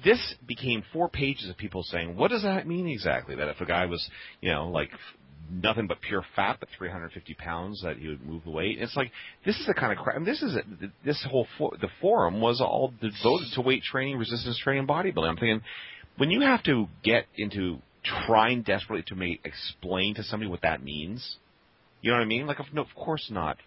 This 0.05 0.35
became 0.47 0.83
four 0.93 1.09
pages 1.09 1.49
of 1.49 1.57
people 1.57 1.83
saying, 1.85 2.17
what 2.17 2.31
does 2.31 2.43
that 2.43 2.67
mean 2.67 2.89
exactly? 2.89 3.37
That 3.37 3.49
if 3.49 3.61
a 3.61 3.67
guy 3.67 3.87
was, 3.87 4.09
you 4.41 4.51
know, 4.51 4.69
like 4.69 4.91
nothing 5.51 5.87
but 5.87 6.01
pure 6.01 6.25
fat, 6.35 6.59
but 6.61 6.69
350 6.77 7.35
pounds, 7.35 7.83
that 7.83 7.97
he 7.97 8.09
would 8.09 8.25
move 8.25 8.43
the 8.45 8.51
weight. 8.51 8.79
It's 8.81 8.97
like 8.97 9.11
this 9.45 9.59
is 9.59 9.67
the 9.67 9.75
kind 9.75 9.93
of 9.93 9.99
crap. 9.99 10.17
I 10.17 10.19
mean, 10.19 10.27
this 10.27 10.43
is 10.43 10.57
a, 10.57 10.63
this 11.05 11.25
whole 11.29 11.47
for, 11.57 11.73
the 11.81 11.89
forum 12.01 12.41
was 12.41 12.61
all 12.61 12.93
devoted 13.01 13.49
to 13.55 13.61
weight 13.61 13.83
training, 13.83 14.19
resistance 14.19 14.59
training, 14.59 14.87
bodybuilding. 14.87 15.29
I'm 15.29 15.37
thinking 15.37 15.63
when 16.17 16.31
you 16.31 16.41
have 16.43 16.63
to 16.65 16.89
get 17.03 17.27
into 17.37 17.79
trying 18.27 18.63
desperately 18.63 19.05
to 19.09 19.15
make 19.15 19.41
explain 19.45 20.15
to 20.15 20.23
somebody 20.23 20.51
what 20.51 20.63
that 20.63 20.83
means. 20.83 21.37
You 22.01 22.13
know 22.13 22.19
what 22.19 22.23
I 22.23 22.27
mean? 22.27 22.47
Like, 22.47 22.59
no, 22.73 22.83
of 22.83 22.95
course 22.95 23.29
not. 23.31 23.59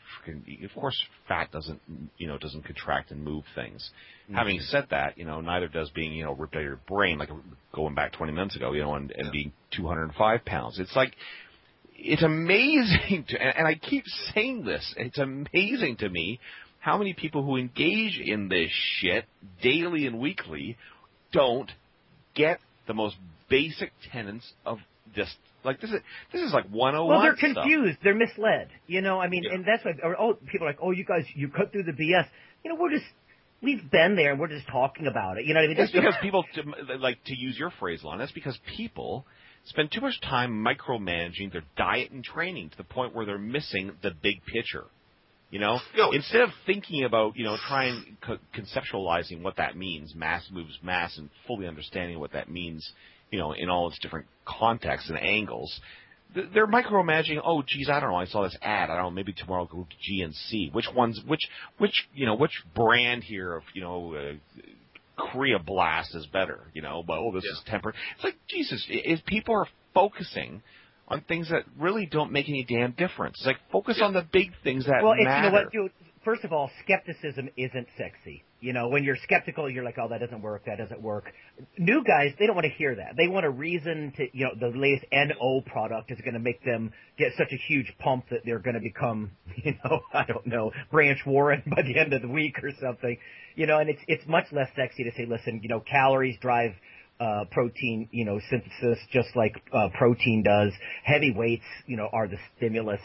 Of 0.64 0.74
course, 0.74 0.98
fat 1.28 1.52
doesn't, 1.52 1.82
you 2.18 2.28
know, 2.28 2.38
doesn't 2.38 2.64
contract 2.64 3.12
and 3.12 3.24
move 3.24 3.44
things. 3.56 3.90
Mm-hmm. 4.26 4.36
Having 4.36 4.60
said 4.62 4.88
that, 4.92 5.18
you 5.18 5.26
know, 5.26 5.42
neither 5.42 5.68
does 5.68 5.90
being, 5.90 6.14
you 6.14 6.24
know, 6.24 6.34
ripped 6.34 6.56
out 6.56 6.60
of 6.60 6.66
your 6.66 6.80
brain, 6.88 7.18
like 7.18 7.30
going 7.74 7.94
back 7.94 8.14
20 8.14 8.32
minutes 8.32 8.56
ago, 8.56 8.72
you 8.72 8.82
know, 8.82 8.96
and, 8.96 9.12
and 9.12 9.32
being 9.32 9.52
205 9.76 10.46
pounds. 10.46 10.80
It's 10.80 10.96
like, 10.96 11.14
it's 11.94 12.24
amazing 12.24 13.26
to, 13.30 13.42
and, 13.42 13.58
and 13.58 13.68
I 13.68 13.76
keep 13.76 14.06
saying 14.34 14.64
this, 14.64 14.94
it's 14.98 15.18
amazing 15.18 15.98
to 16.00 16.10
me 16.10 16.40
how 16.80 16.98
many 16.98 17.14
people 17.14 17.44
who 17.44 17.58
engage 17.58 18.20
in 18.20 18.50
this 18.50 18.72
shit 18.98 19.26
daily 19.62 20.08
and 20.08 20.20
weekly 20.20 20.78
don't 21.32 21.72
get 22.34 22.60
the 22.88 22.94
most 22.94 23.16
basic 23.50 23.92
tenets 24.12 24.52
of 24.66 24.80
this. 25.16 25.34
Like 25.64 25.80
this 25.82 25.90
is 25.92 26.00
this 26.34 26.42
is 26.42 26.54
like 26.54 26.66
101 26.70 27.08
Well, 27.08 27.22
they're 27.22 27.36
stuff. 27.38 27.64
confused. 27.64 27.98
They're 28.04 28.16
misled. 28.16 28.70
You 28.88 29.02
know, 29.02 29.20
I 29.20 29.28
mean, 29.28 29.44
Yeah. 29.44 29.54
and 29.54 29.66
that's 29.66 29.84
why. 29.86 29.92
Or, 30.04 30.20
oh, 30.20 30.34
people 30.34 30.68
are 30.68 30.72
like, 30.72 30.80
oh, 30.82 30.92
you 30.92 31.06
guys, 31.06 31.26
you 31.36 31.50
cut 31.50 31.72
through 31.72 31.84
the 31.84 31.92
BS. 31.94 32.26
You 32.64 32.72
know, 32.72 32.78
we're 32.80 32.92
just 32.92 33.06
we've 33.62 33.90
been 33.92 34.16
there 34.16 34.32
and 34.32 34.40
we're 34.40 34.48
just 34.48 34.68
talking 34.68 35.08
about 35.08 35.38
it. 35.38 35.46
You 35.46 35.54
know 35.54 35.60
what 35.60 35.66
I 35.66 35.68
mean? 35.68 35.78
That's 35.78 35.92
because 35.92 36.16
people, 36.22 36.44
to- 36.56 36.98
like 36.98 37.24
to 37.26 37.36
use 37.38 37.58
your 37.60 37.70
phrase, 37.80 38.04
Lon, 38.04 38.18
that's 38.18 38.32
because 38.32 38.58
people 38.76 39.26
spend 39.66 39.92
too 39.92 40.02
much 40.02 40.20
time 40.22 40.66
micromanaging 40.66 41.52
their 41.52 41.62
diet 41.78 42.10
and 42.12 42.24
training 42.24 42.72
to 42.72 42.78
the 42.78 42.84
point 42.84 43.14
where 43.14 43.26
they're 43.26 43.38
missing 43.38 43.92
the 44.02 44.12
big 44.22 44.44
picture. 44.46 44.86
You 45.52 45.60
know, 45.60 45.80
Yo. 45.96 46.12
instead 46.12 46.42
of 46.42 46.50
thinking 46.66 47.04
about, 47.04 47.36
you 47.36 47.44
know, 47.44 47.58
trying 47.68 48.18
co- 48.26 48.38
conceptualizing 48.56 49.42
what 49.42 49.58
that 49.58 49.76
means, 49.76 50.16
mass 50.16 50.48
moves 50.52 50.80
mass, 50.82 51.18
and 51.18 51.30
fully 51.46 51.68
understanding 51.68 52.20
what 52.20 52.32
that 52.32 52.50
means, 52.50 52.90
you 53.32 53.40
know, 53.40 53.54
in 53.54 53.70
all 53.70 53.88
its 53.90 53.98
different 54.00 54.28
contexts 54.46 55.10
and 55.10 55.18
angles, 55.20 55.80
they're 56.34 56.68
micromanaging. 56.68 57.42
Oh, 57.44 57.62
geez, 57.66 57.90
I 57.90 58.00
don't 58.00 58.12
know. 58.12 58.16
I 58.16 58.26
saw 58.26 58.44
this 58.44 58.58
ad. 58.62 58.90
I 58.90 58.96
don't 58.96 59.04
know. 59.06 59.12
Maybe 59.12 59.34
tomorrow 59.34 59.62
I'll 59.64 59.68
go 59.68 59.88
to 59.90 60.12
GNC. 60.14 60.72
Which 60.74 60.88
ones? 60.96 61.20
Which 61.28 61.42
which 61.78 62.08
you 62.14 62.26
know? 62.26 62.36
Which 62.36 62.62
brand 62.76 63.24
here 63.24 63.56
of 63.56 63.64
you 63.74 63.82
know? 63.82 64.14
Uh, 64.16 64.34
Korea 65.18 65.60
Blast 65.60 66.16
is 66.16 66.26
better, 66.28 66.62
you 66.74 66.82
know, 66.82 67.04
but 67.06 67.20
oh, 67.20 67.32
this 67.34 67.44
Yeah. 67.46 67.52
is 67.52 67.62
temper. 67.68 67.94
It's 68.16 68.24
like 68.24 68.38
Jesus. 68.50 68.84
i- 68.90 68.94
If 69.06 69.26
people 69.26 69.56
are 69.56 69.68
focusing 69.94 70.64
on 71.08 71.22
things 71.22 71.50
that 71.50 71.64
really 71.78 72.06
don't 72.08 72.32
make 72.32 72.48
any 72.50 72.64
damn 72.64 72.92
difference, 72.92 73.38
it's 73.38 73.46
like 73.46 73.58
focus 73.72 73.98
Yeah. 74.00 74.06
on 74.06 74.14
the 74.14 74.24
big 74.24 74.52
things 74.64 74.86
that 74.86 75.04
well, 75.04 75.14
matter. 75.16 75.46
you 75.46 75.52
know 75.52 75.54
what? 75.58 75.72
Dude, 75.72 75.92
first 76.24 76.44
of 76.44 76.54
all, 76.54 76.70
skepticism 76.84 77.50
isn't 77.58 77.88
sexy. 77.98 78.44
You 78.60 78.74
know, 78.74 78.90
when 78.90 79.04
you're 79.04 79.18
skeptical, 79.24 79.70
you're 79.70 79.84
like, 79.84 79.98
oh, 80.00 80.08
that 80.10 80.20
doesn't 80.20 80.42
work. 80.42 80.66
That 80.66 80.78
doesn't 80.78 81.02
work. 81.02 81.32
New 81.78 82.04
guys, 82.04 82.34
they 82.38 82.46
don't 82.46 82.56
want 82.56 82.68
to 82.68 82.74
hear 82.74 82.96
that. 82.96 83.16
They 83.18 83.28
want 83.28 83.46
a 83.46 83.50
reason 83.50 84.14
to, 84.18 84.28
you 84.32 84.46
know, 84.46 84.52
the 84.60 84.78
latest 84.78 85.06
NO 85.12 85.62
product 85.66 86.12
is 86.12 86.20
going 86.22 86.36
to 86.36 86.40
make 86.40 86.64
them 86.64 86.92
get 87.18 87.32
such 87.38 87.52
a 87.52 87.58
huge 87.68 87.92
pump 88.00 88.26
that 88.30 88.42
they're 88.46 88.60
going 88.60 88.76
to 88.76 88.82
become, 88.82 89.32
you 89.64 89.74
know, 89.84 90.02
I 90.14 90.26
don't 90.26 90.46
know, 90.46 90.72
Branch 90.92 91.20
Warren 91.26 91.64
by 91.66 91.82
the 91.82 92.00
end 92.00 92.14
of 92.14 92.22
the 92.22 92.30
week 92.30 92.58
or 92.64 92.72
something. 92.80 93.18
You 93.56 93.66
know, 93.66 93.80
and 93.80 93.90
it's 93.90 94.02
it's 94.08 94.26
much 94.28 94.46
less 94.52 94.70
sexy 94.76 95.04
to 95.04 95.12
say, 95.18 95.26
listen, 95.28 95.60
you 95.64 95.70
know, 95.70 95.82
calories 95.82 96.38
drive 96.40 96.72
uh, 97.22 97.46
protein, 97.52 98.10
you 98.12 98.26
know, 98.26 98.40
synthesis 98.50 98.98
just 99.12 99.30
like 99.36 99.62
uh, 99.74 99.90
protein 99.98 100.44
does. 100.44 100.72
Heavy 101.04 101.32
weights, 101.32 101.66
you 101.86 101.96
know, 101.96 102.10
are 102.12 102.28
the 102.28 102.38
stimulus 102.58 103.02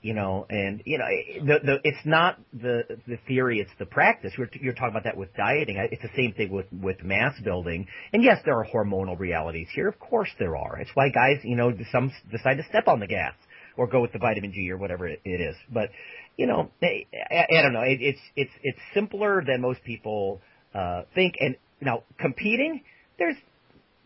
you 0.00 0.14
know, 0.14 0.46
and 0.48 0.82
you 0.84 0.98
know, 0.98 1.04
eh, 1.04 1.40
the 1.40 1.58
the 1.64 1.78
it's 1.82 2.04
not 2.04 2.38
the 2.52 2.82
the 3.06 3.18
theory, 3.26 3.58
it's 3.58 3.70
the 3.78 3.86
practice. 3.86 4.32
You're 4.38 4.48
you're 4.60 4.74
talking 4.74 4.90
about 4.90 5.04
that 5.04 5.16
with 5.16 5.34
dieting. 5.36 5.76
It's 5.90 6.02
the 6.02 6.10
same 6.16 6.32
thing 6.34 6.52
with 6.52 6.66
with 6.72 7.02
mass 7.02 7.34
building. 7.42 7.86
And 8.12 8.22
yes, 8.22 8.38
there 8.44 8.56
are 8.58 8.66
hormonal 8.66 9.18
realities 9.18 9.68
here. 9.74 9.88
Of 9.88 9.98
course 9.98 10.30
there 10.38 10.56
are. 10.56 10.78
It's 10.78 10.90
why 10.94 11.08
guys, 11.08 11.38
you 11.42 11.56
know, 11.56 11.72
some 11.90 12.12
decide 12.30 12.58
to 12.58 12.64
step 12.68 12.86
on 12.86 13.00
the 13.00 13.08
gas 13.08 13.34
or 13.76 13.88
go 13.88 14.00
with 14.00 14.12
the 14.12 14.18
vitamin 14.18 14.52
G 14.52 14.70
or 14.70 14.76
whatever 14.76 15.08
it, 15.08 15.20
it 15.24 15.40
is. 15.40 15.56
But 15.72 15.90
you 16.36 16.46
know, 16.46 16.70
I, 16.80 17.06
I, 17.30 17.58
I 17.58 17.62
don't 17.62 17.72
know. 17.72 17.82
It, 17.82 17.98
it's 18.00 18.20
it's 18.36 18.52
it's 18.62 18.78
simpler 18.94 19.42
than 19.44 19.60
most 19.60 19.82
people 19.82 20.40
uh, 20.74 21.02
think. 21.14 21.34
And 21.40 21.56
now 21.80 22.04
competing, 22.20 22.82
there's 23.18 23.36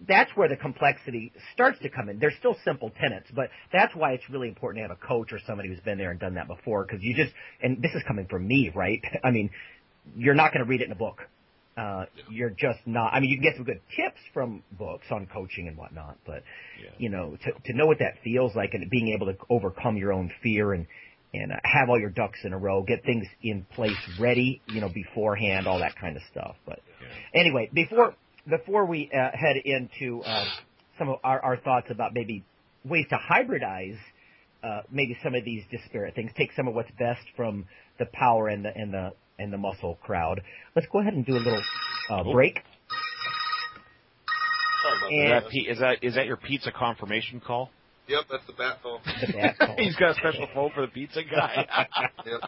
that's 0.06 0.30
where 0.34 0.48
the 0.48 0.56
complexity 0.56 1.32
starts 1.52 1.78
to 1.80 1.88
come 1.88 2.08
in. 2.08 2.18
There's 2.18 2.34
still 2.38 2.56
simple 2.64 2.90
tenets, 3.00 3.28
but 3.34 3.50
that's 3.72 3.94
why 3.94 4.12
it's 4.12 4.28
really 4.30 4.48
important 4.48 4.82
to 4.82 4.88
have 4.88 4.96
a 4.96 5.06
coach 5.06 5.32
or 5.32 5.38
somebody 5.46 5.68
who's 5.68 5.80
been 5.80 5.98
there 5.98 6.10
and 6.10 6.18
done 6.20 6.34
that 6.34 6.48
before. 6.48 6.84
Because 6.84 7.02
you 7.02 7.14
just, 7.14 7.32
and 7.62 7.82
this 7.82 7.92
is 7.94 8.02
coming 8.06 8.26
from 8.28 8.46
me, 8.46 8.70
right? 8.74 9.00
I 9.24 9.30
mean, 9.30 9.50
you're 10.16 10.34
not 10.34 10.52
going 10.52 10.64
to 10.64 10.68
read 10.68 10.80
it 10.80 10.86
in 10.86 10.92
a 10.92 10.96
book. 10.96 11.22
Uh, 11.76 12.04
you're 12.28 12.50
just 12.50 12.80
not. 12.84 13.14
I 13.14 13.20
mean, 13.20 13.30
you 13.30 13.36
can 13.36 13.44
get 13.44 13.56
some 13.56 13.64
good 13.64 13.80
tips 13.96 14.20
from 14.34 14.62
books 14.78 15.06
on 15.10 15.26
coaching 15.32 15.68
and 15.68 15.76
whatnot, 15.78 16.18
but 16.26 16.42
Yeah. 16.82 16.90
you 16.98 17.08
know, 17.08 17.36
to 17.42 17.52
to 17.64 17.72
know 17.74 17.86
what 17.86 17.98
that 18.00 18.18
feels 18.22 18.54
like 18.54 18.74
and 18.74 18.90
being 18.90 19.08
able 19.14 19.26
to 19.32 19.38
overcome 19.48 19.96
your 19.96 20.12
own 20.12 20.30
fear 20.42 20.74
and 20.74 20.86
and 21.32 21.50
uh, 21.50 21.56
have 21.64 21.88
all 21.88 21.98
your 21.98 22.10
ducks 22.10 22.40
in 22.44 22.52
a 22.52 22.58
row, 22.58 22.82
get 22.82 23.04
things 23.04 23.26
in 23.42 23.64
place 23.74 23.96
ready, 24.18 24.60
you 24.66 24.82
know, 24.82 24.90
beforehand, 24.90 25.66
all 25.66 25.78
that 25.78 25.96
kind 25.98 26.14
of 26.16 26.22
stuff. 26.30 26.56
But 26.66 26.80
anyway, 27.34 27.70
before 27.72 28.14
before 28.48 28.84
we 28.86 29.10
uh, 29.12 29.30
head 29.36 29.56
into 29.64 30.22
uh, 30.22 30.44
some 30.98 31.08
of 31.08 31.18
our, 31.24 31.40
our 31.40 31.56
thoughts 31.56 31.86
about 31.90 32.12
maybe 32.14 32.44
ways 32.84 33.06
to 33.10 33.16
hybridize 33.16 33.96
uh, 34.64 34.82
maybe 34.90 35.16
some 35.22 35.34
of 35.34 35.44
these 35.44 35.62
disparate 35.70 36.14
things, 36.14 36.30
take 36.36 36.50
some 36.56 36.68
of 36.68 36.74
what's 36.74 36.90
best 36.98 37.20
from 37.36 37.64
the 37.98 38.06
power 38.12 38.48
and 38.48 38.64
the 38.64 38.70
and 38.74 38.92
the 38.94 39.10
and 39.38 39.52
the 39.52 39.58
muscle 39.58 39.98
crowd. 40.02 40.40
Let's 40.76 40.86
go 40.92 41.00
ahead 41.00 41.14
and 41.14 41.24
do 41.26 41.32
a 41.32 41.38
little 41.38 41.62
uh, 42.10 42.24
break. 42.32 42.60
Sorry 44.82 44.98
about 44.98 45.12
Is 45.12 45.18
And- 45.20 45.32
that, 45.32 45.50
Pe- 45.50 45.70
is 45.72 45.78
that 45.80 46.04
is 46.04 46.14
that 46.14 46.26
your 46.26 46.36
pizza 46.36 46.70
confirmation 46.72 47.40
call? 47.40 47.70
Yep, 48.08 48.24
that's 48.30 48.46
the 48.46 48.52
bat 48.52 48.78
phone. 48.82 48.98
The 49.26 49.32
bat 49.32 49.58
call. 49.58 49.76
He's 49.78 49.94
got 49.96 50.10
a 50.10 50.14
special 50.14 50.46
phone 50.54 50.70
for 50.74 50.80
the 50.82 50.88
pizza 50.88 51.20
guy. 51.22 51.66
Yep. 52.26 52.40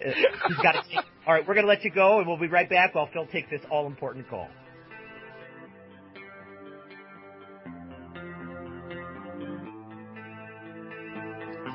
Uh, 0.00 0.10
he's 0.46 0.56
got 0.58 0.72
to 0.72 0.82
take. 0.88 1.04
All 1.26 1.32
right, 1.34 1.44
we're 1.46 1.54
going 1.54 1.66
to 1.66 1.68
let 1.68 1.82
you 1.82 1.90
go, 1.90 2.18
and 2.20 2.28
we'll 2.28 2.38
be 2.38 2.46
right 2.46 2.70
back 2.70 2.94
while 2.94 3.08
Phil 3.12 3.26
takes 3.32 3.50
this 3.50 3.60
all 3.68 3.88
important 3.88 4.30
call. 4.30 4.46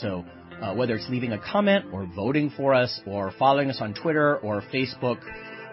So 0.00 0.24
uh, 0.60 0.74
whether 0.74 0.94
it's 0.94 1.08
leaving 1.08 1.32
a 1.32 1.38
comment 1.38 1.86
or 1.92 2.06
voting 2.14 2.52
for 2.56 2.74
us 2.74 3.00
or 3.06 3.32
following 3.38 3.70
us 3.70 3.78
on 3.80 3.94
Twitter 3.94 4.36
or 4.38 4.62
Facebook, 4.72 5.18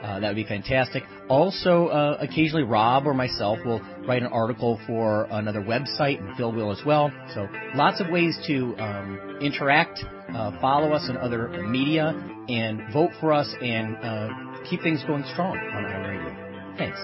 uh, 0.01 0.19
that 0.19 0.29
would 0.29 0.35
be 0.35 0.45
fantastic. 0.45 1.03
Also, 1.29 1.87
uh, 1.87 2.17
occasionally 2.19 2.63
Rob 2.63 3.05
or 3.05 3.13
myself 3.13 3.59
will 3.63 3.79
write 4.07 4.23
an 4.23 4.29
article 4.29 4.79
for 4.87 5.27
another 5.29 5.61
website, 5.61 6.19
and 6.19 6.35
Phil 6.35 6.51
will 6.51 6.71
as 6.71 6.81
well. 6.85 7.11
So 7.35 7.47
lots 7.75 8.01
of 8.01 8.09
ways 8.09 8.35
to 8.47 8.75
um, 8.77 9.37
interact, 9.41 9.99
uh, 10.33 10.59
follow 10.59 10.91
us 10.93 11.07
in 11.07 11.17
other 11.17 11.49
media, 11.67 12.15
and 12.49 12.81
vote 12.91 13.11
for 13.19 13.31
us 13.31 13.53
and 13.61 13.95
uh, 13.97 14.29
keep 14.69 14.81
things 14.81 15.03
going 15.05 15.23
strong 15.31 15.55
on 15.57 15.85
Iron 15.85 16.09
Radio. 16.09 16.31
Thanks. 16.77 16.97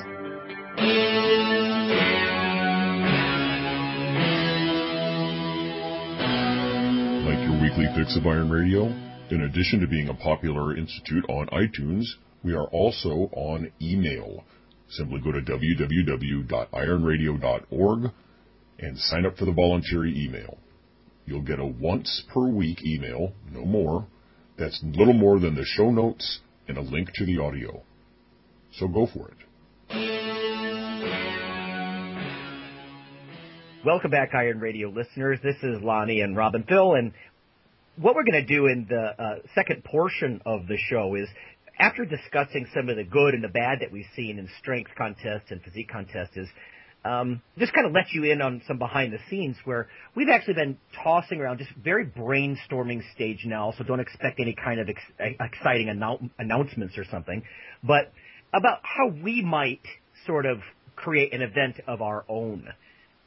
Weekly 7.78 7.94
fix 7.96 8.18
of 8.18 8.26
Iron 8.26 8.50
Radio? 8.50 8.86
In 9.30 9.44
addition 9.44 9.80
to 9.82 9.88
being 9.88 10.10
a 10.10 10.16
popular 10.16 10.76
institute 10.76 11.24
on 11.30 11.46
iTunes, 11.48 12.06
we 12.44 12.54
are 12.54 12.66
also 12.70 13.30
on 13.34 13.72
email. 13.80 14.44
Simply 14.90 15.20
go 15.20 15.32
to 15.32 15.42
www.ironradio.org 15.42 18.12
and 18.80 18.98
sign 18.98 19.28
up 19.28 19.38
for 19.38 19.46
the 19.46 19.52
voluntary 19.52 20.26
email. 20.26 20.58
You'll 21.26 21.44
get 21.44 21.60
a 21.60 21.66
once 21.66 22.24
per 22.34 22.48
week 22.48 22.84
email, 22.84 23.34
no 23.52 23.64
more, 23.64 24.08
that's 24.58 24.82
little 24.84 25.14
more 25.14 25.40
than 25.40 25.54
the 25.54 25.66
show 25.66 25.92
notes 25.92 26.40
and 26.68 26.78
a 26.78 26.82
link 26.82 27.14
to 27.14 27.26
the 27.26 27.38
audio. 27.40 27.84
So 28.74 28.88
go 28.88 29.06
for 29.06 29.30
it. 29.30 29.38
Welcome 33.88 34.12
back, 34.12 34.32
Iron 34.34 34.60
Radio 34.60 34.90
listeners. 34.90 35.40
This 35.42 35.56
is 35.64 35.82
Lonnie 35.82 36.20
and 36.20 36.36
Robin 36.36 36.66
Phil, 36.68 36.96
and 36.96 37.14
what 38.00 38.16
we're 38.16 38.24
going 38.24 38.46
to 38.46 38.46
do 38.46 38.68
in 38.68 38.86
the 38.90 39.22
uh, 39.22 39.36
second 39.56 39.84
portion 39.84 40.42
of 40.46 40.68
the 40.68 40.78
show 40.90 41.16
is 41.16 41.28
after 41.80 42.06
discussing 42.06 42.68
some 42.74 42.90
of 42.90 42.96
the 42.96 43.04
good 43.04 43.34
and 43.34 43.44
the 43.44 43.50
bad 43.50 43.80
that 43.82 43.92
we've 43.92 44.06
seen 44.16 44.38
in 44.40 44.48
strength 44.60 44.92
contests 44.98 45.50
and 45.50 45.62
physique 45.64 45.90
contests 45.92 46.36
is 46.36 46.48
um, 47.06 47.42
just 47.58 47.74
kind 47.74 47.88
of 47.88 47.94
let 47.94 48.12
you 48.12 48.24
in 48.24 48.42
on 48.42 48.62
some 48.68 48.78
behind 48.78 49.14
the 49.14 49.20
scenes 49.30 49.56
where 49.66 49.88
we've 50.16 50.30
actually 50.30 50.56
been 50.56 50.78
tossing 51.04 51.40
around 51.40 51.58
just 51.58 51.72
very 51.72 52.06
brainstorming 52.06 53.02
stage 53.14 53.44
now, 53.46 53.74
so 53.78 53.84
don't 53.84 54.00
expect 54.00 54.40
any 54.40 54.54
kind 54.54 54.80
of 54.80 54.90
ex- 54.90 55.38
exciting 55.40 55.88
annou- 55.88 56.30
announcements 56.38 56.98
or 56.98 57.06
something, 57.10 57.44
but 57.84 58.12
about 58.54 58.80
how 58.84 59.08
we 59.24 59.42
might 59.42 59.82
sort 60.26 60.46
of 60.46 60.60
create 60.96 61.34
an 61.34 61.42
event 61.42 61.80
of 61.88 62.02
our 62.02 62.26
own. 62.28 62.68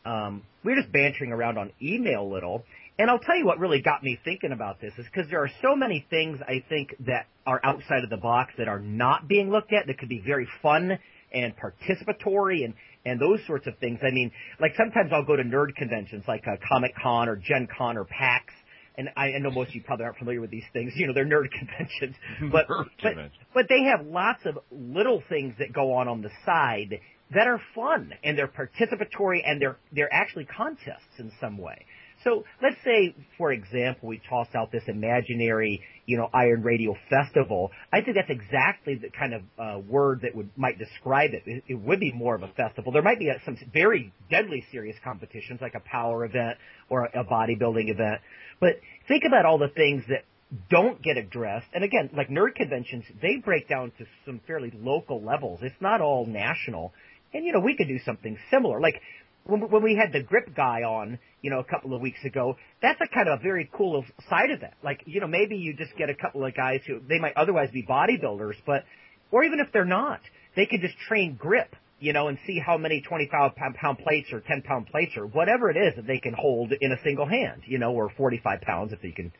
Um, 0.05 0.43
we 0.65 0.73
we're 0.73 0.81
just 0.81 0.93
bantering 0.93 1.33
around 1.33 1.57
on 1.59 1.73
email 1.81 2.23
a 2.23 2.31
little, 2.33 2.65
and 2.99 3.11
I'll 3.11 3.19
tell 3.19 3.37
you 3.37 3.47
what 3.47 3.59
really 3.59 3.81
got 3.81 4.03
me 4.03 4.19
thinking 4.25 4.53
about 4.53 4.81
this 4.81 4.93
is 4.99 5.07
because 5.07 5.31
there 5.31 5.43
are 5.43 5.51
so 5.63 5.75
many 5.75 6.05
things 6.11 6.39
I 6.47 6.65
think 6.69 6.95
that 7.07 7.27
are 7.47 7.61
outside 7.65 8.05
of 8.05 8.11
the 8.11 8.17
box 8.17 8.53
that 8.59 8.69
are 8.69 8.81
not 8.81 9.29
being 9.29 9.51
looked 9.51 9.73
at 9.73 9.87
that 9.87 9.99
could 9.99 10.09
be 10.09 10.23
very 10.25 10.47
fun 10.63 10.99
and 11.33 11.55
participatory 11.57 12.65
and 12.65 12.75
and 13.07 13.19
those 13.19 13.41
sorts 13.47 13.67
of 13.67 13.79
things. 13.79 13.99
I 14.03 14.11
mean, 14.11 14.31
like 14.61 14.73
sometimes 14.77 15.11
I'll 15.13 15.25
go 15.25 15.37
to 15.37 15.43
nerd 15.43 15.75
conventions 15.75 16.25
like 16.29 16.45
uh, 16.47 16.57
Comic 16.71 16.93
Con 17.03 17.29
or 17.29 17.37
Gen 17.37 17.67
Con 17.77 17.97
or 17.97 18.05
PAX. 18.05 18.53
And 18.99 19.09
I, 19.17 19.33
I 19.33 19.39
know 19.39 19.51
most 19.51 19.69
of 19.69 19.75
you 19.75 19.83
probably 19.83 20.05
aren't 20.05 20.19
familiar 20.19 20.41
with 20.41 20.51
these 20.51 20.65
things. 20.75 20.93
You 20.97 21.07
know, 21.07 21.15
they're 21.15 21.25
nerd 21.25 21.49
conventions, 21.51 22.17
but 22.53 22.69
Nerd 22.69 22.89
but, 23.03 23.15
but 23.55 23.67
they 23.69 23.85
have 23.85 24.07
lots 24.07 24.41
of 24.45 24.59
little 24.71 25.23
things 25.31 25.55
that 25.59 25.73
go 25.73 25.95
on 25.95 26.09
on 26.09 26.21
the 26.21 26.31
side 26.45 27.01
that 27.33 27.47
are 27.47 27.61
fun 27.75 28.13
and 28.25 28.37
they're 28.37 28.49
participatory 28.49 29.41
and 29.45 29.63
they're 29.63 29.77
they're 29.93 30.13
actually 30.13 30.45
contests 30.45 31.19
in 31.19 31.33
some 31.41 31.57
way. 31.57 31.87
So 32.25 32.45
let's 32.63 32.77
say, 32.85 33.15
for 33.39 33.53
example, 33.53 34.09
we 34.09 34.21
toss 34.29 34.49
out 34.55 34.71
this 34.71 34.83
imaginary, 34.89 35.83
you 36.05 36.19
know, 36.19 36.29
Iron 36.35 36.63
Radio 36.63 36.95
Festival. 37.09 37.71
I 37.93 38.03
think 38.03 38.17
that's 38.17 38.31
exactly 38.31 38.97
the 38.97 39.09
kind 39.11 39.35
of 39.35 39.43
uh, 39.59 39.79
word 39.79 40.21
that 40.23 40.35
would 40.35 40.51
might 40.57 40.79
describe 40.79 41.31
it. 41.33 41.45
it. 41.47 41.65
It 41.67 41.75
would 41.77 41.99
be 42.01 42.13
more 42.13 42.35
of 42.35 42.43
a 42.43 42.49
festival. 42.49 42.93
There 42.93 43.03
might 43.03 43.19
be 43.19 43.31
uh 43.31 43.35
some 43.45 43.57
very 43.73 44.13
deadly 44.31 44.65
serious 44.71 44.97
competitions, 45.03 45.61
like 45.63 45.75
a 45.75 45.81
power 45.81 46.25
event 46.25 46.59
or 46.91 47.07
a 47.07 47.25
bodybuilding 47.25 47.91
event. 47.91 48.21
But 48.61 48.81
think 49.09 49.25
about 49.27 49.47
all 49.47 49.59
the 49.59 49.69
things 49.69 50.05
that 50.09 50.25
don't 50.69 51.01
get 51.01 51.17
addressed. 51.17 51.69
And 51.73 51.85
again, 51.85 52.11
like 52.15 52.29
nerd 52.29 52.55
conventions, 52.55 53.05
they 53.23 53.37
break 53.37 53.69
down 53.69 53.93
to 53.99 54.05
some 54.27 54.41
fairly 54.47 54.73
local 54.77 55.23
levels. 55.23 55.61
It's 55.63 55.81
not 55.81 56.01
all 56.01 56.27
national. 56.27 56.93
And 57.33 57.45
you 57.45 57.53
know, 57.53 57.61
we 57.61 57.77
could 57.77 57.89
do 57.89 57.99
something 58.05 58.37
similar. 58.51 58.81
Like 58.81 59.01
when, 59.45 59.63
when 59.63 59.83
we 59.83 59.97
had 59.97 60.13
the 60.13 60.23
grip 60.23 60.55
guy 60.55 60.83
on, 60.83 61.19
you 61.43 61.51
know, 61.51 61.59
a 61.59 61.65
couple 61.65 61.95
of 61.95 62.01
weeks 62.01 62.25
ago, 62.25 62.57
that's 62.83 63.01
a 63.01 63.13
kind 63.13 63.29
of 63.29 63.41
a 63.41 63.43
very 63.43 63.71
cool 63.73 64.05
side 64.29 64.51
of 64.51 64.61
that. 64.61 64.75
Like, 64.83 65.03
you 65.07 65.21
know, 65.21 65.27
maybe 65.27 65.57
you 65.57 65.75
just 65.75 65.97
get 65.97 66.11
a 66.11 66.15
couple 66.15 66.45
of 66.45 66.55
guys 66.55 66.81
who 66.87 67.01
they 67.09 67.19
might 67.19 67.37
otherwise 67.37 67.71
be 67.73 67.85
bodybuilders, 67.85 68.57
but 68.67 68.85
or 69.31 69.45
even 69.45 69.61
if 69.61 69.69
they're 69.73 69.85
not, 69.85 70.21
they 70.57 70.67
could 70.67 70.81
just 70.81 70.95
train 71.09 71.37
grip, 71.39 71.75
you 72.01 72.13
know, 72.13 72.29
and 72.29 72.39
see 72.47 72.59
how 72.65 72.77
many 72.77 73.01
25 73.01 73.55
pound, 73.55 73.75
pound 73.75 73.99
plates 73.99 74.29
or 74.33 74.41
10 74.41 74.63
pound 74.63 74.87
plates 74.89 75.13
or 75.17 75.27
whatever 75.27 75.71
it 75.71 75.77
is 75.77 75.95
that 75.97 76.07
they 76.07 76.19
can 76.19 76.35
hold 76.35 76.73
in 76.81 76.93
a 76.93 77.03
single 77.05 77.27
hand, 77.27 77.63
you 77.67 77.79
know, 77.79 77.93
or 77.93 78.11
45 78.17 78.61
pounds 78.61 78.93
if 78.93 79.03
you 79.03 79.13
can, 79.13 79.33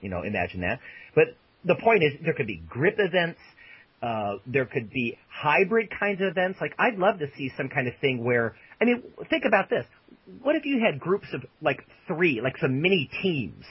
you 0.00 0.08
know, 0.08 0.22
imagine 0.22 0.60
that. 0.60 0.80
But 1.14 1.36
the 1.64 1.76
point 1.76 2.02
is 2.02 2.12
there 2.24 2.34
could 2.34 2.46
be 2.46 2.62
grip 2.68 2.96
events. 2.98 3.40
Uh, 4.02 4.36
there 4.46 4.66
could 4.66 4.90
be 4.90 5.18
hybrid 5.30 5.88
kinds 5.98 6.20
of 6.20 6.28
events. 6.28 6.58
Like 6.60 6.74
I'd 6.78 6.98
love 6.98 7.18
to 7.20 7.26
see 7.36 7.50
some 7.56 7.68
kind 7.68 7.88
of 7.88 7.94
thing 8.00 8.24
where, 8.24 8.54
I 8.80 8.84
mean, 8.84 9.02
think 9.30 9.44
about 9.46 9.70
this. 9.70 9.84
What 10.42 10.56
if 10.56 10.64
you 10.64 10.80
had 10.84 11.00
groups 11.00 11.26
of 11.32 11.44
like 11.62 11.84
three, 12.06 12.40
like 12.42 12.56
some 12.58 12.80
mini 12.82 13.08
teams, 13.22 13.64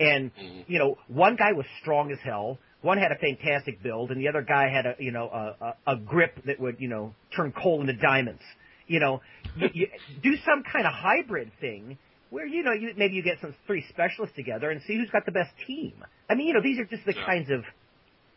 and 0.00 0.30
mm-hmm. 0.34 0.72
you 0.72 0.78
know, 0.78 0.98
one 1.08 1.36
guy 1.36 1.52
was 1.52 1.66
strong 1.80 2.10
as 2.10 2.18
hell, 2.24 2.58
one 2.82 2.98
had 2.98 3.12
a 3.12 3.16
fantastic 3.16 3.82
build, 3.82 4.10
and 4.10 4.20
the 4.20 4.28
other 4.28 4.42
guy 4.42 4.68
had 4.68 4.86
a 4.86 4.94
you 4.98 5.12
know 5.12 5.28
a, 5.28 5.64
a, 5.64 5.94
a 5.94 5.96
grip 5.96 6.44
that 6.46 6.60
would 6.60 6.76
you 6.80 6.88
know 6.88 7.14
turn 7.36 7.52
coal 7.52 7.80
into 7.80 7.94
diamonds. 7.94 8.42
You 8.86 9.00
know, 9.00 9.20
you, 9.56 9.68
you 9.74 9.86
do 10.22 10.36
some 10.46 10.62
kind 10.70 10.86
of 10.86 10.92
hybrid 10.92 11.52
thing 11.60 11.98
where 12.30 12.46
you 12.46 12.62
know 12.62 12.72
you 12.72 12.92
maybe 12.96 13.14
you 13.14 13.22
get 13.22 13.38
some 13.40 13.54
three 13.66 13.84
specialists 13.88 14.36
together 14.36 14.70
and 14.70 14.80
see 14.86 14.96
who's 14.96 15.10
got 15.10 15.26
the 15.26 15.32
best 15.32 15.50
team. 15.66 16.04
I 16.30 16.34
mean, 16.34 16.48
you 16.48 16.54
know, 16.54 16.62
these 16.62 16.78
are 16.78 16.84
just 16.84 17.04
the 17.04 17.14
Yeah. 17.14 17.24
kinds 17.24 17.50
of 17.50 17.64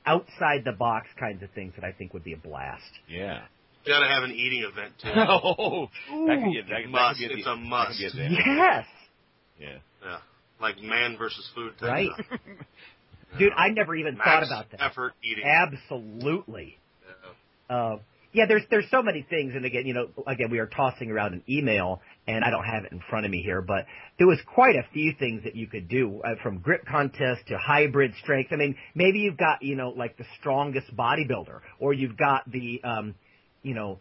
outside 0.06 0.64
the 0.66 0.72
box 0.72 1.08
kinds 1.20 1.44
of 1.44 1.52
things 1.52 1.74
that 1.76 1.84
I 1.84 1.92
think 1.92 2.14
would 2.14 2.24
be 2.24 2.34
a 2.34 2.38
blast. 2.38 2.92
Yeah. 3.08 3.42
You 3.86 3.94
gotta 3.94 4.08
have 4.08 4.24
an 4.24 4.32
eating 4.32 4.64
event 4.64 4.94
too. 5.02 5.10
Oh, 5.16 5.88
that 6.28 6.40
could 6.44 6.52
be, 6.52 6.62
that, 6.62 6.84
that 6.84 6.90
Must. 6.90 7.20
could 7.20 7.30
be 7.30 7.34
It's 7.36 7.46
the, 7.46 7.52
a 7.52 7.56
must. 7.58 8.00
That 8.00 8.12
could 8.12 8.18
be 8.18 8.26
a. 8.26 8.56
Yes, 8.56 8.86
Yeah. 9.60 9.78
Yeah, 10.04 10.18
like 10.60 10.82
man 10.82 11.18
versus 11.18 11.48
food. 11.54 11.74
Thing. 11.80 11.88
right. 11.90 12.10
Yeah. 12.18 12.38
Dude, 13.40 13.54
I 13.56 13.70
never 13.70 13.96
even 13.96 14.18
Max 14.18 14.26
thought 14.26 14.44
about 14.44 14.72
that. 14.72 14.82
Effort 14.84 15.14
eating. 15.24 15.46
Absolutely. 15.46 16.78
Yeah. 17.70 17.76
Uh, 17.76 18.00
yeah, 18.34 18.46
there's 18.48 18.64
there's 18.70 18.86
so 18.90 19.02
many 19.02 19.26
things, 19.30 19.54
and 19.56 19.66
again, 19.66 19.86
you 19.86 19.94
know, 19.94 20.08
again, 20.26 20.50
we 20.52 20.60
are 20.60 20.66
tossing 20.68 21.12
around 21.12 21.34
an 21.34 21.44
email, 21.50 22.02
and 22.28 22.46
I 22.46 22.50
don't 22.50 22.64
have 22.64 22.86
it 22.86 22.92
in 22.94 23.02
front 23.10 23.26
of 23.26 23.32
me 23.32 23.42
here, 23.44 23.62
but 23.62 23.86
there 24.18 24.28
was 24.28 24.40
quite 24.54 24.76
a 24.76 24.84
few 24.94 25.14
things 25.20 25.44
that 25.44 25.56
you 25.56 25.68
could 25.68 25.90
do, 25.90 26.22
uh, 26.24 26.36
from 26.42 26.60
grip 26.60 26.86
contest 26.86 27.42
to 27.48 27.58
hybrid 27.58 28.14
strength. 28.24 28.52
I 28.54 28.56
mean, 28.56 28.76
maybe 28.96 29.20
you've 29.20 29.38
got, 29.38 29.62
you 29.62 29.76
know, 29.76 29.90
like 29.90 30.18
the 30.18 30.24
strongest 30.40 30.96
bodybuilder, 30.96 31.60
or 31.80 31.92
you've 31.94 32.16
got 32.16 32.50
the, 32.50 32.82
um, 32.86 33.16
you 33.64 33.74
know, 33.74 34.00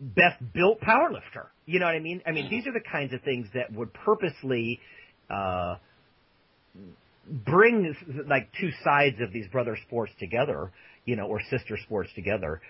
best 0.00 0.42
built 0.52 0.80
powerlifter. 0.80 1.46
You 1.66 1.78
know 1.78 1.86
what 1.86 1.94
I 1.94 2.00
mean? 2.00 2.22
I 2.26 2.32
mean, 2.32 2.50
these 2.50 2.66
are 2.66 2.72
the 2.72 2.80
kinds 2.80 3.12
of 3.12 3.22
things 3.22 3.46
that 3.54 3.72
would 3.72 3.92
purposely, 3.94 4.80
uh, 5.30 5.76
bring 7.26 7.94
like 8.26 8.48
two 8.60 8.70
sides 8.84 9.16
of 9.20 9.32
these 9.32 9.46
brother 9.48 9.76
sports 9.86 10.12
together, 10.18 10.72
you 11.04 11.16
know, 11.16 11.26
or 11.26 11.40
sister 11.50 11.78
sports 11.84 12.10
together. 12.14 12.60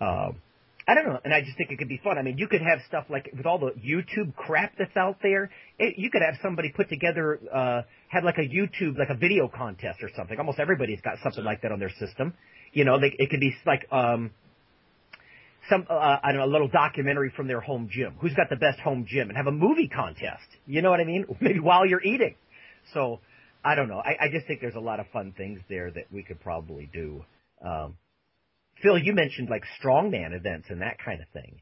Um, 0.00 0.40
I 0.86 0.94
don't 0.94 1.04
know, 1.04 1.20
and 1.22 1.34
I 1.34 1.42
just 1.42 1.58
think 1.58 1.70
it 1.70 1.78
could 1.78 1.88
be 1.88 2.00
fun. 2.02 2.16
I 2.16 2.22
mean, 2.22 2.38
you 2.38 2.48
could 2.48 2.62
have 2.62 2.78
stuff 2.88 3.04
like 3.10 3.30
with 3.36 3.44
all 3.44 3.58
the 3.58 3.72
YouTube 3.72 4.34
crap 4.34 4.72
that's 4.78 4.96
out 4.96 5.18
there. 5.22 5.50
It, 5.78 5.98
you 5.98 6.10
could 6.10 6.22
have 6.22 6.36
somebody 6.40 6.72
put 6.74 6.88
together, 6.88 7.38
uh, 7.52 7.82
have 8.08 8.24
like 8.24 8.38
a 8.38 8.48
YouTube, 8.48 8.96
like 8.98 9.10
a 9.10 9.14
video 9.14 9.48
contest 9.54 9.98
or 10.02 10.08
something. 10.16 10.38
Almost 10.38 10.58
everybody's 10.58 11.02
got 11.02 11.16
something 11.22 11.44
like 11.44 11.60
that 11.60 11.72
on 11.72 11.78
their 11.78 11.90
system. 11.90 12.32
You 12.72 12.86
know, 12.86 12.98
they, 12.98 13.14
it 13.18 13.28
could 13.28 13.40
be 13.40 13.54
like 13.66 13.86
um, 13.92 14.30
some 15.68 15.86
uh, 15.88 16.18
I 16.22 16.32
don't 16.32 16.40
know, 16.40 16.46
a 16.46 16.52
little 16.52 16.68
documentary 16.68 17.32
from 17.34 17.48
their 17.48 17.60
home 17.60 17.88
gym. 17.90 18.14
Who's 18.20 18.34
got 18.34 18.48
the 18.50 18.56
best 18.56 18.80
home 18.80 19.06
gym? 19.08 19.28
And 19.28 19.36
have 19.36 19.46
a 19.46 19.52
movie 19.52 19.88
contest. 19.88 20.46
You 20.66 20.82
know 20.82 20.90
what 20.90 21.00
I 21.00 21.04
mean? 21.04 21.26
Maybe 21.40 21.60
while 21.60 21.86
you're 21.86 22.02
eating. 22.02 22.34
So 22.94 23.20
I 23.64 23.74
don't 23.74 23.88
know. 23.88 23.98
I, 23.98 24.26
I 24.26 24.28
just 24.30 24.46
think 24.46 24.60
there's 24.60 24.74
a 24.74 24.80
lot 24.80 25.00
of 25.00 25.06
fun 25.12 25.34
things 25.36 25.60
there 25.68 25.90
that 25.90 26.04
we 26.12 26.22
could 26.22 26.40
probably 26.40 26.88
do. 26.92 27.24
Um, 27.64 27.96
Phil, 28.82 28.98
you 28.98 29.12
mentioned 29.12 29.48
like 29.50 29.62
strongman 29.82 30.34
events 30.34 30.68
and 30.70 30.82
that 30.82 30.98
kind 31.04 31.20
of 31.20 31.28
thing. 31.28 31.60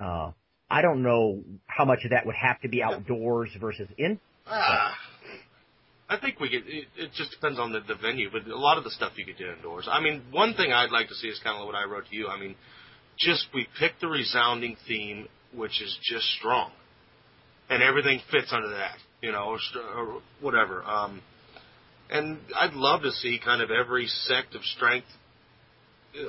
Uh, 0.00 0.32
I 0.70 0.82
don't 0.82 1.02
know 1.02 1.42
how 1.66 1.84
much 1.84 2.00
of 2.04 2.10
that 2.10 2.26
would 2.26 2.34
have 2.34 2.60
to 2.62 2.68
be 2.68 2.82
outdoors 2.82 3.50
versus 3.60 3.88
in. 3.98 4.18
Ah, 4.46 4.94
I 6.08 6.18
think 6.18 6.40
we 6.40 6.48
could. 6.48 6.66
It, 6.66 6.86
it 6.96 7.10
just 7.14 7.30
depends 7.30 7.58
on 7.58 7.72
the, 7.72 7.80
the 7.80 7.94
venue, 7.94 8.30
but 8.30 8.46
a 8.46 8.58
lot 8.58 8.78
of 8.78 8.84
the 8.84 8.90
stuff 8.90 9.12
you 9.16 9.24
could 9.24 9.38
do 9.38 9.50
indoors. 9.52 9.86
I 9.90 10.00
mean, 10.00 10.22
one 10.30 10.54
thing 10.54 10.72
I'd 10.72 10.90
like 10.90 11.08
to 11.08 11.14
see 11.14 11.28
is 11.28 11.40
kind 11.44 11.60
of 11.60 11.66
what 11.66 11.74
I 11.74 11.84
wrote 11.84 12.06
to 12.10 12.16
you. 12.16 12.28
I 12.28 12.38
mean, 12.40 12.56
just 13.18 13.46
we 13.54 13.66
picked 13.78 14.00
the 14.00 14.08
resounding 14.08 14.76
theme, 14.86 15.28
which 15.54 15.80
is 15.80 15.96
just 16.02 16.24
strong, 16.38 16.70
and 17.70 17.82
everything 17.82 18.20
fits 18.30 18.52
under 18.52 18.70
that, 18.70 18.96
you 19.22 19.32
know, 19.32 19.44
or, 19.44 19.58
or 19.96 20.22
whatever. 20.40 20.82
Um, 20.84 21.22
and 22.10 22.38
I'd 22.56 22.74
love 22.74 23.02
to 23.02 23.10
see 23.12 23.40
kind 23.42 23.62
of 23.62 23.70
every 23.70 24.06
sect 24.06 24.54
of 24.54 24.62
strength 24.62 25.06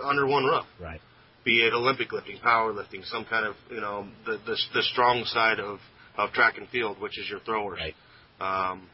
under 0.03 0.25
one 0.25 0.45
roof. 0.45 0.65
Right. 0.81 1.01
Be 1.43 1.59
it 1.59 1.73
Olympic 1.73 2.11
lifting, 2.11 2.37
powerlifting, 2.39 3.05
some 3.05 3.25
kind 3.25 3.45
of 3.45 3.55
you 3.69 3.81
know 3.81 4.07
the 4.25 4.39
the, 4.45 4.57
the 4.73 4.81
strong 4.81 5.23
side 5.25 5.59
of 5.59 5.79
of 6.17 6.31
track 6.31 6.57
and 6.57 6.67
field, 6.69 6.99
which 6.99 7.19
is 7.19 7.29
your 7.29 7.39
throwers. 7.41 7.79
Right. 7.79 7.95
Um, 8.71 8.87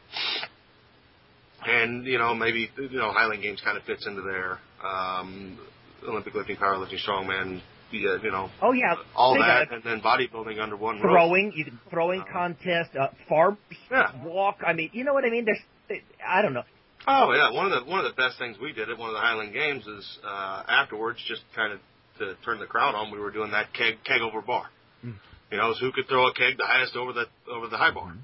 and 1.64 2.06
you 2.06 2.18
know 2.18 2.34
maybe 2.34 2.68
you 2.76 2.98
know 2.98 3.10
Highland 3.12 3.42
Games 3.42 3.60
kind 3.64 3.78
of 3.78 3.84
fits 3.84 4.06
into 4.06 4.22
there. 4.22 4.58
Um, 4.84 5.58
Olympic 6.06 6.34
lifting, 6.34 6.56
powerlifting, 6.56 6.98
strongman, 7.06 7.62
you 7.98 8.30
know. 8.30 8.50
Oh 8.60 8.72
yeah, 8.72 8.94
all 9.14 9.34
that, 9.38 9.72
and 9.72 9.82
then 9.84 10.00
bodybuilding 10.00 10.60
under 10.60 10.76
one 10.76 10.96
roof. 10.96 11.02
throwing, 11.02 11.52
you 11.54 11.64
can 11.64 11.78
throwing 11.90 12.24
contest, 12.32 12.90
uh, 12.98 13.08
farm 13.28 13.58
Yeah. 13.90 14.10
walk. 14.24 14.58
I 14.66 14.72
mean, 14.72 14.90
you 14.92 15.04
know 15.04 15.12
what 15.12 15.24
I 15.24 15.30
mean? 15.30 15.44
There's, 15.44 16.00
I 16.26 16.42
don't 16.42 16.54
know. 16.54 16.64
Oh 17.06 17.32
yeah, 17.32 17.50
one 17.52 17.70
of 17.70 17.84
the 17.84 17.90
one 17.90 18.04
of 18.04 18.04
the 18.04 18.16
best 18.16 18.38
things 18.38 18.56
we 18.60 18.72
did 18.72 18.88
at 18.88 18.96
one 18.98 19.08
of 19.08 19.14
the 19.14 19.20
Highland 19.20 19.52
Games 19.52 19.86
is 19.86 20.18
uh, 20.24 20.62
afterwards, 20.68 21.18
just 21.26 21.42
kind 21.54 21.72
of 21.72 21.80
to 22.18 22.34
turn 22.44 22.60
the 22.60 22.66
crowd 22.66 22.94
on. 22.94 23.10
We 23.10 23.18
were 23.18 23.30
doing 23.32 23.50
that 23.50 23.72
keg 23.74 23.94
keg 24.04 24.20
over 24.20 24.40
bar. 24.40 24.66
Mm. 25.04 25.14
You 25.50 25.58
know, 25.58 25.68
was 25.68 25.80
who 25.80 25.90
could 25.92 26.08
throw 26.08 26.28
a 26.28 26.34
keg 26.34 26.58
the 26.58 26.66
highest 26.66 26.96
over 26.96 27.12
the 27.12 27.26
over 27.50 27.68
the 27.68 27.76
high 27.76 27.90
bar. 27.92 28.08
Mm-hmm. 28.12 28.18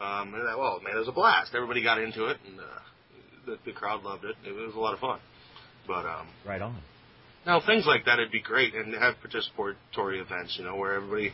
Um, 0.00 0.34
and 0.34 0.46
that, 0.46 0.56
well, 0.56 0.80
man, 0.80 0.94
it 0.94 0.98
was 1.00 1.08
a 1.08 1.12
blast. 1.12 1.54
Everybody 1.54 1.82
got 1.82 2.00
into 2.00 2.26
it, 2.26 2.36
and 2.46 2.60
uh, 2.60 2.62
the, 3.46 3.58
the 3.64 3.72
crowd 3.72 4.04
loved 4.04 4.24
it. 4.24 4.36
It 4.46 4.52
was 4.52 4.74
a 4.76 4.78
lot 4.78 4.94
of 4.94 5.00
fun. 5.00 5.18
But 5.88 6.06
um, 6.06 6.28
Right 6.46 6.62
on. 6.62 6.76
Now 7.48 7.62
things 7.64 7.86
like 7.86 8.04
that 8.04 8.18
would 8.18 8.30
be 8.30 8.42
great, 8.42 8.74
and 8.74 8.94
have 8.94 9.14
participatory 9.24 10.22
events. 10.22 10.56
You 10.58 10.64
know, 10.66 10.76
where 10.76 10.94
everybody, 10.94 11.32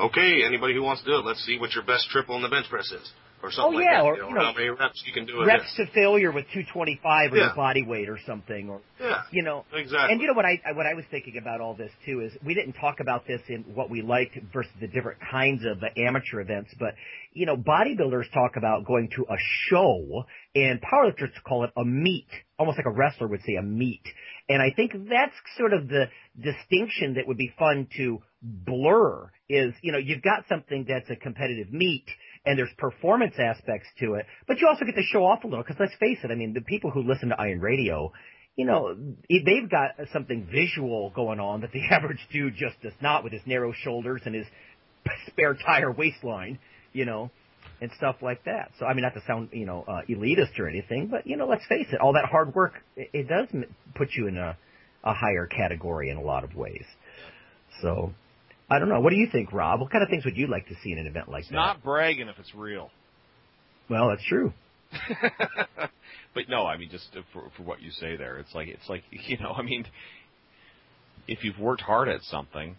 okay, 0.00 0.42
anybody 0.44 0.74
who 0.74 0.82
wants 0.82 1.02
to 1.02 1.10
do 1.10 1.16
it, 1.18 1.24
let's 1.24 1.44
see 1.44 1.58
what 1.58 1.72
your 1.72 1.84
best 1.84 2.08
triple 2.10 2.34
in 2.34 2.42
the 2.42 2.48
bench 2.48 2.66
press 2.68 2.90
is, 2.90 3.12
or 3.42 3.48
oh, 3.48 3.52
something 3.52 3.74
Oh, 3.74 3.76
like 3.76 3.84
yeah, 3.84 4.00
that. 4.00 4.04
or, 4.04 4.14
you 4.16 4.20
know, 4.22 4.28
you 4.28 4.34
know, 4.34 4.40
how 4.42 4.52
many 4.52 4.68
reps 4.68 5.02
you 5.06 5.12
can 5.12 5.26
do. 5.26 5.44
Reps 5.44 5.74
to 5.76 5.86
failure 5.94 6.30
with 6.32 6.44
225 6.52 7.32
or 7.32 7.36
Yeah. 7.36 7.46
your 7.46 7.54
body 7.54 7.82
weight 7.82 8.08
or 8.08 8.18
something, 8.26 8.68
or 8.68 8.80
Yeah, 9.00 9.22
you 9.30 9.42
know. 9.42 9.64
exactly. 9.72 10.12
And 10.12 10.20
you 10.20 10.26
know 10.26 10.34
what 10.34 10.44
I 10.44 10.60
what 10.74 10.86
I 10.86 10.94
was 10.94 11.04
thinking 11.10 11.38
about 11.38 11.60
all 11.60 11.74
this 11.74 11.90
too 12.04 12.20
is 12.20 12.32
we 12.44 12.54
didn't 12.54 12.74
talk 12.74 13.00
about 13.00 13.26
this 13.26 13.40
in 13.48 13.62
what 13.74 13.90
we 13.90 14.02
liked 14.02 14.36
versus 14.52 14.72
the 14.80 14.88
different 14.88 15.18
kinds 15.30 15.64
of 15.64 15.80
the 15.80 15.88
amateur 16.02 16.40
events, 16.40 16.74
but 16.78 16.94
you 17.32 17.46
know 17.46 17.56
bodybuilders 17.56 18.30
talk 18.32 18.56
about 18.56 18.84
going 18.86 19.08
to 19.16 19.22
a 19.22 19.36
show 19.68 20.24
and 20.54 20.80
powerlifters 20.80 21.30
call 21.46 21.64
it 21.64 21.70
a 21.76 21.84
meet, 21.84 22.28
almost 22.58 22.76
like 22.78 22.86
a 22.86 22.90
wrestler 22.90 23.28
would 23.28 23.42
say 23.42 23.54
a 23.54 23.62
meet. 23.62 24.02
And 24.48 24.60
I 24.60 24.70
think 24.74 24.92
that's 25.08 25.34
sort 25.56 25.72
of 25.72 25.88
the 25.88 26.06
distinction 26.36 27.14
that 27.14 27.26
would 27.26 27.36
be 27.38 27.52
fun 27.58 27.86
to 27.96 28.18
blur 28.42 29.30
is 29.48 29.74
you 29.82 29.92
know 29.92 29.98
you've 29.98 30.22
got 30.22 30.44
something 30.48 30.86
that's 30.88 31.08
a 31.10 31.16
competitive 31.16 31.72
meet 31.72 32.06
and 32.46 32.58
there's 32.58 32.72
performance 32.78 33.34
aspects 33.38 33.88
to 34.00 34.14
it, 34.14 34.26
but 34.46 34.60
you 34.60 34.68
also 34.68 34.84
get 34.84 34.94
to 34.94 35.02
show 35.02 35.24
off 35.24 35.44
a 35.44 35.46
little 35.46 35.62
because 35.62 35.78
let's 35.78 35.94
face 36.00 36.18
it, 36.24 36.30
I 36.30 36.34
mean 36.34 36.54
the 36.54 36.60
people 36.60 36.90
who 36.90 37.02
listen 37.02 37.28
to 37.30 37.40
Iron 37.40 37.60
Radio 37.60 38.12
you 38.56 38.66
know, 38.66 38.94
they've 39.28 39.70
got 39.70 39.92
something 40.12 40.46
visual 40.52 41.10
going 41.14 41.40
on 41.40 41.62
that 41.62 41.72
the 41.72 41.80
average 41.90 42.18
dude 42.30 42.54
just 42.56 42.80
does 42.82 42.92
not 43.00 43.24
with 43.24 43.32
his 43.32 43.42
narrow 43.46 43.72
shoulders 43.72 44.22
and 44.26 44.34
his 44.34 44.46
spare 45.28 45.54
tire 45.54 45.90
waistline, 45.90 46.58
you 46.92 47.04
know, 47.04 47.30
and 47.80 47.90
stuff 47.96 48.16
like 48.20 48.44
that. 48.44 48.70
So, 48.78 48.86
I 48.86 48.92
mean, 48.94 49.02
not 49.02 49.14
to 49.14 49.22
sound, 49.26 49.50
you 49.52 49.66
know, 49.66 49.84
uh, 49.88 50.02
elitist 50.10 50.58
or 50.58 50.68
anything, 50.68 51.08
but, 51.10 51.26
you 51.26 51.36
know, 51.36 51.46
let's 51.46 51.64
face 51.68 51.86
it, 51.90 52.00
all 52.00 52.12
that 52.14 52.26
hard 52.26 52.54
work, 52.54 52.74
it, 52.96 53.10
it 53.12 53.28
does 53.28 53.48
put 53.94 54.08
you 54.12 54.26
in 54.26 54.36
a, 54.36 54.56
a 55.04 55.14
higher 55.14 55.46
category 55.46 56.10
in 56.10 56.18
a 56.18 56.22
lot 56.22 56.44
of 56.44 56.54
ways. 56.54 56.84
So, 57.80 58.12
I 58.70 58.78
don't 58.78 58.88
know. 58.88 59.00
What 59.00 59.10
do 59.10 59.16
you 59.16 59.28
think, 59.30 59.52
Rob? 59.52 59.80
What 59.80 59.90
kind 59.90 60.02
of 60.04 60.08
things 60.10 60.24
would 60.24 60.36
you 60.36 60.46
like 60.46 60.68
to 60.68 60.74
see 60.82 60.92
in 60.92 60.98
an 60.98 61.06
event 61.06 61.28
like 61.28 61.40
It's 61.42 61.50
that? 61.50 61.56
not 61.56 61.82
bragging 61.82 62.28
if 62.28 62.38
it's 62.38 62.54
real. 62.54 62.90
well, 63.88 64.08
that's 64.08 64.24
true. 64.26 64.52
but 66.34 66.48
no, 66.48 66.66
I 66.66 66.76
mean 66.76 66.90
just 66.90 67.08
for 67.32 67.42
for 67.56 67.62
what 67.62 67.80
you 67.80 67.90
say 67.90 68.16
there, 68.16 68.38
it's 68.38 68.54
like 68.54 68.68
it's 68.68 68.88
like 68.88 69.02
you 69.10 69.38
know, 69.38 69.52
I 69.52 69.62
mean, 69.62 69.86
if 71.28 71.44
you've 71.44 71.58
worked 71.58 71.82
hard 71.82 72.08
at 72.08 72.22
something, 72.22 72.76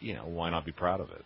you 0.00 0.14
know, 0.14 0.26
why 0.26 0.50
not 0.50 0.64
be 0.64 0.72
proud 0.72 1.00
of 1.00 1.10
it? 1.10 1.24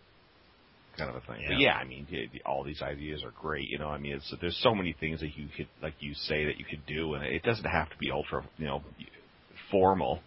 Kind 0.97 1.09
of 1.09 1.15
a 1.15 1.21
thing. 1.21 1.43
But 1.47 1.57
Yeah. 1.59 1.59
yeah, 1.59 1.73
I 1.75 1.85
mean, 1.85 2.05
all 2.45 2.63
these 2.63 2.81
ideas 2.81 3.23
are 3.23 3.31
great. 3.31 3.67
You 3.69 3.79
know, 3.79 3.87
I 3.87 3.97
mean, 3.97 4.13
it's 4.15 4.33
there's 4.41 4.57
so 4.61 4.75
many 4.75 4.93
things 4.99 5.21
that 5.21 5.35
you 5.35 5.47
could 5.55 5.67
like 5.81 5.95
you 5.99 6.13
say 6.13 6.45
that 6.45 6.57
you 6.59 6.65
could 6.65 6.85
do, 6.85 7.13
and 7.15 7.23
it 7.25 7.43
doesn't 7.43 7.65
have 7.65 7.89
to 7.89 7.97
be 7.97 8.11
ultra, 8.11 8.43
you 8.57 8.65
know, 8.65 8.81
formal. 9.71 10.19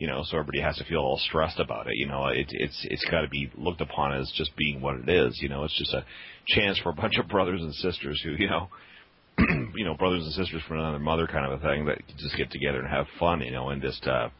You 0.00 0.06
know, 0.06 0.22
so 0.24 0.38
everybody 0.38 0.62
has 0.62 0.78
to 0.78 0.84
feel 0.84 1.00
all 1.00 1.18
stressed 1.18 1.60
about 1.60 1.86
it. 1.86 1.92
You 1.96 2.06
know, 2.06 2.26
it, 2.28 2.46
it's 2.48 2.86
it's 2.90 3.04
got 3.10 3.20
to 3.20 3.28
be 3.28 3.50
looked 3.54 3.82
upon 3.82 4.14
as 4.14 4.32
just 4.34 4.56
being 4.56 4.80
what 4.80 4.96
it 4.96 5.08
is. 5.08 5.38
You 5.42 5.50
know, 5.50 5.64
it's 5.64 5.76
just 5.78 5.92
a 5.92 6.06
chance 6.48 6.78
for 6.78 6.88
a 6.88 6.94
bunch 6.94 7.18
of 7.18 7.28
brothers 7.28 7.60
and 7.60 7.74
sisters 7.74 8.18
who, 8.24 8.30
you 8.32 8.48
know, 8.48 8.68
you 9.76 9.84
know, 9.84 9.94
brothers 9.94 10.24
and 10.24 10.32
sisters 10.32 10.62
from 10.66 10.78
another 10.78 10.98
mother 10.98 11.26
kind 11.26 11.52
of 11.52 11.60
a 11.60 11.62
thing 11.62 11.84
that 11.84 11.98
just 12.16 12.34
get 12.38 12.50
together 12.50 12.78
and 12.78 12.88
have 12.88 13.06
fun, 13.18 13.42
you 13.42 13.52
know, 13.52 13.68
and 13.68 13.82
just 13.82 14.06
uh 14.06 14.30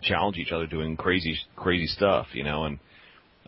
challenge 0.00 0.38
each 0.38 0.52
other 0.52 0.66
doing 0.66 0.96
crazy 0.96 1.36
crazy 1.54 1.86
stuff, 1.86 2.28
you 2.32 2.42
know, 2.42 2.64
and 2.64 2.78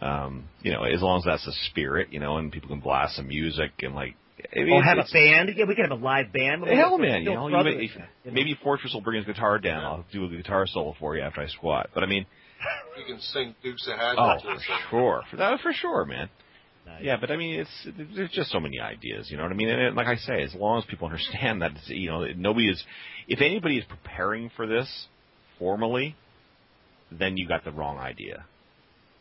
um, 0.02 0.50
you 0.61 0.72
know, 0.72 0.82
as 0.82 1.00
long 1.00 1.18
as 1.20 1.24
that's 1.24 1.46
the 1.46 1.54
spirit, 1.70 2.09
you 2.11 2.20
know, 2.20 2.36
and 2.36 2.52
people 2.52 2.68
can 2.68 2.80
blast 2.80 3.16
some 3.16 3.28
music 3.28 3.70
and 3.80 3.94
like 3.94 4.14
I 4.55 4.61
mean, 4.61 4.72
Or 4.72 4.82
have 4.82 4.99
a 4.99 5.07
band. 5.12 5.51
Yeah, 5.57 5.64
we 5.64 5.74
could 5.74 5.89
have 5.89 5.99
a 5.99 6.03
live 6.03 6.32
band. 6.32 6.61
but 6.61 6.70
Hell, 6.70 6.99
man, 6.99 7.22
you 7.22 7.32
know, 7.32 7.49
you 7.49 7.53
brothers, 7.55 7.76
may, 7.76 7.82
you 7.84 7.91
know. 8.26 8.32
maybe 8.32 8.59
Fortress 8.62 8.93
will 8.93 9.01
bring 9.01 9.16
his 9.16 9.26
guitar 9.26 9.59
down. 9.59 9.84
I'll 9.84 10.05
do 10.12 10.24
a 10.24 10.28
guitar 10.28 10.66
solo 10.66 10.95
for 10.99 11.16
you 11.16 11.22
after 11.22 11.41
I 11.41 11.47
squat. 11.49 11.91
But 11.95 12.03
I 12.03 12.07
mean, 12.07 12.26
You 12.99 13.05
can 13.07 13.20
sing 13.20 13.55
Dukes 13.62 13.87
of 13.87 13.97
Hazzard 13.99 14.18
oh, 14.18 14.39
for 14.43 14.61
sure, 14.91 15.22
for 15.30 15.37
that, 15.37 15.61
for 15.61 15.72
sure, 15.72 16.05
man. 16.05 16.28
Nice. 16.87 17.03
Yeah, 17.03 17.16
but 17.20 17.30
I 17.30 17.37
mean, 17.37 17.61
it's 17.61 17.89
there's 18.14 18.30
just 18.30 18.51
so 18.51 18.61
many 18.61 18.78
ideas, 18.78 19.28
you 19.30 19.37
know 19.37 19.43
what 19.43 19.53
I 19.53 19.57
mean? 19.57 19.68
And 19.68 19.80
it, 19.80 19.95
like 19.95 20.07
I 20.07 20.16
say, 20.16 20.43
as 20.43 20.55
long 20.55 20.78
as 20.78 20.84
people 20.84 21.07
understand 21.09 21.62
that, 21.62 21.72
it's, 21.72 21.89
you 21.89 22.11
know, 22.11 22.24
nobody 22.37 22.68
is. 22.68 22.82
If 23.26 23.41
anybody 23.41 23.78
is 23.78 23.84
preparing 23.89 24.51
for 24.55 24.66
this 24.68 24.89
formally, 25.59 26.14
then 27.11 27.37
you 27.37 27.49
got 27.49 27.64
the 27.64 27.72
wrong 27.72 27.99
idea. 27.99 28.45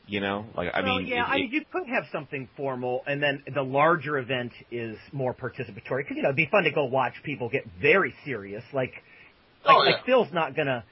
You 0.08 0.20
know, 0.20 0.46
like 0.56 0.70
I 0.74 0.82
well, 0.82 0.98
mean, 1.00 1.08
yeah, 1.08 1.24
it- 1.26 1.30
I 1.30 1.36
mean, 1.38 1.50
you 1.52 1.62
could 1.72 1.88
have 1.88 2.04
something 2.12 2.48
formal, 2.56 3.04
and 3.08 3.22
then 3.24 3.44
the 3.54 3.64
larger 3.64 4.20
event 4.20 4.52
is 4.70 4.98
more 5.12 5.34
participatory. 5.34 6.04
Because 6.04 6.18
you 6.18 6.22
know, 6.22 6.30
it'd 6.30 6.36
be 6.36 6.48
fun 6.52 6.64
to 6.64 6.72
go 6.72 6.86
watch 6.86 7.14
people 7.24 7.50
get 7.50 7.64
very 7.82 8.14
serious. 8.24 8.64
Like, 8.72 8.92
like, 9.66 9.76
Oh, 9.76 9.84
yeah. 9.84 9.92
like 9.96 10.06
Phil's 10.06 10.32
not 10.32 10.56
gonna. 10.56 10.84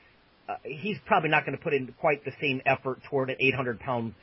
Uh, 0.50 0.56
he's 0.64 0.98
probably 1.06 1.30
not 1.30 1.46
going 1.46 1.58
to 1.58 1.64
put 1.64 1.74
in 1.74 1.94
quite 2.00 2.26
the 2.26 2.32
same 2.42 2.62
effort 2.66 3.00
toward 3.10 3.30
an 3.30 3.38
800 3.40 3.80
pound, 3.80 4.14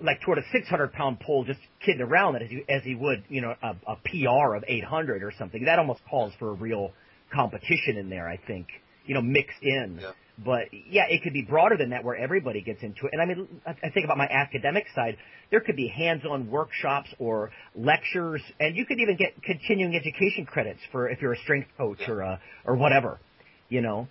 like 0.00 0.20
toward 0.20 0.38
a 0.38 0.42
600 0.52 0.92
pound 0.92 1.18
pull, 1.20 1.44
just 1.44 1.58
kidding 1.84 2.00
around 2.02 2.36
it 2.36 2.42
as 2.42 2.50
he, 2.50 2.64
as 2.68 2.82
he 2.84 2.94
would, 2.94 3.24
you 3.28 3.40
know, 3.40 3.54
a, 3.62 3.70
a 3.90 3.96
PR 4.04 4.54
of 4.54 4.64
800 4.68 5.22
or 5.24 5.32
something. 5.38 5.64
That 5.64 5.78
almost 5.80 6.00
calls 6.08 6.32
for 6.38 6.50
a 6.50 6.54
real 6.54 6.92
competition 7.34 7.96
in 7.96 8.08
there. 8.08 8.28
I 8.28 8.36
think, 8.36 8.68
you 9.04 9.14
know, 9.14 9.22
mixed 9.22 9.62
in. 9.62 9.98
Yeah. 10.00 10.10
But 10.44 10.68
yeah, 10.72 11.04
it 11.08 11.22
could 11.22 11.32
be 11.32 11.42
broader 11.42 11.76
than 11.76 11.90
that 11.90 12.04
where 12.04 12.16
everybody 12.16 12.62
gets 12.62 12.82
into 12.82 13.06
it. 13.06 13.10
And 13.12 13.22
I 13.22 13.26
mean, 13.26 13.48
I 13.66 13.90
think 13.90 14.04
about 14.04 14.16
my 14.16 14.28
academic 14.28 14.86
side, 14.94 15.16
there 15.50 15.60
could 15.60 15.76
be 15.76 15.88
hands-on 15.88 16.50
workshops 16.50 17.08
or 17.18 17.50
lectures, 17.74 18.42
and 18.58 18.76
you 18.76 18.86
could 18.86 18.98
even 18.98 19.16
get 19.16 19.42
continuing 19.42 19.94
education 19.94 20.46
credits 20.46 20.80
for 20.90 21.08
if 21.08 21.20
you're 21.20 21.34
a 21.34 21.38
strength 21.38 21.68
coach 21.76 22.00
or 22.08 22.38
or 22.64 22.76
whatever, 22.76 23.20
you 23.68 23.80
know. 23.80 24.08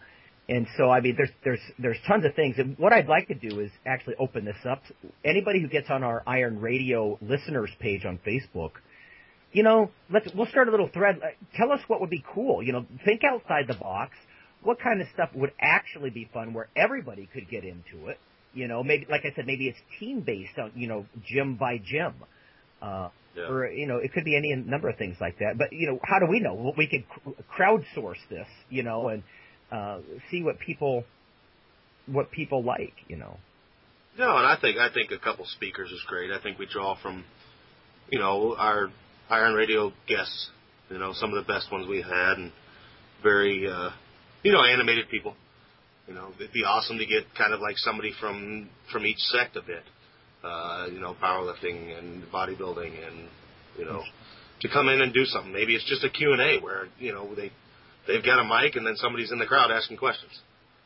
And 0.49 0.67
so, 0.77 0.89
I 0.89 0.99
mean, 1.01 1.15
there's 1.17 1.29
there's 1.43 1.61
there's 1.79 1.97
tons 2.07 2.25
of 2.25 2.35
things. 2.35 2.55
And 2.57 2.77
what 2.77 2.91
I'd 2.91 3.07
like 3.07 3.27
to 3.29 3.35
do 3.35 3.59
is 3.59 3.71
actually 3.85 4.15
open 4.19 4.43
this 4.43 4.57
up. 4.69 4.83
Anybody 5.23 5.61
who 5.61 5.67
gets 5.67 5.89
on 5.89 6.03
our 6.03 6.23
Iron 6.27 6.59
Radio 6.59 7.17
listeners 7.21 7.69
page 7.79 8.05
on 8.05 8.19
Facebook, 8.27 8.71
you 9.51 9.63
know, 9.63 9.91
let's 10.11 10.27
we'll 10.35 10.47
start 10.47 10.67
a 10.67 10.71
little 10.71 10.89
thread. 10.89 11.19
Tell 11.55 11.71
us 11.71 11.79
what 11.87 12.01
would 12.01 12.09
be 12.09 12.23
cool. 12.33 12.61
You 12.63 12.73
know, 12.73 12.85
think 13.05 13.21
outside 13.23 13.67
the 13.67 13.75
box. 13.75 14.13
What 14.63 14.79
kind 14.79 15.01
of 15.01 15.07
stuff 15.13 15.29
would 15.35 15.51
actually 15.59 16.11
be 16.11 16.29
fun 16.33 16.53
where 16.53 16.67
everybody 16.75 17.27
could 17.33 17.49
get 17.49 17.63
into 17.63 18.07
it? 18.07 18.19
You 18.53 18.67
know, 18.67 18.83
maybe 18.83 19.07
like 19.09 19.21
I 19.21 19.33
said, 19.35 19.45
maybe 19.47 19.67
it's 19.67 19.79
team 19.99 20.21
based 20.21 20.57
on 20.61 20.71
you 20.75 20.87
know 20.87 21.05
gym 21.25 21.55
by 21.55 21.77
gym. 21.77 22.13
Uh, 22.81 23.09
Yeah. 23.35 23.47
or 23.47 23.67
you 23.71 23.87
know, 23.87 23.97
it 23.97 24.11
could 24.13 24.25
be 24.25 24.35
any 24.35 24.53
number 24.55 24.89
of 24.89 24.97
things 24.97 25.15
like 25.21 25.39
that. 25.39 25.57
But 25.57 25.71
you 25.71 25.87
know, 25.87 25.99
how 26.03 26.19
do 26.19 26.25
we 26.25 26.39
know? 26.39 26.53
Well, 26.53 26.73
we 26.77 26.87
could 26.87 27.05
cr- 27.07 27.41
crowdsource 27.55 28.19
this, 28.29 28.47
you 28.69 28.83
know, 28.83 29.07
and 29.07 29.23
uh, 29.71 29.99
see 30.29 30.43
what 30.43 30.59
people 30.59 31.05
what 32.07 32.29
people 32.31 32.63
like, 32.63 32.93
you 33.07 33.15
know. 33.15 33.37
No, 34.17 34.35
and 34.35 34.45
I 34.45 34.57
think 34.59 34.77
I 34.77 34.91
think 34.93 35.11
a 35.11 35.17
couple 35.17 35.45
speakers 35.45 35.89
is 35.91 36.03
great. 36.07 36.31
I 36.31 36.41
think 36.41 36.59
we 36.59 36.65
draw 36.65 36.97
from, 37.01 37.23
you 38.09 38.19
know, 38.19 38.55
our 38.57 38.89
Iron 39.29 39.53
Radio 39.53 39.93
guests. 40.07 40.49
You 40.89 40.97
know, 40.99 41.13
some 41.13 41.33
of 41.33 41.45
the 41.45 41.53
best 41.53 41.71
ones 41.71 41.87
we've 41.87 42.03
had, 42.03 42.37
and 42.37 42.51
very, 43.23 43.65
uh, 43.65 43.91
you 44.43 44.51
know, 44.51 44.63
animated 44.63 45.09
people. 45.09 45.35
You 46.07 46.15
know, 46.15 46.29
it'd 46.35 46.51
be 46.51 46.63
awesome 46.63 46.97
to 46.97 47.05
get 47.05 47.23
kind 47.37 47.53
of 47.53 47.61
like 47.61 47.77
somebody 47.77 48.11
from 48.19 48.69
from 48.91 49.05
each 49.05 49.19
sect 49.19 49.55
a 49.55 49.61
bit. 49.61 49.83
Uh, 50.43 50.87
you 50.91 50.99
know, 50.99 51.15
powerlifting 51.21 51.97
and 51.97 52.23
bodybuilding, 52.31 53.07
and 53.07 53.29
you 53.77 53.85
know, 53.85 54.01
to 54.61 54.67
come 54.69 54.89
in 54.89 55.01
and 55.01 55.13
do 55.13 55.23
something. 55.25 55.53
Maybe 55.53 55.75
it's 55.75 55.87
just 55.87 56.03
a 56.03 56.09
Q 56.09 56.33
and 56.33 56.41
A 56.41 56.59
where 56.59 56.87
you 56.99 57.13
know 57.13 57.33
they 57.35 57.51
they've 58.07 58.23
got 58.25 58.39
a 58.39 58.43
mic 58.43 58.75
and 58.75 58.85
then 58.85 58.95
somebody's 58.95 59.31
in 59.31 59.37
the 59.37 59.45
crowd 59.45 59.71
asking 59.71 59.97
questions 59.97 60.31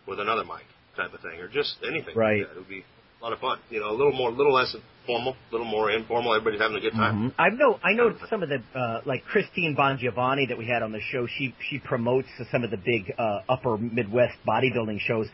with 0.07 0.19
another 0.19 0.43
mic 0.43 0.67
type 0.97 1.13
of 1.13 1.21
thing, 1.21 1.39
or 1.39 1.47
just 1.47 1.75
anything. 1.87 2.15
Right. 2.15 2.39
Like 2.39 2.49
that. 2.49 2.55
It 2.55 2.59
would 2.59 2.69
be 2.69 2.83
a 3.19 3.23
lot 3.23 3.33
of 3.33 3.39
fun. 3.39 3.59
You 3.69 3.79
know, 3.79 3.89
a 3.89 3.97
little 3.97 4.13
more, 4.13 4.29
a 4.29 4.33
little 4.33 4.53
less 4.53 4.75
formal, 5.05 5.33
a 5.33 5.51
little 5.51 5.67
more 5.67 5.91
informal. 5.91 6.33
Everybody's 6.33 6.61
having 6.61 6.77
a 6.77 6.81
good 6.81 6.93
time. 6.93 7.31
Mm-hmm. 7.31 7.41
I 7.41 7.49
know, 7.49 7.79
I 7.83 7.93
know 7.93 8.15
some 8.29 8.43
of 8.43 8.49
the 8.49 8.61
uh, 8.77 9.01
like 9.05 9.23
Christine 9.25 9.75
Bongiovanni 9.77 10.49
that 10.49 10.57
we 10.57 10.67
had 10.67 10.83
on 10.83 10.91
the 10.91 11.01
show. 11.11 11.27
She 11.37 11.55
she 11.69 11.79
promotes 11.79 12.27
some 12.51 12.63
of 12.63 12.71
the 12.71 12.77
big 12.77 13.13
uh, 13.17 13.39
upper 13.49 13.77
Midwest 13.77 14.35
bodybuilding 14.47 14.99
shows. 14.99 15.27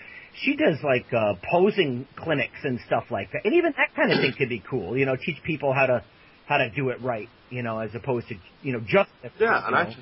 She 0.44 0.56
does 0.56 0.78
like 0.84 1.12
uh, 1.14 1.34
posing 1.52 2.08
clinics 2.18 2.60
and 2.64 2.80
stuff 2.88 3.06
like 3.10 3.32
that, 3.34 3.42
and 3.44 3.54
even 3.54 3.74
that 3.76 3.96
kind 3.96 4.12
of 4.12 4.20
thing 4.20 4.34
could 4.38 4.50
be 4.50 4.64
cool. 4.70 4.98
You 4.98 5.06
know, 5.06 5.16
teach 5.16 5.42
people 5.44 5.74
how 5.74 5.88
to 5.88 6.04
how 6.48 6.58
to 6.58 6.70
do 6.70 6.90
it 6.90 7.02
right. 7.02 7.28
You 7.50 7.64
know, 7.64 7.80
as 7.80 7.90
opposed 7.96 8.30
to 8.30 8.36
you 8.62 8.74
know 8.74 8.80
just 8.80 9.10
yeah, 9.40 9.66
and 9.66 9.72
know. 9.72 9.78
I 9.78 9.96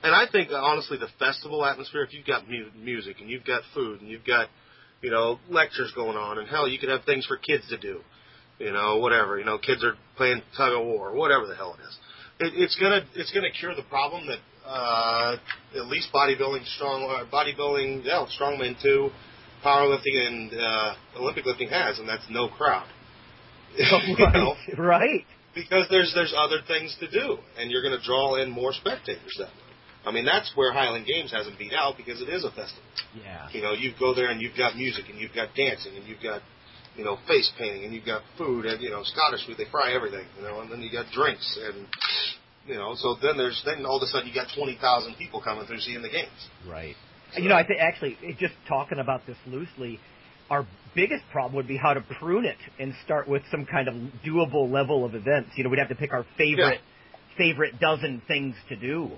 and 0.00 0.14
I 0.14 0.26
think 0.30 0.50
honestly 0.52 0.96
the 0.96 1.08
festival 1.18 1.64
atmosphere. 1.64 2.02
If 2.04 2.14
you've 2.14 2.26
got 2.26 2.48
mu- 2.48 2.70
music 2.76 3.16
and 3.20 3.28
you've 3.28 3.44
got 3.44 3.62
food 3.74 4.00
and 4.00 4.08
you've 4.08 4.24
got 4.24 4.48
you 5.02 5.10
know 5.10 5.38
lectures 5.48 5.92
going 5.94 6.16
on, 6.16 6.38
and 6.38 6.48
hell, 6.48 6.68
you 6.68 6.78
could 6.78 6.88
have 6.88 7.04
things 7.04 7.26
for 7.26 7.36
kids 7.36 7.68
to 7.68 7.78
do. 7.78 8.00
You 8.58 8.72
know, 8.72 8.96
whatever. 8.96 9.38
You 9.38 9.44
know, 9.44 9.58
kids 9.58 9.84
are 9.84 9.94
playing 10.16 10.42
tug 10.56 10.72
of 10.72 10.84
war, 10.84 11.14
whatever 11.14 11.46
the 11.46 11.54
hell 11.54 11.76
it 11.78 11.82
is. 11.82 11.98
It, 12.40 12.62
it's 12.62 12.76
gonna 12.76 13.02
it's 13.14 13.32
gonna 13.32 13.50
cure 13.50 13.74
the 13.74 13.84
problem 13.84 14.26
that 14.26 14.38
uh, 14.68 15.36
at 15.76 15.86
least 15.86 16.08
bodybuilding, 16.12 16.64
strong 16.76 17.04
uh, 17.04 17.30
bodybuilding, 17.32 18.04
yeah, 18.04 18.26
strongman 18.38 18.80
too, 18.82 19.10
powerlifting 19.64 20.26
and 20.26 20.52
uh, 20.54 20.94
Olympic 21.16 21.46
lifting 21.46 21.68
has, 21.68 21.98
and 21.98 22.08
that's 22.08 22.24
no 22.30 22.48
crowd. 22.48 22.88
right, 23.78 24.02
you 24.08 24.16
know? 24.18 24.54
right. 24.78 25.24
Because 25.54 25.86
there's 25.90 26.12
there's 26.14 26.34
other 26.36 26.58
things 26.66 26.96
to 27.00 27.10
do, 27.10 27.38
and 27.58 27.70
you're 27.70 27.82
going 27.82 27.98
to 27.98 28.04
draw 28.04 28.36
in 28.36 28.50
more 28.50 28.72
spectators 28.72 29.34
that 29.38 29.48
way. 29.48 29.67
I 30.06 30.10
mean, 30.12 30.24
that's 30.24 30.52
where 30.54 30.72
Highland 30.72 31.06
Games 31.06 31.32
hasn't 31.32 31.58
beat 31.58 31.72
out 31.72 31.96
because 31.96 32.20
it 32.22 32.28
is 32.28 32.44
a 32.44 32.50
festival. 32.50 32.82
Yeah. 33.16 33.48
You 33.52 33.62
know, 33.62 33.72
you 33.72 33.92
go 33.98 34.14
there 34.14 34.30
and 34.30 34.40
you've 34.40 34.56
got 34.56 34.76
music 34.76 35.04
and 35.10 35.18
you've 35.18 35.34
got 35.34 35.54
dancing 35.54 35.96
and 35.96 36.06
you've 36.06 36.22
got, 36.22 36.42
you 36.96 37.04
know, 37.04 37.18
face 37.26 37.50
painting 37.58 37.84
and 37.84 37.94
you've 37.94 38.06
got 38.06 38.22
food 38.36 38.64
and 38.66 38.80
you 38.82 38.90
know 38.90 39.02
Scottish 39.02 39.46
food. 39.46 39.56
They 39.58 39.70
fry 39.70 39.92
everything, 39.92 40.26
you 40.36 40.42
know, 40.42 40.60
and 40.60 40.70
then 40.70 40.80
you 40.80 40.90
got 40.90 41.10
drinks 41.12 41.58
and 41.62 41.86
you 42.66 42.74
know. 42.74 42.94
So 42.96 43.16
then 43.20 43.36
there's 43.36 43.60
then 43.64 43.84
all 43.84 43.96
of 43.96 44.02
a 44.02 44.06
sudden 44.06 44.28
you 44.28 44.34
got 44.34 44.48
twenty 44.56 44.78
thousand 44.80 45.16
people 45.16 45.42
coming 45.42 45.66
through 45.66 45.80
seeing 45.80 46.02
the 46.02 46.10
games. 46.10 46.48
Right. 46.68 46.94
So, 47.34 47.42
you 47.42 47.48
know, 47.48 47.56
I 47.56 47.66
think 47.66 47.80
actually 47.80 48.16
just 48.38 48.54
talking 48.66 48.98
about 48.98 49.26
this 49.26 49.36
loosely, 49.46 50.00
our 50.48 50.66
biggest 50.94 51.24
problem 51.30 51.56
would 51.56 51.68
be 51.68 51.76
how 51.76 51.92
to 51.92 52.00
prune 52.18 52.46
it 52.46 52.56
and 52.78 52.94
start 53.04 53.28
with 53.28 53.42
some 53.50 53.66
kind 53.66 53.86
of 53.86 53.94
doable 54.26 54.70
level 54.70 55.04
of 55.04 55.14
events. 55.14 55.50
You 55.56 55.64
know, 55.64 55.70
we'd 55.70 55.78
have 55.78 55.90
to 55.90 55.94
pick 55.94 56.12
our 56.12 56.24
favorite 56.38 56.80
yeah. 56.80 57.36
favorite 57.36 57.78
dozen 57.80 58.22
things 58.26 58.54
to 58.70 58.76
do 58.76 59.10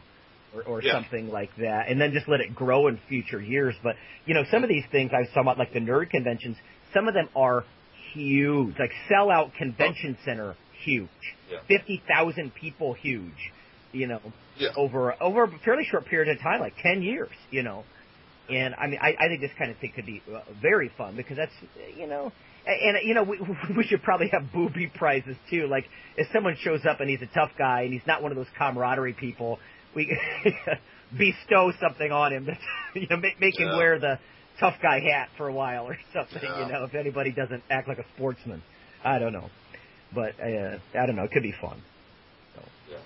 or, 0.55 0.63
or 0.63 0.83
yeah. 0.83 0.93
something 0.93 1.29
like 1.29 1.51
that, 1.57 1.89
and 1.89 2.01
then 2.01 2.13
just 2.13 2.29
let 2.29 2.41
it 2.41 2.55
grow 2.55 2.89
in 2.89 2.99
future 3.09 3.41
years. 3.41 3.75
But 3.83 3.97
you 4.27 4.35
know, 4.35 4.45
some 4.51 4.63
of 4.63 4.69
these 4.69 4.85
things 4.91 5.11
I 5.13 5.33
saw 5.33 5.41
about 5.41 5.59
like 5.59 5.73
the 5.73 5.81
nerd 5.81 6.11
conventions, 6.11 6.57
some 6.95 7.09
of 7.09 7.15
them 7.15 7.29
are 7.37 7.65
huge, 8.13 8.75
like 8.79 8.93
sellout 9.11 9.55
convention 9.55 10.17
center, 10.25 10.57
huge, 10.85 11.09
yeah. 11.51 11.59
fifty 11.69 12.03
thousand 12.09 12.55
people, 12.55 12.95
huge. 12.95 13.53
You 13.93 14.07
know, 14.07 14.21
yeah. 14.57 14.69
over 14.77 15.21
over 15.21 15.45
a 15.45 15.59
fairly 15.65 15.85
short 15.85 16.07
period 16.07 16.37
of 16.37 16.43
time, 16.43 16.61
like 16.61 16.75
ten 16.83 17.03
years. 17.03 17.31
You 17.51 17.63
know, 17.63 17.85
and 18.49 18.75
I 18.75 18.87
mean, 18.87 18.99
I, 19.01 19.15
I 19.19 19.29
think 19.29 19.41
this 19.41 19.51
kind 19.59 19.71
of 19.71 19.79
thing 19.79 19.93
could 19.95 20.07
be 20.07 20.23
uh, 20.33 20.41
very 20.61 20.91
fun 20.97 21.17
because 21.17 21.37
that's 21.37 21.53
you 21.97 22.07
know. 22.07 22.33
And, 22.67 22.97
and 22.97 23.09
you 23.09 23.15
know 23.15 23.23
we 23.23 23.41
we 23.77 23.85
should 23.85 24.03
probably 24.03 24.29
have 24.33 24.53
booby 24.53 24.91
prizes 24.95 25.37
too. 25.49 25.67
Like 25.67 25.87
if 26.17 26.29
someone 26.33 26.57
shows 26.61 26.81
up 26.89 27.01
and 27.01 27.09
he's 27.09 27.23
a 27.23 27.35
tough 27.35 27.51
guy 27.59 27.83
and 27.83 27.93
he's 27.93 28.07
not 28.07 28.23
one 28.23 28.33
of 28.33 28.37
those 28.37 28.49
camaraderie 28.59 29.15
people, 29.15 29.59
we 29.95 30.17
bestow 31.19 31.73
something 31.81 32.11
on 32.13 32.33
him. 32.33 32.47
That, 32.47 32.59
you 32.95 33.07
know, 33.09 33.17
make, 33.17 33.41
make 33.41 33.59
him 33.59 33.69
Yeah. 33.69 33.77
wear 33.77 33.99
the 33.99 34.19
tough 34.59 34.77
guy 34.83 35.01
hat 35.01 35.29
for 35.37 35.49
a 35.49 35.53
while 35.53 35.85
or 35.87 35.97
something. 36.15 36.41
Yeah. 36.43 36.67
You 36.67 36.73
know, 36.73 36.85
if 36.85 36.95
anybody 36.95 37.33
doesn't 37.33 37.63
act 37.71 37.89
like 37.89 37.99
a 37.99 38.05
sportsman, 38.17 38.63
I 39.05 39.19
don't 39.19 39.33
know, 39.33 39.49
but 40.15 40.35
uh, 40.41 40.79
I 40.99 41.07
don't 41.07 41.17
know. 41.17 41.25
It 41.25 41.33
could 41.33 41.43
be 41.43 41.55
fun. 41.61 41.81
So. 42.55 42.63
Yeah. 42.91 42.97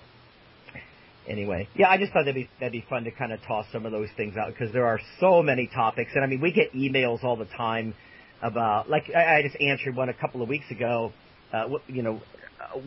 Anyway, 1.27 1.67
yeah, 1.75 1.89
I 1.89 1.97
just 1.97 2.13
thought 2.13 2.25
that'd 2.25 2.35
be 2.35 2.49
that'd 2.59 2.71
be 2.71 2.85
fun 2.87 3.03
to 3.05 3.11
kind 3.11 3.31
of 3.31 3.39
toss 3.47 3.65
some 3.71 3.85
of 3.85 3.91
those 3.91 4.09
things 4.15 4.35
out 4.37 4.47
because 4.53 4.71
there 4.73 4.85
are 4.85 4.99
so 5.19 5.41
many 5.41 5.67
topics, 5.73 6.11
and 6.13 6.23
I 6.23 6.27
mean, 6.27 6.39
we 6.41 6.51
get 6.51 6.71
emails 6.73 7.23
all 7.23 7.35
the 7.35 7.45
time 7.57 7.95
about 8.43 8.89
like 8.89 9.05
I, 9.15 9.37
I 9.37 9.41
just 9.41 9.59
answered 9.59 9.95
one 9.95 10.09
a 10.09 10.13
couple 10.13 10.43
of 10.43 10.49
weeks 10.49 10.69
ago. 10.69 11.13
Uh, 11.51 11.67
you 11.87 12.03
know, 12.03 12.21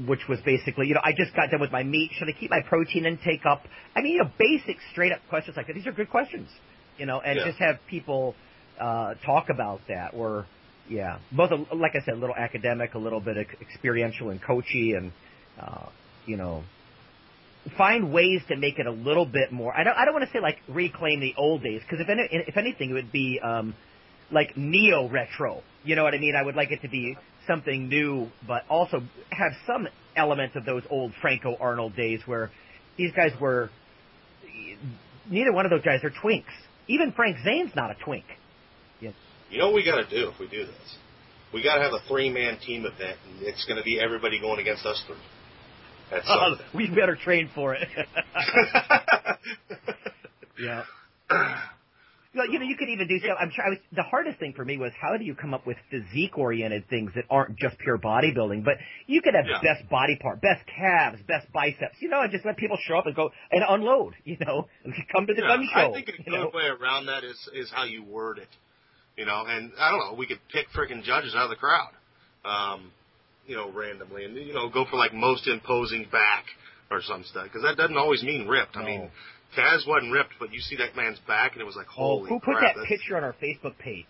which 0.06 0.20
was 0.28 0.38
basically, 0.44 0.86
you 0.86 0.94
know, 0.94 1.00
I 1.04 1.12
just 1.12 1.34
got 1.34 1.50
done 1.50 1.60
with 1.60 1.72
my 1.72 1.82
meat. 1.82 2.10
Should 2.18 2.28
I 2.28 2.32
keep 2.38 2.50
my 2.50 2.62
protein 2.68 3.06
intake 3.06 3.44
up? 3.46 3.62
I 3.94 4.00
mean, 4.00 4.14
you 4.14 4.18
know, 4.22 4.30
basic, 4.38 4.76
straight 4.92 5.12
up 5.12 5.20
questions 5.28 5.56
like 5.56 5.66
that. 5.66 5.74
These 5.74 5.86
are 5.86 5.92
good 5.92 6.10
questions, 6.10 6.48
you 6.96 7.06
know, 7.06 7.20
and 7.20 7.38
Yeah. 7.38 7.46
just 7.46 7.58
have 7.58 7.78
people 7.88 8.34
uh, 8.80 9.14
talk 9.24 9.50
about 9.50 9.80
that. 9.88 10.14
Or, 10.14 10.46
yeah, 10.88 11.18
both 11.32 11.50
a, 11.50 11.74
like 11.74 11.92
I 11.94 12.04
said, 12.04 12.14
a 12.14 12.16
little 12.16 12.36
academic, 12.36 12.94
a 12.94 12.98
little 12.98 13.20
bit 13.20 13.36
experiential 13.60 14.30
and 14.30 14.42
coachy, 14.42 14.94
and 14.94 15.12
uh, 15.60 15.86
you 16.26 16.36
know, 16.36 16.62
find 17.76 18.12
ways 18.12 18.40
to 18.48 18.56
make 18.56 18.78
it 18.78 18.86
a 18.86 18.90
little 18.92 19.26
bit 19.26 19.52
more. 19.52 19.76
I 19.76 19.84
don't. 19.84 19.96
I 19.96 20.04
don't 20.04 20.14
want 20.14 20.26
to 20.26 20.32
say 20.32 20.40
like 20.40 20.58
reclaim 20.68 21.20
the 21.20 21.34
old 21.36 21.62
days 21.62 21.82
because 21.82 22.00
if 22.00 22.08
any, 22.08 22.26
if 22.30 22.56
anything, 22.56 22.90
it 22.90 22.94
would 22.94 23.12
be 23.12 23.40
um, 23.44 23.74
like 24.30 24.56
neo 24.56 25.08
retro. 25.08 25.62
You 25.84 25.96
know 25.96 26.04
what 26.04 26.14
I 26.14 26.18
mean? 26.18 26.34
I 26.36 26.42
would 26.42 26.56
like 26.56 26.70
it 26.70 26.82
to 26.82 26.88
be 26.88 27.16
something 27.49 27.88
new, 27.88 28.28
but 28.46 28.62
also 28.68 29.01
have 29.30 29.53
some 29.66 29.88
elements 30.14 30.55
of 30.55 30.64
those 30.64 30.82
old 30.90 31.12
Franco 31.20 31.57
Arnold 31.59 31.96
days 31.96 32.20
where 32.26 32.51
these 32.96 33.11
guys 33.12 33.32
were. 33.40 33.70
Neither 35.28 35.53
one 35.53 35.66
of 35.66 35.70
those 35.70 35.84
guys 35.84 36.05
are 36.05 36.11
twinks. 36.11 36.44
Even 36.86 37.12
Frank 37.12 37.36
Zane's 37.44 37.72
not 37.74 37.90
a 37.90 37.96
twink. 38.05 38.24
You 39.51 39.59
know 39.59 39.66
what 39.66 39.76
we 39.76 39.84
got 39.84 39.96
to 39.96 40.09
do 40.09 40.28
if 40.28 40.38
we 40.38 40.46
do 40.49 40.66
this? 40.66 40.96
We 41.53 41.62
got 41.62 41.76
to 41.76 41.82
have 41.82 41.92
a 41.92 42.01
three-man 42.09 42.59
team 42.61 42.84
event, 42.84 43.18
and 43.26 43.42
it's 43.42 43.64
going 43.64 43.78
to 43.78 43.82
be 43.82 43.99
everybody 43.99 44.38
going 44.40 44.61
against 44.61 44.84
us 44.84 45.03
three. 45.07 45.16
That's 46.11 46.26
oh, 46.28 46.51
something. 46.51 46.66
we 46.74 46.88
better 46.88 47.16
train 47.16 47.51
for 47.55 47.74
it. 47.74 47.88
yeah. 50.59 50.84
Well, 52.35 52.47
you 52.51 52.59
know, 52.59 52.66
you 52.66 52.76
could 52.76 52.91
even 52.91 53.09
do 53.09 53.18
so. 53.20 53.33
I'm 53.33 53.51
sure. 53.51 53.64
I 53.64 53.70
was, 53.70 53.79
the 53.93 54.03
hardest 54.03 54.39
thing 54.39 54.53
for 54.55 54.62
me 54.62 54.76
was 54.76 54.93
how 55.01 55.16
do 55.16 55.24
you 55.24 55.35
come 55.35 55.55
up 55.55 55.66
with 55.66 55.79
physique-oriented 55.91 56.89
things 56.91 57.11
that 57.14 57.24
aren't 57.31 57.57
just 57.57 57.79
pure 57.79 57.97
bodybuilding, 57.97 58.64
but 58.64 58.74
you 59.07 59.22
could 59.22 59.35
have 59.35 59.47
Yeah. 59.47 59.61
best 59.62 59.89
body 59.89 60.16
part, 60.16 60.43
best 60.43 60.62
calves, 60.66 61.22
best 61.26 61.51
biceps. 61.53 61.97
You 62.01 62.11
know, 62.11 62.20
and 62.20 62.31
just 62.31 62.45
let 62.45 62.59
people 62.59 62.76
show 62.83 62.99
up 62.99 63.07
and 63.07 63.16
go 63.16 63.31
and 63.51 63.64
unload. 63.66 64.14
You 64.24 64.37
know, 64.45 64.68
come 65.11 65.26
to 65.26 65.33
the 65.35 65.41
Yeah, 65.41 65.49
gun 65.49 65.68
show. 65.72 65.91
I 65.91 65.93
think 65.93 66.09
a 66.09 66.22
good 66.22 66.33
know? 66.33 66.51
way 66.53 66.66
around 66.66 67.07
that 67.07 67.24
is 67.24 67.49
is 67.55 67.70
how 67.70 67.85
you 67.85 68.05
word 68.05 68.39
it. 68.39 68.49
You 69.16 69.24
know, 69.24 69.45
and 69.49 69.72
I 69.79 69.91
don't 69.91 69.99
know, 69.99 70.14
we 70.14 70.26
could 70.26 70.39
pick 70.53 70.66
freaking 70.76 71.03
judges 71.03 71.35
out 71.35 71.45
of 71.45 71.51
the 71.51 71.57
crowd, 71.57 71.91
um, 72.45 72.93
you 73.47 73.57
know, 73.57 73.70
randomly, 73.72 74.24
and 74.24 74.37
you 74.37 74.53
know, 74.53 74.68
go 74.68 74.85
for 74.85 74.97
like 74.97 75.14
most 75.14 75.49
imposing 75.49 76.07
back 76.12 76.45
or 76.91 77.01
some 77.03 77.24
stuff 77.24 77.45
because 77.45 77.62
that 77.62 77.76
doesn't 77.76 77.97
always 77.97 78.22
mean 78.22 78.47
ripped. 78.47 78.76
I 78.76 78.85
mean, 78.85 79.11
Kaz 79.57 79.86
wasn't 79.88 80.12
ripped, 80.12 80.34
but 80.38 80.53
you 80.53 80.61
see 80.61 80.76
that 80.76 80.94
man's 80.96 81.18
back, 81.26 81.53
and 81.53 81.62
it 81.62 81.64
was 81.64 81.76
like, 81.76 81.86
Oh, 81.96 82.18
holy 82.18 82.28
who 82.28 82.36
put 82.40 82.57
crap! 82.57 82.61
that 82.61 82.66
that's- 82.76 82.88
picture 82.88 83.16
on 83.16 83.24
our 83.24 83.34
Facebook 83.42 83.78
page? 83.78 84.07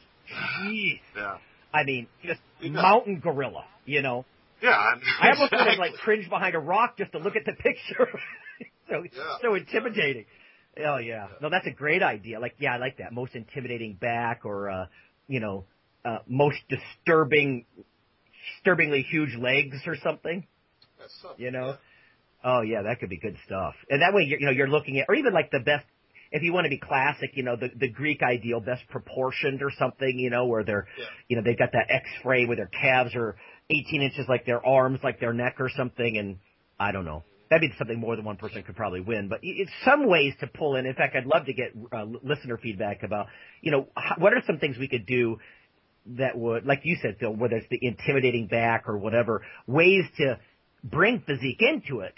Jeez. 0.62 1.00
Yeah, 1.16 1.38
I 1.72 1.84
mean, 1.84 2.06
just 2.22 2.40
Yeah. 2.60 2.70
mountain 2.70 3.20
gorilla. 3.20 3.64
You 3.86 4.02
know, 4.02 4.24
yeah. 4.62 4.70
I, 4.70 4.94
mean, 4.96 5.04
I 5.20 5.30
almost 5.30 5.52
would 5.52 5.60
have 5.68 5.78
like 5.78 5.94
cringed 6.04 6.28
behind 6.28 6.54
a 6.54 6.58
rock 6.58 6.98
just 6.98 7.12
to 7.12 7.18
look 7.18 7.36
at 7.36 7.44
the 7.46 7.52
picture. 7.54 8.08
so 8.88 9.02
Yeah. 9.04 9.36
so 9.42 9.54
intimidating. 9.54 10.26
Oh 10.84 10.98
yeah. 10.98 11.28
No, 11.40 11.48
that's 11.50 11.66
a 11.66 11.70
great 11.72 12.02
idea. 12.02 12.38
Like 12.40 12.56
yeah, 12.58 12.74
I 12.74 12.76
like 12.78 12.98
that. 12.98 13.12
Most 13.12 13.34
intimidating 13.34 13.94
back 13.94 14.42
or 14.44 14.68
uh 14.70 14.86
you 15.28 15.40
know, 15.40 15.64
uh 16.04 16.18
most 16.26 16.58
disturbing 16.68 17.64
disturbingly 18.56 19.02
huge 19.02 19.34
legs 19.36 19.76
or 19.86 19.96
something, 20.02 20.46
That's 20.98 21.14
something, 21.22 21.44
you 21.44 21.50
know. 21.50 21.76
Oh 22.44 22.62
yeah, 22.62 22.82
that 22.82 23.00
could 23.00 23.08
be 23.10 23.18
good 23.18 23.36
stuff. 23.46 23.74
And 23.90 24.02
that 24.02 24.14
way 24.14 24.22
you're, 24.22 24.40
you 24.40 24.46
know, 24.46 24.52
you're 24.52 24.68
looking 24.68 24.98
at 24.98 25.06
or 25.08 25.14
even 25.14 25.32
like 25.32 25.50
the 25.50 25.60
best 25.60 25.84
if 26.30 26.42
you 26.42 26.52
want 26.52 26.66
to 26.66 26.70
be 26.70 26.78
classic, 26.78 27.30
you 27.34 27.42
know, 27.42 27.56
the 27.56 27.70
the 27.74 27.88
Greek 27.88 28.22
ideal 28.22 28.60
best 28.60 28.82
proportioned 28.88 29.62
or 29.62 29.70
something, 29.78 30.18
you 30.18 30.30
know, 30.30 30.46
where 30.46 30.64
they're 30.64 30.86
Yeah. 30.98 31.04
you 31.28 31.36
know, 31.36 31.42
they've 31.42 31.58
got 31.58 31.72
that 31.72 31.86
X 31.90 32.04
frame 32.22 32.48
where 32.48 32.56
their 32.56 32.66
calves 32.66 33.14
are 33.14 33.36
18 33.70 34.02
inches 34.02 34.26
like 34.28 34.46
their 34.46 34.64
arms, 34.64 35.00
like 35.02 35.20
their 35.20 35.32
neck 35.32 35.56
or 35.58 35.68
something, 35.68 36.16
and 36.16 36.38
I 36.78 36.92
don't 36.92 37.04
know. 37.04 37.24
That'd 37.50 37.70
be 37.70 37.74
something 37.78 37.98
more 37.98 38.14
than 38.14 38.26
one 38.26 38.36
person 38.36 38.62
could 38.62 38.76
probably 38.76 39.00
win, 39.00 39.28
but 39.28 39.40
it's 39.42 39.70
some 39.82 40.06
ways 40.06 40.34
to 40.40 40.46
pull 40.46 40.76
in. 40.76 40.84
In 40.84 40.94
fact, 40.94 41.16
I'd 41.16 41.24
love 41.24 41.46
to 41.46 41.54
get 41.54 41.72
uh, 41.92 42.04
listener 42.22 42.58
feedback 42.58 43.02
about, 43.02 43.26
you 43.62 43.70
know, 43.72 43.88
what 44.18 44.34
are 44.34 44.42
some 44.46 44.58
things 44.58 44.76
we 44.78 44.86
could 44.86 45.06
do 45.06 45.38
that 46.18 46.36
would, 46.36 46.66
like 46.66 46.80
you 46.84 46.96
said, 47.00 47.16
Phil, 47.18 47.34
whether 47.34 47.56
it's 47.56 47.66
the 47.70 47.78
intimidating 47.80 48.48
back 48.48 48.84
or 48.86 48.98
whatever, 48.98 49.42
ways 49.66 50.04
to 50.18 50.38
bring 50.84 51.20
physique 51.26 51.60
into 51.60 52.00
it. 52.00 52.14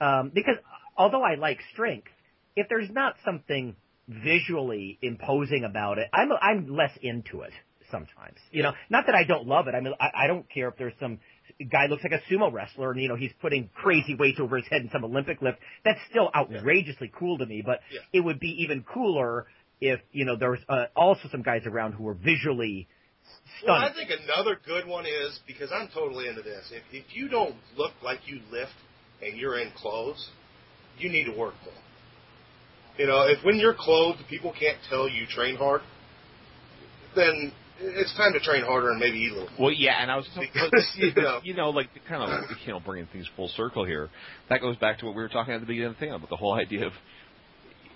Um, 0.00 0.30
because 0.34 0.56
although 0.96 1.22
I 1.22 1.34
like 1.34 1.58
strength, 1.72 2.08
if 2.56 2.68
there's 2.68 2.90
not 2.90 3.16
something 3.24 3.76
visually 4.08 4.98
imposing 5.02 5.64
about 5.64 5.98
it, 5.98 6.08
I'm 6.12 6.30
I'm 6.40 6.74
less 6.74 6.96
into 7.02 7.42
it 7.42 7.52
sometimes. 7.90 8.38
You 8.50 8.62
know, 8.62 8.72
not 8.90 9.06
that 9.06 9.14
I 9.14 9.24
don't 9.24 9.46
love 9.46 9.68
it. 9.68 9.74
I 9.74 9.80
mean, 9.80 9.94
I, 10.00 10.24
I 10.24 10.26
don't 10.26 10.48
care 10.50 10.68
if 10.68 10.76
there's 10.76 10.94
some 11.00 11.18
guy 11.70 11.86
looks 11.86 12.04
like 12.04 12.12
a 12.12 12.32
sumo 12.32 12.52
wrestler 12.52 12.92
and 12.92 13.00
you 13.00 13.08
know 13.08 13.16
he's 13.16 13.32
putting 13.40 13.70
crazy 13.74 14.14
weights 14.14 14.38
over 14.40 14.56
his 14.56 14.66
head 14.70 14.82
in 14.82 14.90
some 14.90 15.04
Olympic 15.04 15.42
lift. 15.42 15.58
That's 15.84 15.98
still 16.10 16.30
outrageously 16.34 17.12
cool 17.18 17.38
to 17.38 17.46
me. 17.46 17.62
But 17.64 17.80
Yeah. 17.90 18.00
it 18.12 18.20
would 18.20 18.40
be 18.40 18.62
even 18.62 18.82
cooler 18.84 19.46
if 19.80 20.00
you 20.12 20.24
know 20.24 20.36
there 20.36 20.50
was 20.50 20.60
uh, 20.68 20.86
also 20.96 21.28
some 21.30 21.42
guys 21.42 21.62
around 21.66 21.92
who 21.92 22.04
were 22.04 22.14
visually 22.14 22.88
Well. 23.66 23.74
I 23.74 23.92
think 23.92 24.10
another 24.10 24.58
good 24.64 24.86
one 24.86 25.04
is 25.06 25.38
because 25.46 25.70
I'm 25.72 25.88
totally 25.92 26.28
into 26.28 26.42
this. 26.42 26.72
If 26.72 26.82
if 26.92 27.04
you 27.14 27.28
don't 27.28 27.56
look 27.76 27.92
like 28.02 28.20
you 28.26 28.40
lift 28.50 28.72
and 29.22 29.36
you're 29.36 29.58
in 29.58 29.70
clothes, 29.76 30.30
you 30.98 31.10
need 31.10 31.24
to 31.24 31.36
work 31.36 31.54
more. 31.64 31.74
You 32.98 33.06
know, 33.06 33.22
if 33.28 33.44
when 33.44 33.56
you're 33.56 33.76
clothed, 33.78 34.18
people 34.28 34.52
can't 34.58 34.78
tell 34.88 35.08
you 35.08 35.26
train 35.26 35.56
hard, 35.56 35.82
then 37.14 37.52
it's 37.80 38.14
time 38.16 38.32
to 38.32 38.40
train 38.40 38.64
harder 38.64 38.90
and 38.90 38.98
maybe 38.98 39.18
eat 39.18 39.32
a 39.32 39.34
little. 39.34 39.48
Well, 39.58 39.72
yeah, 39.72 40.02
and 40.02 40.10
I 40.10 40.16
was 40.16 40.28
Because, 40.36 40.72
you 40.96 41.12
know. 41.14 41.40
you 41.42 41.54
know, 41.54 41.70
like 41.70 41.88
kind 42.08 42.22
of 42.22 42.50
you 42.66 42.72
know 42.72 42.80
bringing 42.80 43.08
things 43.12 43.28
full 43.36 43.48
circle 43.48 43.84
here. 43.84 44.10
That 44.48 44.60
goes 44.60 44.76
back 44.76 44.98
to 44.98 45.06
what 45.06 45.14
we 45.14 45.22
were 45.22 45.28
talking 45.28 45.54
at 45.54 45.60
the 45.60 45.66
beginning 45.66 45.90
of 45.90 45.94
the 45.94 46.00
thing 46.00 46.12
about 46.12 46.28
the 46.28 46.36
whole 46.36 46.54
idea 46.54 46.86
of. 46.86 46.92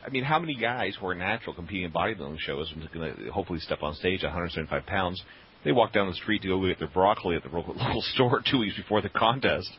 I 0.05 0.11
mean, 0.11 0.25
how 0.25 0.41
many 0.41 0.57
guys 0.57 0.97
who 1.01 1.07
are 1.07 1.15
natural 1.15 1.55
competing 1.55 1.85
in 1.85 1.93
bodybuilding 1.93 2.39
shows 2.41 2.73
and 2.75 2.91
going 2.93 3.15
to 3.15 3.31
hopefully 3.31 3.61
step 3.61 3.85
on 3.85 3.95
stage 3.95 4.25
at 4.25 4.35
175 4.35 4.85
pounds, 4.85 5.23
they 5.65 5.71
walk 5.71 5.93
down 5.93 6.09
the 6.09 6.15
street 6.15 6.43
to 6.43 6.49
go 6.49 6.67
get 6.67 6.81
their 6.81 6.89
broccoli 6.89 7.37
at 7.37 7.45
the 7.45 7.49
local 7.57 8.03
store 8.15 8.43
two 8.49 8.59
weeks 8.59 8.77
before 8.77 9.01
the 9.01 9.09
contest. 9.09 9.71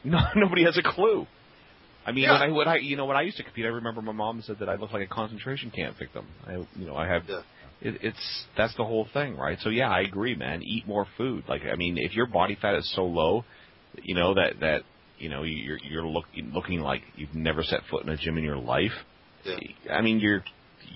No, 0.04 0.18
nobody 0.34 0.64
has 0.64 0.78
a 0.78 0.82
clue. 0.82 1.26
I 2.06 2.12
mean, 2.12 2.24
Yeah. 2.24 2.32
when 2.32 2.42
I 2.42 2.48
when 2.52 2.68
I 2.68 2.76
you 2.76 2.96
know 2.96 3.04
when 3.06 3.16
I 3.16 3.22
used 3.22 3.36
to 3.36 3.42
compete, 3.42 3.66
I 3.66 3.68
remember 3.68 4.00
my 4.02 4.12
mom 4.12 4.40
said 4.42 4.58
that 4.60 4.68
I 4.68 4.76
looked 4.76 4.92
like 4.94 5.02
a 5.04 5.12
concentration 5.14 5.70
camp 5.70 5.98
victim. 5.98 6.26
I 6.46 6.52
you 6.54 6.86
know 6.86 6.96
I 6.96 7.06
have 7.06 7.24
Yeah. 7.28 7.42
it, 7.82 7.98
it's 8.02 8.44
that's 8.56 8.74
the 8.76 8.84
whole 8.84 9.06
thing, 9.12 9.36
right? 9.36 9.58
So 9.60 9.68
yeah, 9.68 9.90
I 9.90 10.00
agree, 10.00 10.34
man. 10.34 10.62
Eat 10.62 10.86
more 10.86 11.06
food. 11.18 11.44
Like 11.48 11.62
I 11.70 11.76
mean, 11.76 11.98
if 11.98 12.14
your 12.14 12.26
body 12.26 12.56
fat 12.60 12.74
is 12.76 12.90
so 12.94 13.04
low, 13.04 13.44
you 14.02 14.14
know 14.14 14.34
that 14.34 14.60
that 14.60 14.82
you 15.18 15.28
know 15.28 15.42
you're 15.42 15.78
you're 15.78 16.06
looking 16.06 16.50
looking 16.54 16.80
like 16.80 17.02
you've 17.16 17.34
never 17.34 17.62
set 17.62 17.80
foot 17.90 18.02
in 18.04 18.08
a 18.08 18.16
gym 18.16 18.38
in 18.38 18.44
your 18.44 18.56
life. 18.58 18.92
Yeah. 19.44 19.58
I 19.92 20.00
mean, 20.00 20.20
you're 20.20 20.42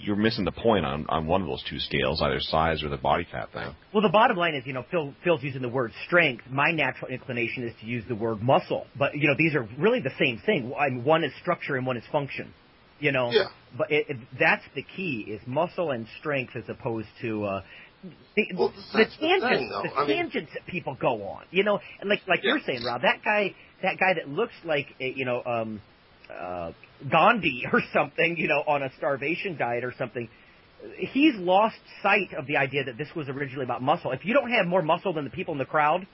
you're 0.02 0.16
missing 0.16 0.44
the 0.44 0.52
point 0.52 0.84
on 0.84 1.06
on 1.08 1.26
one 1.26 1.40
of 1.42 1.48
those 1.48 1.62
two 1.68 1.78
scales, 1.78 2.20
either 2.22 2.40
size 2.40 2.82
or 2.82 2.88
the 2.88 2.96
body 2.96 3.26
fat 3.30 3.52
thing. 3.52 3.74
Well, 3.92 4.02
the 4.02 4.08
bottom 4.10 4.36
line 4.36 4.54
is, 4.54 4.64
you 4.66 4.72
know, 4.72 4.84
Phil, 4.90 5.14
Phil's 5.24 5.42
using 5.42 5.62
the 5.62 5.68
word 5.68 5.92
strength. 6.06 6.44
My 6.50 6.70
natural 6.72 7.10
inclination 7.10 7.64
is 7.64 7.72
to 7.80 7.86
use 7.86 8.04
the 8.08 8.14
word 8.14 8.42
muscle, 8.42 8.86
but 8.98 9.16
you 9.16 9.28
know, 9.28 9.34
these 9.38 9.54
are 9.54 9.66
really 9.78 10.00
the 10.00 10.12
same 10.18 10.40
thing. 10.44 10.72
I 10.78 10.90
mean, 10.90 11.04
one 11.04 11.24
is 11.24 11.32
structure 11.40 11.76
and 11.76 11.86
one 11.86 11.96
is 11.96 12.04
function. 12.12 12.52
You 13.00 13.12
know, 13.12 13.30
Yeah. 13.32 13.46
but 13.76 13.90
it, 13.90 14.06
it, 14.08 14.16
that's 14.38 14.62
the 14.74 14.82
key: 14.96 15.26
is 15.28 15.40
muscle 15.46 15.90
and 15.90 16.06
strength 16.20 16.54
as 16.56 16.64
opposed 16.68 17.08
to. 17.22 17.44
Uh, 17.44 17.62
the, 18.36 18.46
Well, 18.54 18.68
the 18.68 18.98
that's 18.98 19.16
the 19.18 19.26
tangents, 19.26 19.48
thing, 19.58 19.68
the 19.70 19.90
I 19.96 20.06
mean- 20.06 20.16
tangents 20.16 20.52
that 20.54 20.66
people 20.66 20.94
go 21.00 21.22
on, 21.24 21.44
you 21.50 21.64
know, 21.64 21.80
and 22.00 22.08
like 22.10 22.20
like 22.28 22.40
you're 22.42 22.60
saying, 22.66 22.84
Rob, 22.84 23.00
that 23.02 23.22
guy, 23.24 23.54
that 23.82 23.98
guy 23.98 24.14
that 24.14 24.28
looks 24.28 24.52
like 24.64 24.86
a, 25.00 25.08
you 25.08 25.24
know, 25.24 25.42
um, 25.44 25.80
uh, 26.30 26.72
Gandhi 27.10 27.64
or 27.72 27.82
something, 27.92 28.36
you 28.36 28.48
know, 28.48 28.62
on 28.66 28.82
a 28.82 28.90
starvation 28.96 29.56
diet 29.56 29.84
or 29.84 29.94
something. 29.98 30.28
He's 30.98 31.34
lost 31.36 31.76
sight 32.02 32.34
of 32.36 32.46
the 32.46 32.58
idea 32.58 32.84
that 32.84 32.98
this 32.98 33.08
was 33.16 33.28
originally 33.28 33.64
about 33.64 33.82
muscle. 33.82 34.10
If 34.12 34.24
you 34.24 34.34
don't 34.34 34.50
have 34.50 34.66
more 34.66 34.82
muscle 34.82 35.14
than 35.14 35.24
the 35.24 35.30
people 35.30 35.52
in 35.52 35.58
the 35.58 35.64
crowd, 35.64 36.06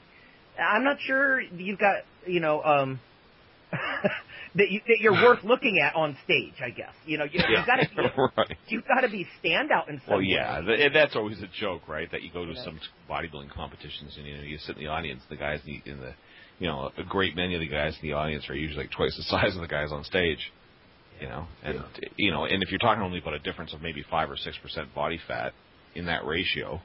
I'm 0.59 0.85
not 0.85 0.99
sure 1.01 1.41
you've 1.41 1.79
got, 1.79 2.03
you 2.27 2.39
know, 2.39 2.63
um, 2.63 3.01
that, 4.55 4.71
you, 4.71 4.81
that 4.87 4.99
you're 5.01 5.13
worth 5.13 5.45
looking 5.45 5.79
at 5.79 5.95
on 5.95 6.17
stage. 6.25 6.55
I 6.65 6.71
guess 6.71 6.95
you 7.07 7.19
know 7.19 7.25
you, 7.25 7.41
you've 7.49 7.67
got 7.67 7.77
to 7.77 7.89
be, 7.89 8.03
right. 8.37 8.57
you've 8.69 8.87
got 8.87 9.03
to 9.03 9.09
be 9.09 9.27
standout 9.43 9.89
in 9.89 10.01
some 10.05 10.15
Well, 10.15 10.23
yeah, 10.23 10.65
way. 10.67 10.89
that's 10.93 11.15
always 11.15 11.41
a 11.41 11.49
joke, 11.61 11.83
right? 11.89 12.11
That 12.11 12.23
you 12.23 12.33
go 12.33 12.45
to 12.45 12.55
some 12.65 12.81
bodybuilding 13.09 13.51
competitions 13.51 14.15
and 14.17 14.27
you 14.27 14.37
know 14.37 14.43
you 14.43 14.59
sit 14.59 14.77
in 14.77 14.85
the 14.85 14.91
audience, 14.91 15.23
the 15.31 15.37
guys 15.37 15.61
in 15.67 15.83
the, 15.85 15.91
in 15.91 16.01
the 16.01 16.15
you 16.61 16.69
know 16.69 16.91
a 16.97 17.03
great 17.03 17.35
many 17.35 17.55
of 17.55 17.61
the 17.61 17.67
guys 17.69 17.97
in 18.01 18.09
the 18.09 18.15
audience 18.15 18.49
are 18.49 18.55
usually 18.55 18.85
like 18.85 18.93
twice 18.93 19.17
the 19.17 19.25
size 19.25 19.57
of 19.57 19.61
the 19.63 19.67
guys 19.69 19.91
on 19.91 20.05
stage. 20.05 20.53
You 21.21 21.27
know, 21.29 21.47
and 21.63 21.81
you 22.17 22.31
know, 22.31 22.45
and 22.47 22.63
if 22.63 22.71
you're 22.71 22.79
talking 22.79 23.03
only 23.03 23.19
about 23.19 23.35
a 23.35 23.39
difference 23.41 23.75
of 23.75 23.83
maybe 23.83 24.03
five 24.09 24.31
or 24.31 24.37
six 24.39 24.57
percent 24.63 24.95
body 24.95 25.19
fat 25.29 25.53
in 25.95 26.07
that 26.07 26.25
ratio, 26.25 26.81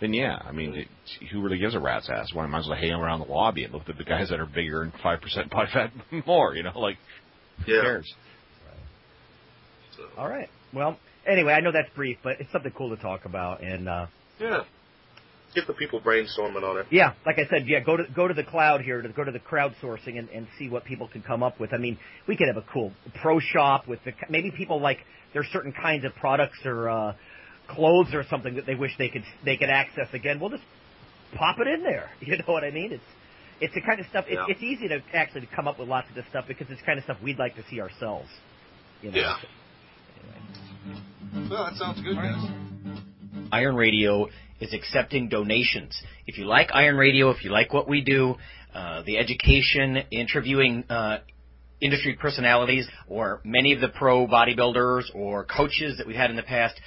then 0.00 0.12
yeah, 0.14 0.38
I 0.44 0.52
mean, 0.52 0.74
it, 0.76 0.88
who 1.32 1.42
really 1.42 1.58
gives 1.58 1.74
a 1.74 1.80
rat's 1.80 2.08
ass? 2.08 2.28
Why 2.32 2.46
might 2.46 2.60
as 2.60 2.68
well 2.68 2.78
hang 2.78 2.92
around 2.92 3.20
the 3.20 3.26
lobby 3.26 3.64
and 3.64 3.72
look 3.72 3.88
at 3.88 3.98
the 3.98 4.04
guys 4.04 4.28
that 4.28 4.38
are 4.38 4.46
bigger 4.46 4.82
and 4.82 4.92
five 5.02 5.20
percent 5.20 5.50
body 5.50 5.68
fat 5.72 5.90
more? 6.26 6.54
You 6.54 6.62
know, 6.62 6.78
like 6.78 6.98
who 7.64 7.72
Yeah. 7.72 7.80
cares? 7.82 8.14
All 10.16 10.28
right. 10.28 10.48
Well, 10.74 10.98
anyway, 11.26 11.52
I 11.52 11.60
know 11.60 11.72
that's 11.72 11.88
brief, 11.94 12.18
but 12.22 12.40
it's 12.40 12.52
something 12.52 12.72
cool 12.76 12.94
to 12.94 13.02
talk 13.02 13.24
about. 13.24 13.62
And 13.62 13.88
uh, 13.88 14.06
Yeah. 14.40 14.60
Get 15.56 15.66
the 15.66 15.72
people 15.72 16.00
brainstorming 16.02 16.62
on 16.62 16.76
it. 16.76 16.86
yeah, 16.90 17.14
like 17.24 17.36
I 17.38 17.48
said, 17.48 17.66
yeah, 17.66 17.80
go 17.80 17.96
to 17.96 18.04
go 18.14 18.28
to 18.28 18.34
the 18.34 18.44
cloud 18.44 18.82
here, 18.82 19.00
to 19.02 19.08
go 19.08 19.24
to 19.24 19.32
the 19.32 19.40
crowdsourcing 19.40 20.18
and, 20.18 20.28
and 20.28 20.46
see 20.58 20.68
what 20.68 20.84
people 20.84 21.08
can 21.08 21.22
come 21.22 21.42
up 21.42 21.58
with. 21.58 21.72
I 21.72 21.78
mean, 21.78 21.98
we 22.28 22.36
could 22.36 22.46
have 22.46 22.62
a 22.62 22.66
cool 22.72 22.92
pro 23.22 23.40
shop 23.40 23.88
with 23.88 23.98
the 24.04 24.12
maybe 24.28 24.50
people 24.50 24.80
like 24.80 24.98
there's 25.32 25.46
certain 25.54 25.72
kinds 25.72 26.04
of 26.04 26.14
products 26.16 26.58
or 26.66 26.88
uh, 26.90 27.14
clothes 27.68 28.12
or 28.12 28.22
something 28.28 28.54
that 28.56 28.66
they 28.66 28.74
wish 28.74 28.90
they 28.98 29.08
could 29.08 29.24
they 29.46 29.56
could 29.56 29.70
access 29.70 30.08
again. 30.12 30.38
We'll 30.40 30.50
just 30.50 30.62
pop 31.34 31.56
it 31.58 31.66
in 31.66 31.82
there. 31.82 32.10
You 32.20 32.36
know 32.36 32.44
what 32.52 32.62
I 32.62 32.70
mean? 32.70 32.92
It's 32.92 33.02
it's 33.58 33.74
the 33.74 33.80
kind 33.80 33.98
of 33.98 34.04
stuff. 34.10 34.26
It's, 34.28 34.34
Yeah. 34.36 34.44
it's 34.54 34.62
easy 34.62 34.88
to 34.88 35.00
actually 35.14 35.40
to 35.40 35.46
come 35.56 35.66
up 35.66 35.78
with 35.78 35.88
lots 35.88 36.06
of 36.10 36.14
this 36.14 36.26
stuff 36.28 36.44
because 36.46 36.66
it's 36.68 36.82
kind 36.82 36.98
of 36.98 37.04
stuff 37.04 37.16
we'd 37.24 37.38
like 37.38 37.56
to 37.56 37.64
see 37.70 37.80
ourselves. 37.80 38.28
You 39.00 39.10
know? 39.12 39.16
Yeah. 39.20 39.36
Well, 41.50 41.64
that 41.64 41.76
sounds 41.76 42.00
good, 42.02 42.16
guys. 42.16 42.46
Iron 43.52 43.74
Radio 43.76 44.26
is 44.60 44.72
accepting 44.72 45.28
donations. 45.28 46.00
If 46.26 46.38
you 46.38 46.46
like 46.46 46.70
Iron 46.72 46.96
Radio, 46.96 47.30
if 47.30 47.44
you 47.44 47.50
like 47.50 47.72
what 47.72 47.88
we 47.88 48.02
do, 48.02 48.36
uh, 48.74 49.02
the 49.02 49.18
education, 49.18 49.98
interviewing 50.10 50.84
uh, 50.90 51.18
industry 51.80 52.18
personalities, 52.20 52.88
or 53.08 53.40
many 53.44 53.72
of 53.72 53.80
the 53.80 53.88
pro 53.88 54.26
bodybuilders 54.26 55.04
or 55.14 55.44
coaches 55.44 55.96
that 55.98 56.06
we've 56.06 56.16
had 56.16 56.30
in 56.30 56.36
the 56.36 56.42
past, 56.42 56.78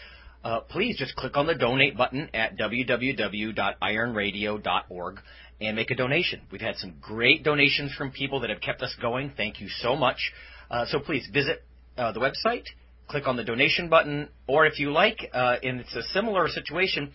uh, 0.43 0.59
please 0.61 0.97
just 0.97 1.15
click 1.15 1.35
on 1.35 1.47
the 1.47 1.55
donate 1.55 1.97
button 1.97 2.29
at 2.33 2.57
www.ironradio.org 2.57 5.19
and 5.61 5.75
make 5.75 5.91
a 5.91 5.95
donation. 5.95 6.41
We've 6.51 6.61
had 6.61 6.77
some 6.77 6.95
great 7.01 7.43
donations 7.43 7.93
from 7.93 8.11
people 8.11 8.39
that 8.41 8.49
have 8.49 8.61
kept 8.61 8.81
us 8.81 8.95
going. 9.01 9.33
Thank 9.35 9.59
you 9.59 9.67
so 9.67 9.95
much. 9.95 10.31
Uh, 10.71 10.85
so 10.87 10.99
please 10.99 11.27
visit 11.33 11.63
uh, 11.97 12.13
the 12.13 12.19
website, 12.19 12.63
click 13.07 13.27
on 13.27 13.35
the 13.35 13.43
donation 13.43 13.89
button, 13.89 14.29
or 14.47 14.65
if 14.65 14.79
you 14.79 14.91
like, 14.91 15.17
uh, 15.33 15.55
and 15.61 15.81
it's 15.81 15.95
a 15.95 16.03
similar 16.13 16.47
situation, 16.47 17.11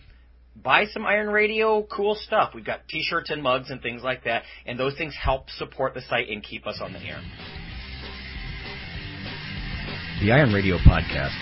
buy 0.55 0.85
some 0.85 1.05
Iron 1.05 1.29
Radio 1.29 1.83
cool 1.83 2.15
stuff. 2.15 2.51
We've 2.55 2.65
got 2.65 2.87
T-shirts 2.87 3.29
and 3.29 3.43
mugs 3.43 3.69
and 3.69 3.81
things 3.81 4.03
like 4.03 4.23
that, 4.23 4.43
and 4.65 4.79
those 4.79 4.95
things 4.97 5.15
help 5.15 5.49
support 5.49 5.93
the 5.93 6.01
site 6.01 6.29
and 6.29 6.41
keep 6.41 6.65
us 6.65 6.79
on 6.81 6.93
the 6.93 6.99
air. 6.99 7.21
The 10.21 10.31
Iron 10.31 10.53
Radio 10.53 10.77
podcast 10.79 11.35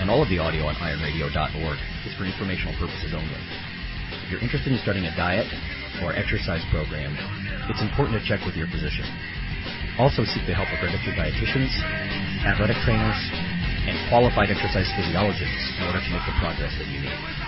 and 0.00 0.10
all 0.10 0.22
of 0.22 0.28
the 0.28 0.38
audio 0.38 0.68
on 0.68 0.76
ironradio.org 0.76 1.78
is 2.04 2.12
for 2.20 2.28
informational 2.28 2.76
purposes 2.76 3.16
only. 3.16 3.40
If 4.24 4.28
you're 4.30 4.44
interested 4.44 4.72
in 4.72 4.78
starting 4.84 5.08
a 5.08 5.14
diet 5.16 5.48
or 6.04 6.12
exercise 6.12 6.60
program, 6.68 7.16
it's 7.72 7.80
important 7.80 8.20
to 8.20 8.22
check 8.28 8.44
with 8.44 8.60
your 8.60 8.68
physician. 8.68 9.08
Also 9.96 10.24
seek 10.24 10.44
the 10.44 10.52
help 10.52 10.68
of 10.68 10.84
registered 10.84 11.16
dietitians, 11.16 11.72
athletic 12.44 12.76
trainers, 12.84 13.20
and 13.88 13.96
qualified 14.12 14.52
exercise 14.52 14.88
physiologists 14.96 15.64
in 15.80 15.88
order 15.88 16.00
to 16.00 16.10
make 16.12 16.24
the 16.28 16.36
progress 16.40 16.72
that 16.76 16.88
you 16.92 17.00
need. 17.00 17.39